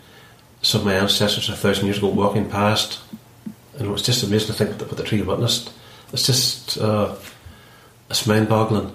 some 0.62 0.82
of 0.82 0.88
my 0.88 0.95
ancestors 0.95 1.50
a 1.50 1.56
thousand 1.56 1.86
years 1.86 1.98
ago 1.98 2.08
walking 2.08 2.50
past, 2.50 3.00
and 3.78 3.88
it 3.88 3.91
was 3.91 4.02
just 4.02 4.24
amazing 4.24 4.48
to 4.48 4.54
think 4.54 4.78
that 4.78 4.88
what 4.88 4.98
the 4.98 5.04
tree 5.04 5.21
witnessed. 5.21 5.71
It's 6.13 6.26
just, 6.26 6.78
uh, 6.78 7.15
it's 8.10 8.28
mind-boggling. 8.28 8.91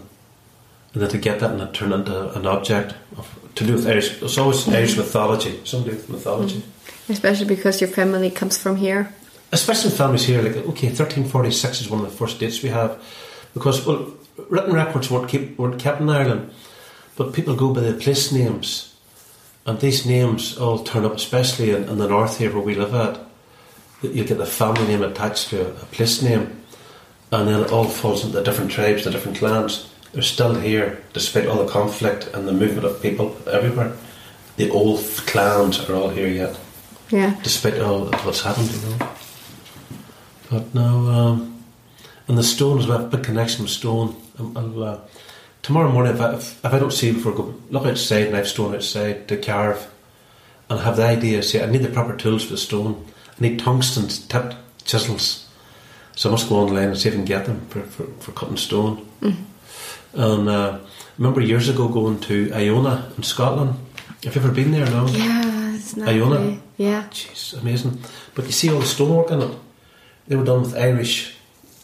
And 0.93 1.03
then 1.03 1.11
to 1.11 1.19
get 1.19 1.41
that 1.41 1.53
and 1.53 1.61
it 1.61 1.73
turn 1.73 1.93
into 1.93 2.33
an 2.33 2.47
object 2.47 2.95
of, 3.17 3.29
to 3.55 3.67
do 3.67 3.75
with 3.75 3.87
Irish, 3.87 4.21
it's 4.23 4.39
always 4.39 4.69
Irish 4.69 4.97
mythology, 4.97 5.61
something 5.65 5.91
to 5.91 5.97
do 5.97 5.97
with 5.97 6.11
mythology. 6.11 6.63
Especially 7.09 7.47
because 7.47 7.81
your 7.81 7.91
family 7.91 8.31
comes 8.31 8.59
from 8.59 8.77
here. 8.77 9.13
especially 9.53 9.91
families 9.91 10.25
here, 10.25 10.43
like 10.43 10.57
okay, 10.57 10.89
thirteen 10.89 11.25
forty 11.25 11.51
six 11.51 11.81
is 11.81 11.91
one 11.91 12.05
of 12.05 12.11
the 12.11 12.17
first 12.17 12.39
dates 12.39 12.63
we 12.63 12.69
have, 12.69 13.03
because 13.55 13.85
well, 13.87 14.13
written 14.49 14.73
records 14.73 15.11
weren't 15.11 15.29
keep, 15.29 15.59
weren't 15.59 15.81
kept 15.81 16.01
in 16.01 16.09
Ireland, 16.09 16.51
but 17.17 17.33
people 17.33 17.55
go 17.57 17.73
by 17.73 17.81
the 17.81 17.93
place 17.95 18.33
names, 18.33 18.95
and 19.67 19.79
these 19.81 20.07
names 20.07 20.57
all 20.59 20.79
turn 20.83 21.05
up, 21.05 21.15
especially 21.15 21.71
in, 21.71 21.85
in 21.89 21.99
the 21.99 22.09
north 22.09 22.39
here 22.39 22.53
where 22.53 22.63
we 22.63 22.75
live 22.75 22.95
at. 22.95 23.21
You 24.03 24.25
get 24.25 24.39
the 24.39 24.47
family 24.47 24.87
name 24.87 25.03
attached 25.03 25.51
to 25.51 25.67
a, 25.67 25.71
a 25.71 25.87
place 25.87 26.23
name, 26.23 26.63
and 27.31 27.47
then 27.49 27.61
it 27.61 27.71
all 27.71 27.85
falls 27.85 28.25
into 28.25 28.39
the 28.39 28.43
different 28.45 28.71
tribes, 28.71 29.05
the 29.05 29.11
different 29.11 29.39
clans. 29.39 29.93
They're 30.13 30.23
still 30.23 30.55
here 30.55 31.01
despite 31.13 31.47
all 31.47 31.63
the 31.65 31.71
conflict 31.71 32.29
and 32.35 32.49
the 32.49 32.53
movement 32.53 32.85
of 32.87 33.01
people 33.03 33.37
everywhere. 33.47 33.93
The 34.57 34.71
old 34.71 35.01
clans 35.27 35.79
are 35.89 35.95
all 35.95 36.09
here 36.11 36.27
yet 36.29 36.59
Yeah. 37.11 37.39
despite 37.43 37.79
all 37.79 38.07
what's 38.07 38.41
happened, 38.43 38.71
you 38.73 38.89
know. 38.89 39.09
But 40.51 40.75
now, 40.75 40.97
um, 41.11 41.63
and 42.27 42.37
the 42.37 42.43
stone 42.43 42.79
as 42.79 42.87
well, 42.87 43.07
big 43.07 43.23
connection 43.23 43.63
with 43.63 43.71
stone. 43.71 44.17
Um, 44.39 44.57
I'll, 44.57 44.83
uh, 44.83 44.99
tomorrow 45.63 45.91
morning, 45.91 46.15
if 46.15 46.21
I, 46.21 46.35
if, 46.35 46.65
if 46.65 46.73
I 46.73 46.79
don't 46.79 46.93
see 46.93 47.13
before 47.13 47.33
I 47.33 47.37
go, 47.37 47.55
look 47.71 47.87
outside 47.87 48.27
and 48.27 48.35
I 48.35 48.39
have 48.39 48.49
stone 48.49 48.75
outside 48.75 49.29
to 49.29 49.37
carve, 49.37 49.91
and 50.69 50.81
have 50.81 50.97
the 50.97 51.05
idea, 51.05 51.43
say, 51.43 51.63
I 51.63 51.67
need 51.67 51.83
the 51.83 51.89
proper 51.89 52.17
tools 52.17 52.45
for 52.45 52.53
the 52.53 52.57
stone. 52.59 53.07
I 53.29 53.43
need 53.43 53.59
tungsten 53.59 54.07
tipped 54.07 54.55
chisels. 54.85 55.49
So 56.15 56.29
I 56.29 56.33
must 56.33 56.49
go 56.49 56.57
online 56.57 56.89
and 56.89 56.99
see 56.99 57.09
if 57.09 57.15
I 57.15 57.17
can 57.17 57.25
get 57.25 57.47
them 57.47 57.67
for, 57.69 57.83
for, 57.83 58.05
for 58.21 58.33
cutting 58.33 58.57
stone. 58.57 59.09
And 60.13 60.49
uh, 60.49 60.79
I 60.79 60.89
remember 61.19 61.41
years 61.41 61.69
ago 61.69 61.89
going 61.89 62.21
to 62.21 62.53
Iona 62.53 63.11
in 63.17 63.23
Scotland. 63.23 63.75
Have 64.25 64.35
you 64.35 64.43
ever 64.43 64.53
been 64.53 64.71
there 64.71 64.87
now? 64.87 65.07
Yeah, 65.07 65.75
it's 65.75 65.97
not 65.97 66.09
Iona? 66.09 66.61
Yeah. 66.77 67.05
Jeez, 67.11 67.61
amazing. 67.61 67.99
But 68.35 68.47
you 68.47 68.53
see 68.53 68.71
all 68.71 68.81
the 68.81 68.87
stonework 68.87 69.31
in 69.31 69.43
it. 69.43 69.59
They 70.29 70.37
were 70.37 70.45
done 70.45 70.63
with 70.63 70.77
Irish 70.77 71.37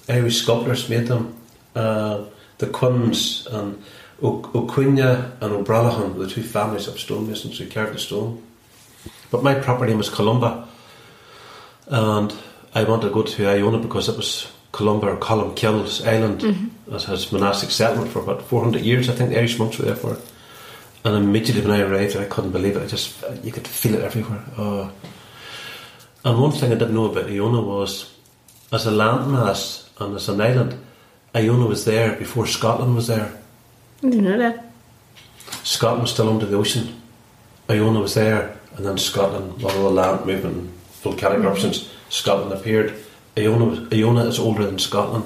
Irish 0.09 0.43
sculptors 0.43 0.89
made 0.89 1.07
them. 1.07 1.35
Uh, 1.75 2.25
the 2.59 2.67
Quins 2.67 3.47
and 3.51 3.83
o- 4.23 4.51
O'Quinna 4.55 5.33
and 5.41 5.53
O'Bralachan 5.53 6.19
the 6.19 6.29
two 6.29 6.43
families 6.43 6.89
of 6.89 6.99
stonemasons 6.99 7.59
who 7.59 7.69
carved 7.69 7.95
the 7.95 7.99
stone. 7.99 8.43
But 9.31 9.43
my 9.43 9.55
proper 9.55 9.87
name 9.87 9.99
was 9.99 10.09
Columba. 10.09 10.69
And 11.89 12.35
I 12.75 12.85
wanted 12.85 13.09
to 13.09 13.15
go 13.15 13.23
to 13.23 13.49
Iona 13.49 13.79
because 13.79 14.09
it 14.09 14.17
was 14.17 14.51
Columba 14.73 15.09
or 15.09 15.17
Columkill's 15.17 16.07
island. 16.07 16.41
Mm-hmm. 16.41 16.95
It 16.95 17.03
has 17.05 17.33
monastic 17.33 17.71
settlement 17.71 18.11
for 18.11 18.21
about 18.21 18.43
400 18.43 18.83
years. 18.83 19.09
I 19.09 19.13
think 19.13 19.31
the 19.31 19.39
Irish 19.39 19.59
monks 19.59 19.79
were 19.79 19.87
there 19.87 19.97
for 19.97 20.15
it. 20.15 20.21
And 21.05 21.17
immediately 21.17 21.63
when 21.63 21.81
I 21.81 21.85
arrived, 21.85 22.17
I 22.17 22.25
couldn't 22.25 22.51
believe 22.51 22.77
it. 22.77 22.83
I 22.83 22.87
just, 22.87 23.23
you 23.45 23.53
could 23.53 23.67
feel 23.67 23.95
it 23.95 24.03
everywhere. 24.03 24.43
Oh. 24.59 24.93
And 26.25 26.41
one 26.41 26.51
thing 26.51 26.73
I 26.73 26.75
didn't 26.75 26.95
know 26.95 27.05
about 27.05 27.31
Iona 27.31 27.61
was, 27.61 28.13
as 28.73 28.87
a 28.87 28.91
landmass 28.91 29.89
and 30.01 30.17
as 30.17 30.29
an 30.29 30.41
island, 30.41 30.77
Iona 31.37 31.67
was 31.67 31.85
there 31.85 32.17
before 32.17 32.47
Scotland 32.47 32.95
was 32.95 33.07
there. 33.07 33.31
I 34.03 34.09
didn't 34.11 34.25
know 34.25 34.39
that. 34.39 34.65
Scotland 35.65 36.03
was 36.03 36.11
still 36.13 36.29
under 36.29 36.47
the 36.47 36.57
ocean. 36.57 37.01
Iona 37.69 38.01
was 38.01 38.15
there, 38.15 38.57
and 38.77 38.87
then 38.87 38.99
Scotland, 38.99 39.55
with 39.63 39.75
all 39.77 39.85
the 39.85 39.91
land 39.91 40.25
movement 40.27 40.57
and 40.57 40.69
volcanic 41.03 41.39
eruptions, 41.41 41.89
Scotland 42.09 42.53
appeared. 42.53 42.95
Iona, 43.37 43.87
Iona 43.93 44.25
is 44.25 44.39
older 44.39 44.65
than 44.65 44.79
Scotland. 44.79 45.25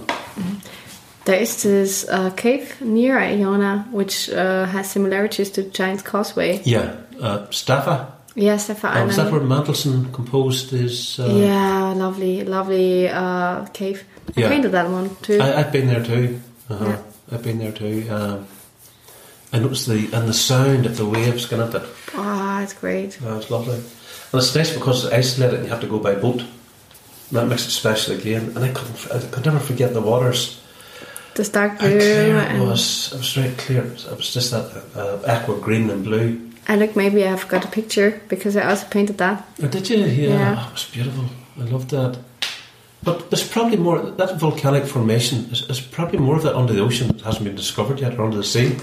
There 1.27 1.41
is 1.41 1.63
this 1.63 2.09
uh, 2.09 2.31
cave 2.31 2.81
near 2.81 3.19
Iona 3.19 3.87
which 3.93 4.31
uh, 4.31 4.65
has 4.67 4.91
similarities 4.91 5.51
to 5.51 5.63
Giant's 5.63 6.03
Causeway. 6.03 6.61
Yeah, 6.65 6.97
uh, 7.21 7.47
Staffa. 7.51 8.07
Yeah, 8.35 8.57
Steffa 8.57 8.85
Uh, 8.85 8.93
Island. 8.93 9.07
was 9.09 9.17
that 9.17 9.31
where 9.33 9.41
Mendelssohn 9.43 10.13
composed 10.13 10.71
his? 10.71 11.19
Uh, 11.21 11.27
yeah, 11.27 11.93
lovely, 11.95 12.43
lovely 12.45 13.09
uh, 13.09 13.67
cave. 13.73 14.03
I 14.37 14.41
Yeah. 14.41 14.49
painted 14.49 14.73
that 14.73 14.89
one 14.91 15.17
too. 15.23 15.39
I, 15.41 15.61
I've 15.61 15.73
been 15.73 15.87
there 15.89 16.03
too. 16.05 16.41
Uh-huh. 16.69 16.85
Yeah. 16.85 16.99
I've 17.33 17.43
been 17.43 17.59
there 17.59 17.73
too. 17.73 18.07
Um, 18.11 18.47
it 19.53 19.63
was 19.69 19.87
the 19.87 20.09
and 20.13 20.29
the 20.29 20.35
sound 20.35 20.87
of 20.87 20.97
the 20.97 21.07
waves 21.07 21.47
going 21.47 21.63
up 21.63 21.75
it. 21.75 21.83
Ah, 22.15 22.63
it's 22.63 22.73
great. 22.73 23.19
Oh, 23.25 23.37
it's 23.39 23.51
lovely. 23.51 23.75
And 23.77 24.41
it's 24.43 24.55
nice 24.55 24.73
because 24.73 25.05
it's 25.05 25.13
isolated 25.15 25.57
and 25.57 25.65
you 25.65 25.71
have 25.71 25.81
to 25.81 25.89
go 25.89 25.99
by 25.99 26.15
boat. 26.15 26.41
And 26.41 27.39
that 27.39 27.47
makes 27.47 27.67
it 27.67 27.71
special 27.71 28.15
again. 28.15 28.53
And 28.55 28.65
I 28.65 28.69
couldn't, 28.69 29.13
I 29.13 29.19
could 29.31 29.45
never 29.45 29.59
forget 29.59 29.93
the 29.93 30.01
waters. 30.01 30.61
The 31.35 31.45
dark 31.45 31.79
blue. 31.79 31.99
clear 31.99 32.37
it 32.39 32.61
was. 32.61 33.13
It 33.13 33.19
was 33.19 33.33
very 33.33 33.55
clear. 33.55 33.85
It 33.85 33.93
was, 33.93 34.05
it 34.07 34.17
was 34.17 34.35
just 34.35 34.51
that 34.53 34.85
uh, 34.97 35.23
aqua 35.27 35.59
green 35.59 35.91
and 35.91 36.05
blue. 36.05 36.51
I 36.69 36.77
look, 36.77 36.95
maybe 36.95 37.27
I've 37.27 37.49
got 37.49 37.65
a 37.65 37.69
picture 37.69 38.21
because 38.29 38.57
I 38.57 38.63
also 38.63 38.87
painted 38.89 39.19
that. 39.19 39.49
Oh, 39.63 39.67
did 39.67 39.89
you? 39.91 39.99
Yeah. 39.99 40.29
Yeah. 40.29 40.57
Oh, 40.59 40.69
it 40.69 40.73
was 40.73 40.85
beautiful. 40.93 41.25
I 41.59 41.63
loved 41.65 41.91
that. 41.91 42.19
But 43.03 43.31
there's 43.31 43.49
probably 43.49 43.79
more. 43.79 44.01
That 44.03 44.39
volcanic 44.39 44.85
formation 44.85 45.51
is, 45.51 45.63
is 45.71 45.81
probably 45.81 46.19
more 46.19 46.37
of 46.37 46.43
that 46.43 46.55
under 46.55 46.73
the 46.73 46.81
ocean 46.81 47.09
that 47.09 47.23
hasn't 47.23 47.45
been 47.45 47.57
discovered 47.57 48.01
yet, 48.01 48.19
or 48.19 48.25
under 48.25 48.37
the 48.37 48.45
sea. 48.45 48.77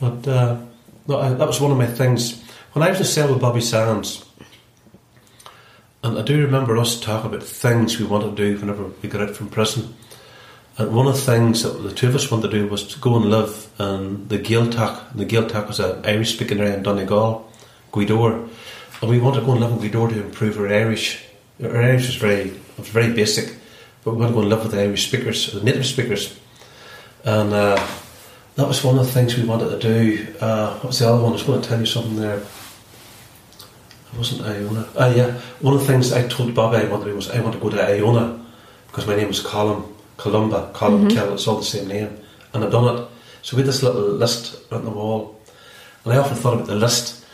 But 0.00 0.26
uh, 0.26 0.58
no, 1.06 1.20
I, 1.20 1.32
that 1.34 1.46
was 1.46 1.60
one 1.60 1.70
of 1.70 1.78
my 1.78 1.86
things 1.86 2.42
when 2.72 2.82
I 2.82 2.90
was 2.90 2.98
in 2.98 3.06
cell 3.06 3.32
with 3.32 3.40
Bobby 3.40 3.60
Sands. 3.60 4.24
And 6.02 6.18
I 6.18 6.22
do 6.22 6.42
remember 6.42 6.76
us 6.76 7.00
talking 7.00 7.30
about 7.30 7.42
things 7.42 7.98
we 7.98 8.04
wanted 8.04 8.36
to 8.36 8.42
do 8.42 8.58
whenever 8.58 8.84
we 8.84 9.08
got 9.08 9.22
out 9.22 9.36
from 9.36 9.48
prison. 9.48 9.94
And 10.76 10.94
one 10.94 11.06
of 11.06 11.14
the 11.14 11.20
things 11.20 11.62
that 11.62 11.82
the 11.82 11.92
two 11.92 12.08
of 12.08 12.16
us 12.16 12.30
wanted 12.30 12.50
to 12.50 12.58
do 12.58 12.66
was 12.66 12.86
to 12.88 12.98
go 12.98 13.16
and 13.16 13.30
live 13.30 13.70
in 13.78 14.28
the 14.28 14.38
Gaeltacht. 14.38 15.12
And 15.12 15.20
the 15.20 15.24
Gaeltacht 15.24 15.68
was 15.68 15.80
an 15.80 16.04
Irish 16.04 16.34
speaking 16.34 16.58
area 16.58 16.76
in 16.76 16.82
Donegal, 16.82 17.50
Gweedore. 17.92 18.48
And 19.00 19.10
we 19.10 19.20
wanted 19.20 19.40
to 19.40 19.46
go 19.46 19.52
and 19.52 19.60
live 19.60 19.70
in 19.70 19.78
Gweedore 19.78 20.10
to 20.10 20.24
improve 20.24 20.58
our 20.58 20.68
Irish. 20.68 21.24
Our 21.62 21.80
Irish 21.80 22.06
was 22.06 22.16
very, 22.16 22.52
was 22.78 22.88
very 22.88 23.12
basic, 23.12 23.56
but 24.04 24.12
we 24.12 24.20
want 24.20 24.30
to 24.30 24.34
go 24.34 24.40
and 24.40 24.48
live 24.50 24.62
with 24.62 24.72
the 24.72 24.80
Irish 24.82 25.06
speakers, 25.08 25.52
the 25.52 25.62
native 25.62 25.86
speakers. 25.86 26.38
And 27.24 27.52
uh, 27.52 27.76
that 28.56 28.68
was 28.68 28.84
one 28.84 28.98
of 28.98 29.06
the 29.06 29.12
things 29.12 29.36
we 29.36 29.44
wanted 29.44 29.70
to 29.70 29.78
do. 29.78 30.26
Uh, 30.40 30.74
what 30.74 30.84
was 30.88 30.98
the 30.98 31.08
other 31.08 31.22
one? 31.22 31.30
I 31.30 31.34
was 31.34 31.42
going 31.42 31.60
to 31.62 31.68
tell 31.68 31.80
you 31.80 31.86
something 31.86 32.16
there. 32.16 32.38
It 32.38 34.18
wasn't 34.18 34.42
Iona. 34.42 34.86
Ah, 34.98 35.08
yeah. 35.12 35.32
One 35.60 35.74
of 35.74 35.80
the 35.80 35.86
things 35.86 36.12
I 36.12 36.28
told 36.28 36.54
Bobby 36.54 36.76
I 36.76 36.84
wanted 36.84 37.04
to 37.04 37.10
do 37.10 37.16
was 37.16 37.30
I 37.30 37.40
want 37.40 37.54
to 37.54 37.60
go 37.60 37.70
to 37.70 37.82
Iona 37.82 38.44
because 38.86 39.06
my 39.06 39.16
name 39.16 39.28
was 39.28 39.40
Colum, 39.40 39.92
Columba, 40.18 40.70
Colum 40.72 41.08
Mm-hmm. 41.08 41.16
Kell. 41.16 41.34
It's 41.34 41.48
all 41.48 41.56
the 41.56 41.64
same 41.64 41.88
name, 41.88 42.16
and 42.52 42.62
I've 42.64 42.70
done 42.70 42.96
it. 42.96 43.08
So 43.42 43.56
we 43.56 43.62
had 43.62 43.68
this 43.68 43.82
little 43.82 44.02
list 44.02 44.70
on 44.72 44.84
the 44.84 44.90
wall, 44.90 45.40
and 46.04 46.12
I 46.12 46.16
often 46.18 46.36
thought 46.36 46.54
about 46.54 46.66
the 46.68 46.76
list, 46.76 47.24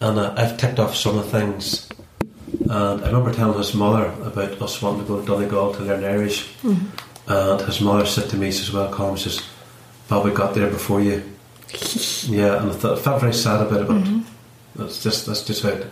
and 0.00 0.18
uh, 0.18 0.32
I've 0.36 0.56
ticked 0.56 0.78
off 0.78 0.94
some 0.94 1.18
of 1.18 1.24
the 1.24 1.40
things. 1.40 1.88
And 2.70 2.72
I 3.02 3.06
remember 3.06 3.32
telling 3.32 3.58
his 3.58 3.74
mother 3.74 4.06
about 4.22 4.60
us 4.62 4.80
wanting 4.82 5.02
to 5.02 5.06
go 5.08 5.20
to 5.20 5.26
Donegal 5.26 5.74
to 5.74 5.82
learn 5.82 6.04
Irish, 6.04 6.48
and 7.26 7.60
his 7.62 7.80
mother 7.80 8.06
said 8.06 8.28
to 8.30 8.36
me, 8.36 8.50
"says 8.50 8.72
Well, 8.72 8.90
Colum, 8.92 9.16
says 9.16 9.42
Bobby 10.08 10.30
got 10.30 10.54
there 10.54 10.70
before 10.70 11.00
you." 11.00 11.22
yeah, 12.28 12.60
and 12.62 12.70
I, 12.70 12.74
thought, 12.74 12.98
I 12.98 13.02
felt 13.02 13.20
very 13.20 13.34
sad 13.34 13.60
about 13.66 13.82
it, 13.82 13.88
but 13.88 14.22
that's 14.76 15.02
just 15.02 15.26
that's 15.26 15.44
just 15.44 15.62
how 15.62 15.70
it, 15.70 15.86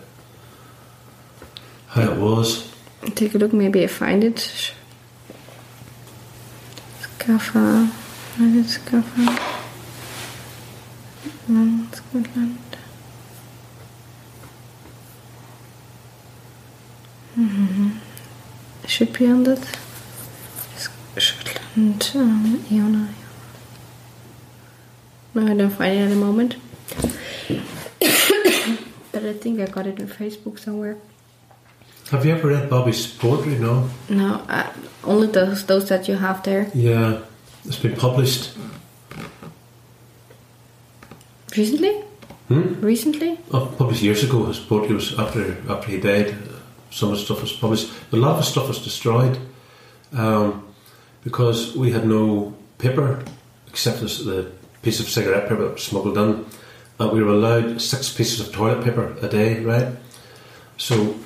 how 1.89 2.03
it 2.13 2.17
was. 2.19 2.73
Take 3.15 3.35
a 3.35 3.39
look, 3.39 3.53
maybe 3.53 3.85
I 3.85 3.87
find 3.89 4.25
it. 4.25 4.73
Scaffa. 7.01 7.89
Scaffa? 8.39 9.53
Mm, 11.51 11.95
Scotland. 11.95 12.59
Mhm. 17.39 17.93
Should 18.97 19.13
be 19.13 19.27
on 19.27 19.43
that. 19.45 19.63
Sc- 20.77 21.21
Scotland. 21.21 22.11
Um, 22.15 22.65
Iona. 22.73 23.09
No, 25.35 25.47
I 25.53 25.55
don't 25.55 25.69
find 25.69 25.95
it 25.99 26.05
at 26.05 26.09
the 26.09 26.17
moment. 26.17 26.57
but 29.13 29.23
I 29.23 29.35
think 29.35 29.61
I 29.61 29.67
got 29.67 29.87
it 29.87 30.01
on 30.01 30.07
Facebook 30.09 30.59
somewhere. 30.59 30.97
Have 32.11 32.25
you 32.25 32.33
ever 32.33 32.49
read 32.49 32.71
Bobby's 32.71 33.07
poetry? 33.07 33.59
No. 33.59 33.91
No, 34.09 34.41
uh, 34.49 34.73
only 35.05 35.27
those 35.27 35.67
those 35.67 35.91
that 35.91 36.09
you 36.09 36.15
have 36.17 36.43
there 36.45 36.71
Yeah, 36.75 37.21
it's 37.67 37.77
been 37.79 37.97
published. 37.97 38.57
recently. 41.55 41.93
Hmm? 42.49 42.81
Recently, 42.81 43.39
Oh, 43.53 43.67
published 43.77 44.03
years 44.03 44.25
ago. 44.25 44.47
His 44.47 44.59
poetry 44.61 44.95
was 44.95 45.19
after 45.19 45.57
after 45.69 45.91
he 45.91 45.99
died. 46.01 46.35
Some 46.97 47.11
of 47.11 47.19
the 47.19 47.25
stuff 47.25 47.43
was 47.43 47.53
published, 47.53 47.93
but 48.11 48.17
a 48.17 48.21
lot 48.21 48.31
of 48.31 48.39
his 48.39 48.49
stuff 48.49 48.69
was 48.69 48.83
destroyed 48.83 49.39
um, 50.15 50.67
because 51.23 51.77
we 51.77 51.93
had 51.93 52.07
no 52.07 52.55
paper 52.79 53.23
except 53.69 54.01
this, 54.01 54.21
the 54.21 54.51
piece 54.81 54.99
of 54.99 55.07
cigarette 55.07 55.47
paper 55.47 55.65
that 55.65 55.75
was 55.75 55.83
smuggled 55.83 56.17
in. 56.17 56.47
And 56.99 57.13
we 57.13 57.23
were 57.23 57.35
allowed 57.35 57.83
six 57.83 58.11
pieces 58.11 58.41
of 58.41 58.51
toilet 58.51 58.83
paper 58.83 59.15
a 59.21 59.29
day, 59.29 59.63
right? 59.63 59.89
So 60.79 61.19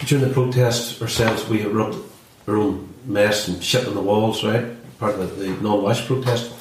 during 0.00 0.28
the 0.28 0.34
protest 0.34 1.00
ourselves, 1.00 1.48
we 1.48 1.60
had 1.60 1.72
rubbed 1.72 1.96
our 2.46 2.58
own 2.58 2.92
mess 3.06 3.48
and 3.48 3.64
shit 3.64 3.88
on 3.88 3.94
the 3.94 4.02
walls, 4.02 4.44
right? 4.44 4.66
Part 4.98 5.14
of 5.14 5.38
the, 5.38 5.46
the 5.46 5.62
non-wash 5.62 6.06
protest. 6.06 6.52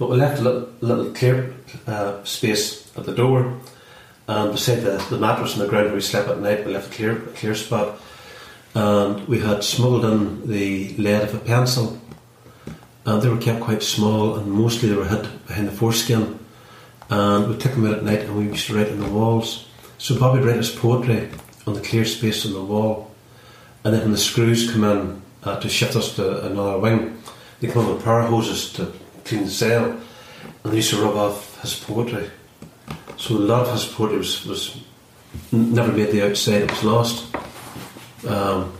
But 0.00 0.10
we 0.10 0.16
left 0.16 0.40
a 0.40 0.42
little, 0.42 0.68
little 0.80 1.12
clear 1.12 1.54
uh, 1.86 2.24
space 2.24 2.90
at 2.96 3.04
the 3.04 3.14
door, 3.14 3.60
and 4.26 4.52
beside 4.52 4.80
the, 4.80 5.04
the 5.10 5.18
mattress 5.18 5.54
on 5.54 5.60
the 5.60 5.68
ground 5.68 5.86
where 5.86 5.94
we 5.94 6.00
slept 6.00 6.28
at 6.28 6.40
night, 6.40 6.64
we 6.64 6.72
left 6.72 6.92
a 6.92 6.94
clear, 6.94 7.16
a 7.16 7.32
clear 7.32 7.54
spot. 7.54 8.00
And 8.74 9.28
we 9.28 9.40
had 9.40 9.62
smuggled 9.62 10.04
in 10.04 10.48
the 10.48 10.96
lead 10.96 11.22
of 11.22 11.34
a 11.34 11.38
pencil, 11.38 12.00
and 13.06 13.22
they 13.22 13.28
were 13.28 13.38
kept 13.38 13.60
quite 13.60 13.82
small, 13.82 14.36
and 14.36 14.50
mostly 14.50 14.88
they 14.88 14.96
were 14.96 15.06
hid 15.06 15.28
behind 15.46 15.68
the 15.68 15.72
foreskin. 15.72 16.38
And 17.10 17.48
we 17.48 17.58
took 17.58 17.72
them 17.72 17.86
out 17.86 17.98
at 17.98 18.04
night, 18.04 18.20
and 18.20 18.36
we 18.36 18.44
used 18.44 18.66
to 18.66 18.74
write 18.74 18.90
on 18.90 18.98
the 18.98 19.08
walls. 19.08 19.68
So 19.98 20.18
Bobby 20.18 20.40
would 20.40 20.48
write 20.48 20.56
his 20.56 20.74
poetry 20.74 21.30
on 21.66 21.74
the 21.74 21.80
clear 21.80 22.04
space 22.04 22.44
on 22.46 22.52
the 22.52 22.64
wall, 22.64 23.10
and 23.84 23.94
then 23.94 24.02
when 24.02 24.12
the 24.12 24.18
screws 24.18 24.70
come 24.70 24.84
in 24.84 25.22
uh, 25.44 25.60
to 25.60 25.68
shift 25.68 25.96
us 25.96 26.16
to 26.16 26.46
another 26.46 26.78
wing, 26.78 27.22
they 27.60 27.68
come 27.68 27.92
with 27.92 28.04
power 28.04 28.22
hoses 28.22 28.72
to 28.72 28.92
clean 29.24 29.44
the 29.44 29.50
cell, 29.50 29.98
and 30.64 30.72
they 30.72 30.76
used 30.76 30.90
to 30.90 31.02
rub 31.02 31.14
off 31.14 31.60
his 31.60 31.78
poetry. 31.78 32.30
So 33.16 33.36
a 33.36 33.38
lot 33.38 33.66
of 33.66 33.94
poetry 33.94 34.18
was, 34.18 34.44
was 34.46 34.76
never 35.52 35.92
made 35.92 36.10
the 36.10 36.22
outside; 36.22 36.62
it 36.62 36.70
was 36.70 36.84
lost. 36.84 37.36
Um, 38.26 38.72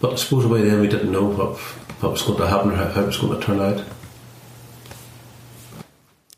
but 0.00 0.12
I 0.12 0.16
suppose 0.16 0.46
by 0.46 0.60
then 0.60 0.80
we 0.80 0.88
didn't 0.88 1.10
know 1.10 1.24
what, 1.24 1.58
what 2.00 2.12
was 2.12 2.22
going 2.22 2.38
to 2.38 2.46
happen 2.46 2.70
or 2.72 2.76
how, 2.76 2.90
how 2.90 3.02
it 3.02 3.06
was 3.06 3.18
going 3.18 3.38
to 3.38 3.44
turn 3.44 3.60
out. 3.60 3.84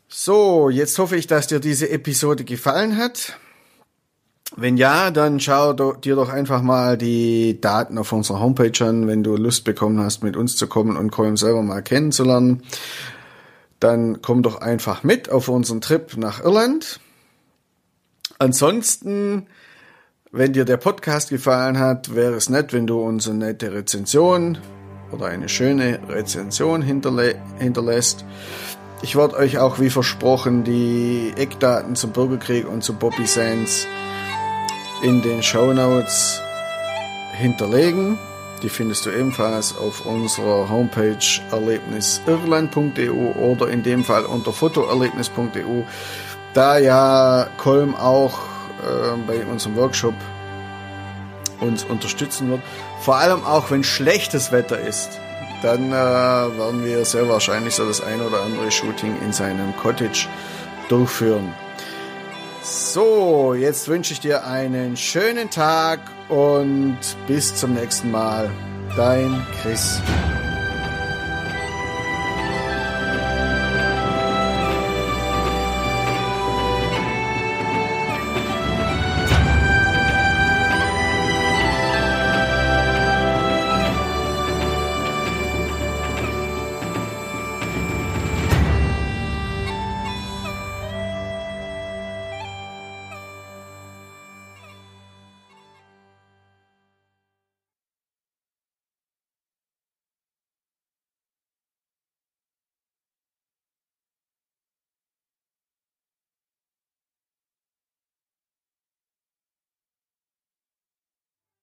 So, 0.07 0.69
jetzt 0.69 0.99
hoffe 0.99 1.15
ich, 1.15 1.27
dass 1.27 1.47
dir 1.47 1.59
diese 1.59 1.89
Episode 1.89 2.43
gefallen 2.43 2.97
hat. 2.97 3.37
Wenn 4.55 4.77
ja, 4.77 5.11
dann 5.11 5.39
schau 5.39 5.73
dir 5.73 6.15
doch 6.15 6.29
einfach 6.29 6.61
mal 6.61 6.97
die 6.97 7.61
Daten 7.61 7.97
auf 7.97 8.11
unserer 8.11 8.39
Homepage 8.39 8.85
an, 8.85 9.07
wenn 9.07 9.23
du 9.23 9.37
Lust 9.37 9.63
bekommen 9.63 9.99
hast, 9.99 10.23
mit 10.23 10.35
uns 10.35 10.57
zu 10.57 10.67
kommen 10.67 10.97
und 10.97 11.11
Colm 11.11 11.37
selber 11.37 11.61
mal 11.61 11.81
kennenzulernen. 11.81 12.63
Dann 13.79 14.21
komm 14.21 14.43
doch 14.43 14.61
einfach 14.61 15.03
mit 15.03 15.29
auf 15.29 15.47
unseren 15.47 15.81
Trip 15.81 16.17
nach 16.17 16.43
Irland. 16.43 16.99
Ansonsten, 18.37 19.47
wenn 20.31 20.53
dir 20.53 20.65
der 20.65 20.77
Podcast 20.77 21.29
gefallen 21.29 21.79
hat, 21.79 22.15
wäre 22.15 22.33
es 22.33 22.49
nett, 22.49 22.73
wenn 22.73 22.87
du 22.87 23.01
uns 23.01 23.27
eine 23.27 23.39
nette 23.39 23.73
Rezension 23.73 24.57
oder 25.11 25.27
eine 25.27 25.49
schöne 25.49 25.99
Rezension 26.07 26.81
hinterlä 26.81 27.35
hinterlässt. 27.57 28.25
Ich 29.01 29.15
werde 29.15 29.37
euch 29.37 29.59
auch 29.59 29.79
wie 29.79 29.89
versprochen 29.89 30.63
die 30.63 31.33
Eckdaten 31.37 31.95
zum 31.95 32.11
Bürgerkrieg 32.11 32.67
und 32.67 32.83
zu 32.83 32.93
Bobby 32.93 33.25
Sands 33.25 33.87
in 35.01 35.21
den 35.21 35.41
Show 35.41 35.73
Notes 35.73 36.41
hinterlegen. 37.37 38.17
Die 38.61 38.69
findest 38.69 39.05
du 39.05 39.11
ebenfalls 39.11 39.75
auf 39.77 40.05
unserer 40.05 40.69
Homepage 40.69 41.17
erlebnisirland.eu 41.51 43.31
oder 43.39 43.69
in 43.69 43.83
dem 43.83 44.03
Fall 44.03 44.25
unter 44.25 44.51
fotoerlebnis.eu, 44.51 45.83
da 46.53 46.77
ja 46.77 47.47
Kolm 47.57 47.95
auch 47.95 48.39
äh, 48.79 49.15
bei 49.25 49.45
unserem 49.45 49.75
Workshop 49.77 50.15
uns 51.61 51.83
unterstützen 51.83 52.49
wird. 52.49 52.61
Vor 53.01 53.15
allem 53.15 53.43
auch, 53.45 53.71
wenn 53.71 53.83
schlechtes 53.83 54.51
Wetter 54.51 54.79
ist, 54.79 55.19
dann 55.61 55.91
äh, 55.91 55.93
werden 55.93 56.83
wir 56.83 57.03
sehr 57.05 57.27
wahrscheinlich 57.27 57.75
so 57.75 57.85
das 57.85 58.01
ein 58.01 58.21
oder 58.21 58.41
andere 58.41 58.71
Shooting 58.71 59.15
in 59.21 59.33
seinem 59.33 59.75
Cottage 59.77 60.27
durchführen. 60.89 61.53
So, 62.71 63.55
jetzt 63.55 63.87
wünsche 63.87 64.13
ich 64.13 64.19
dir 64.19 64.45
einen 64.45 64.95
schönen 64.95 65.49
Tag 65.49 65.99
und 66.29 66.99
bis 67.25 67.55
zum 67.55 67.73
nächsten 67.73 68.11
Mal. 68.11 68.47
Dein 68.95 69.43
Chris. 69.59 69.99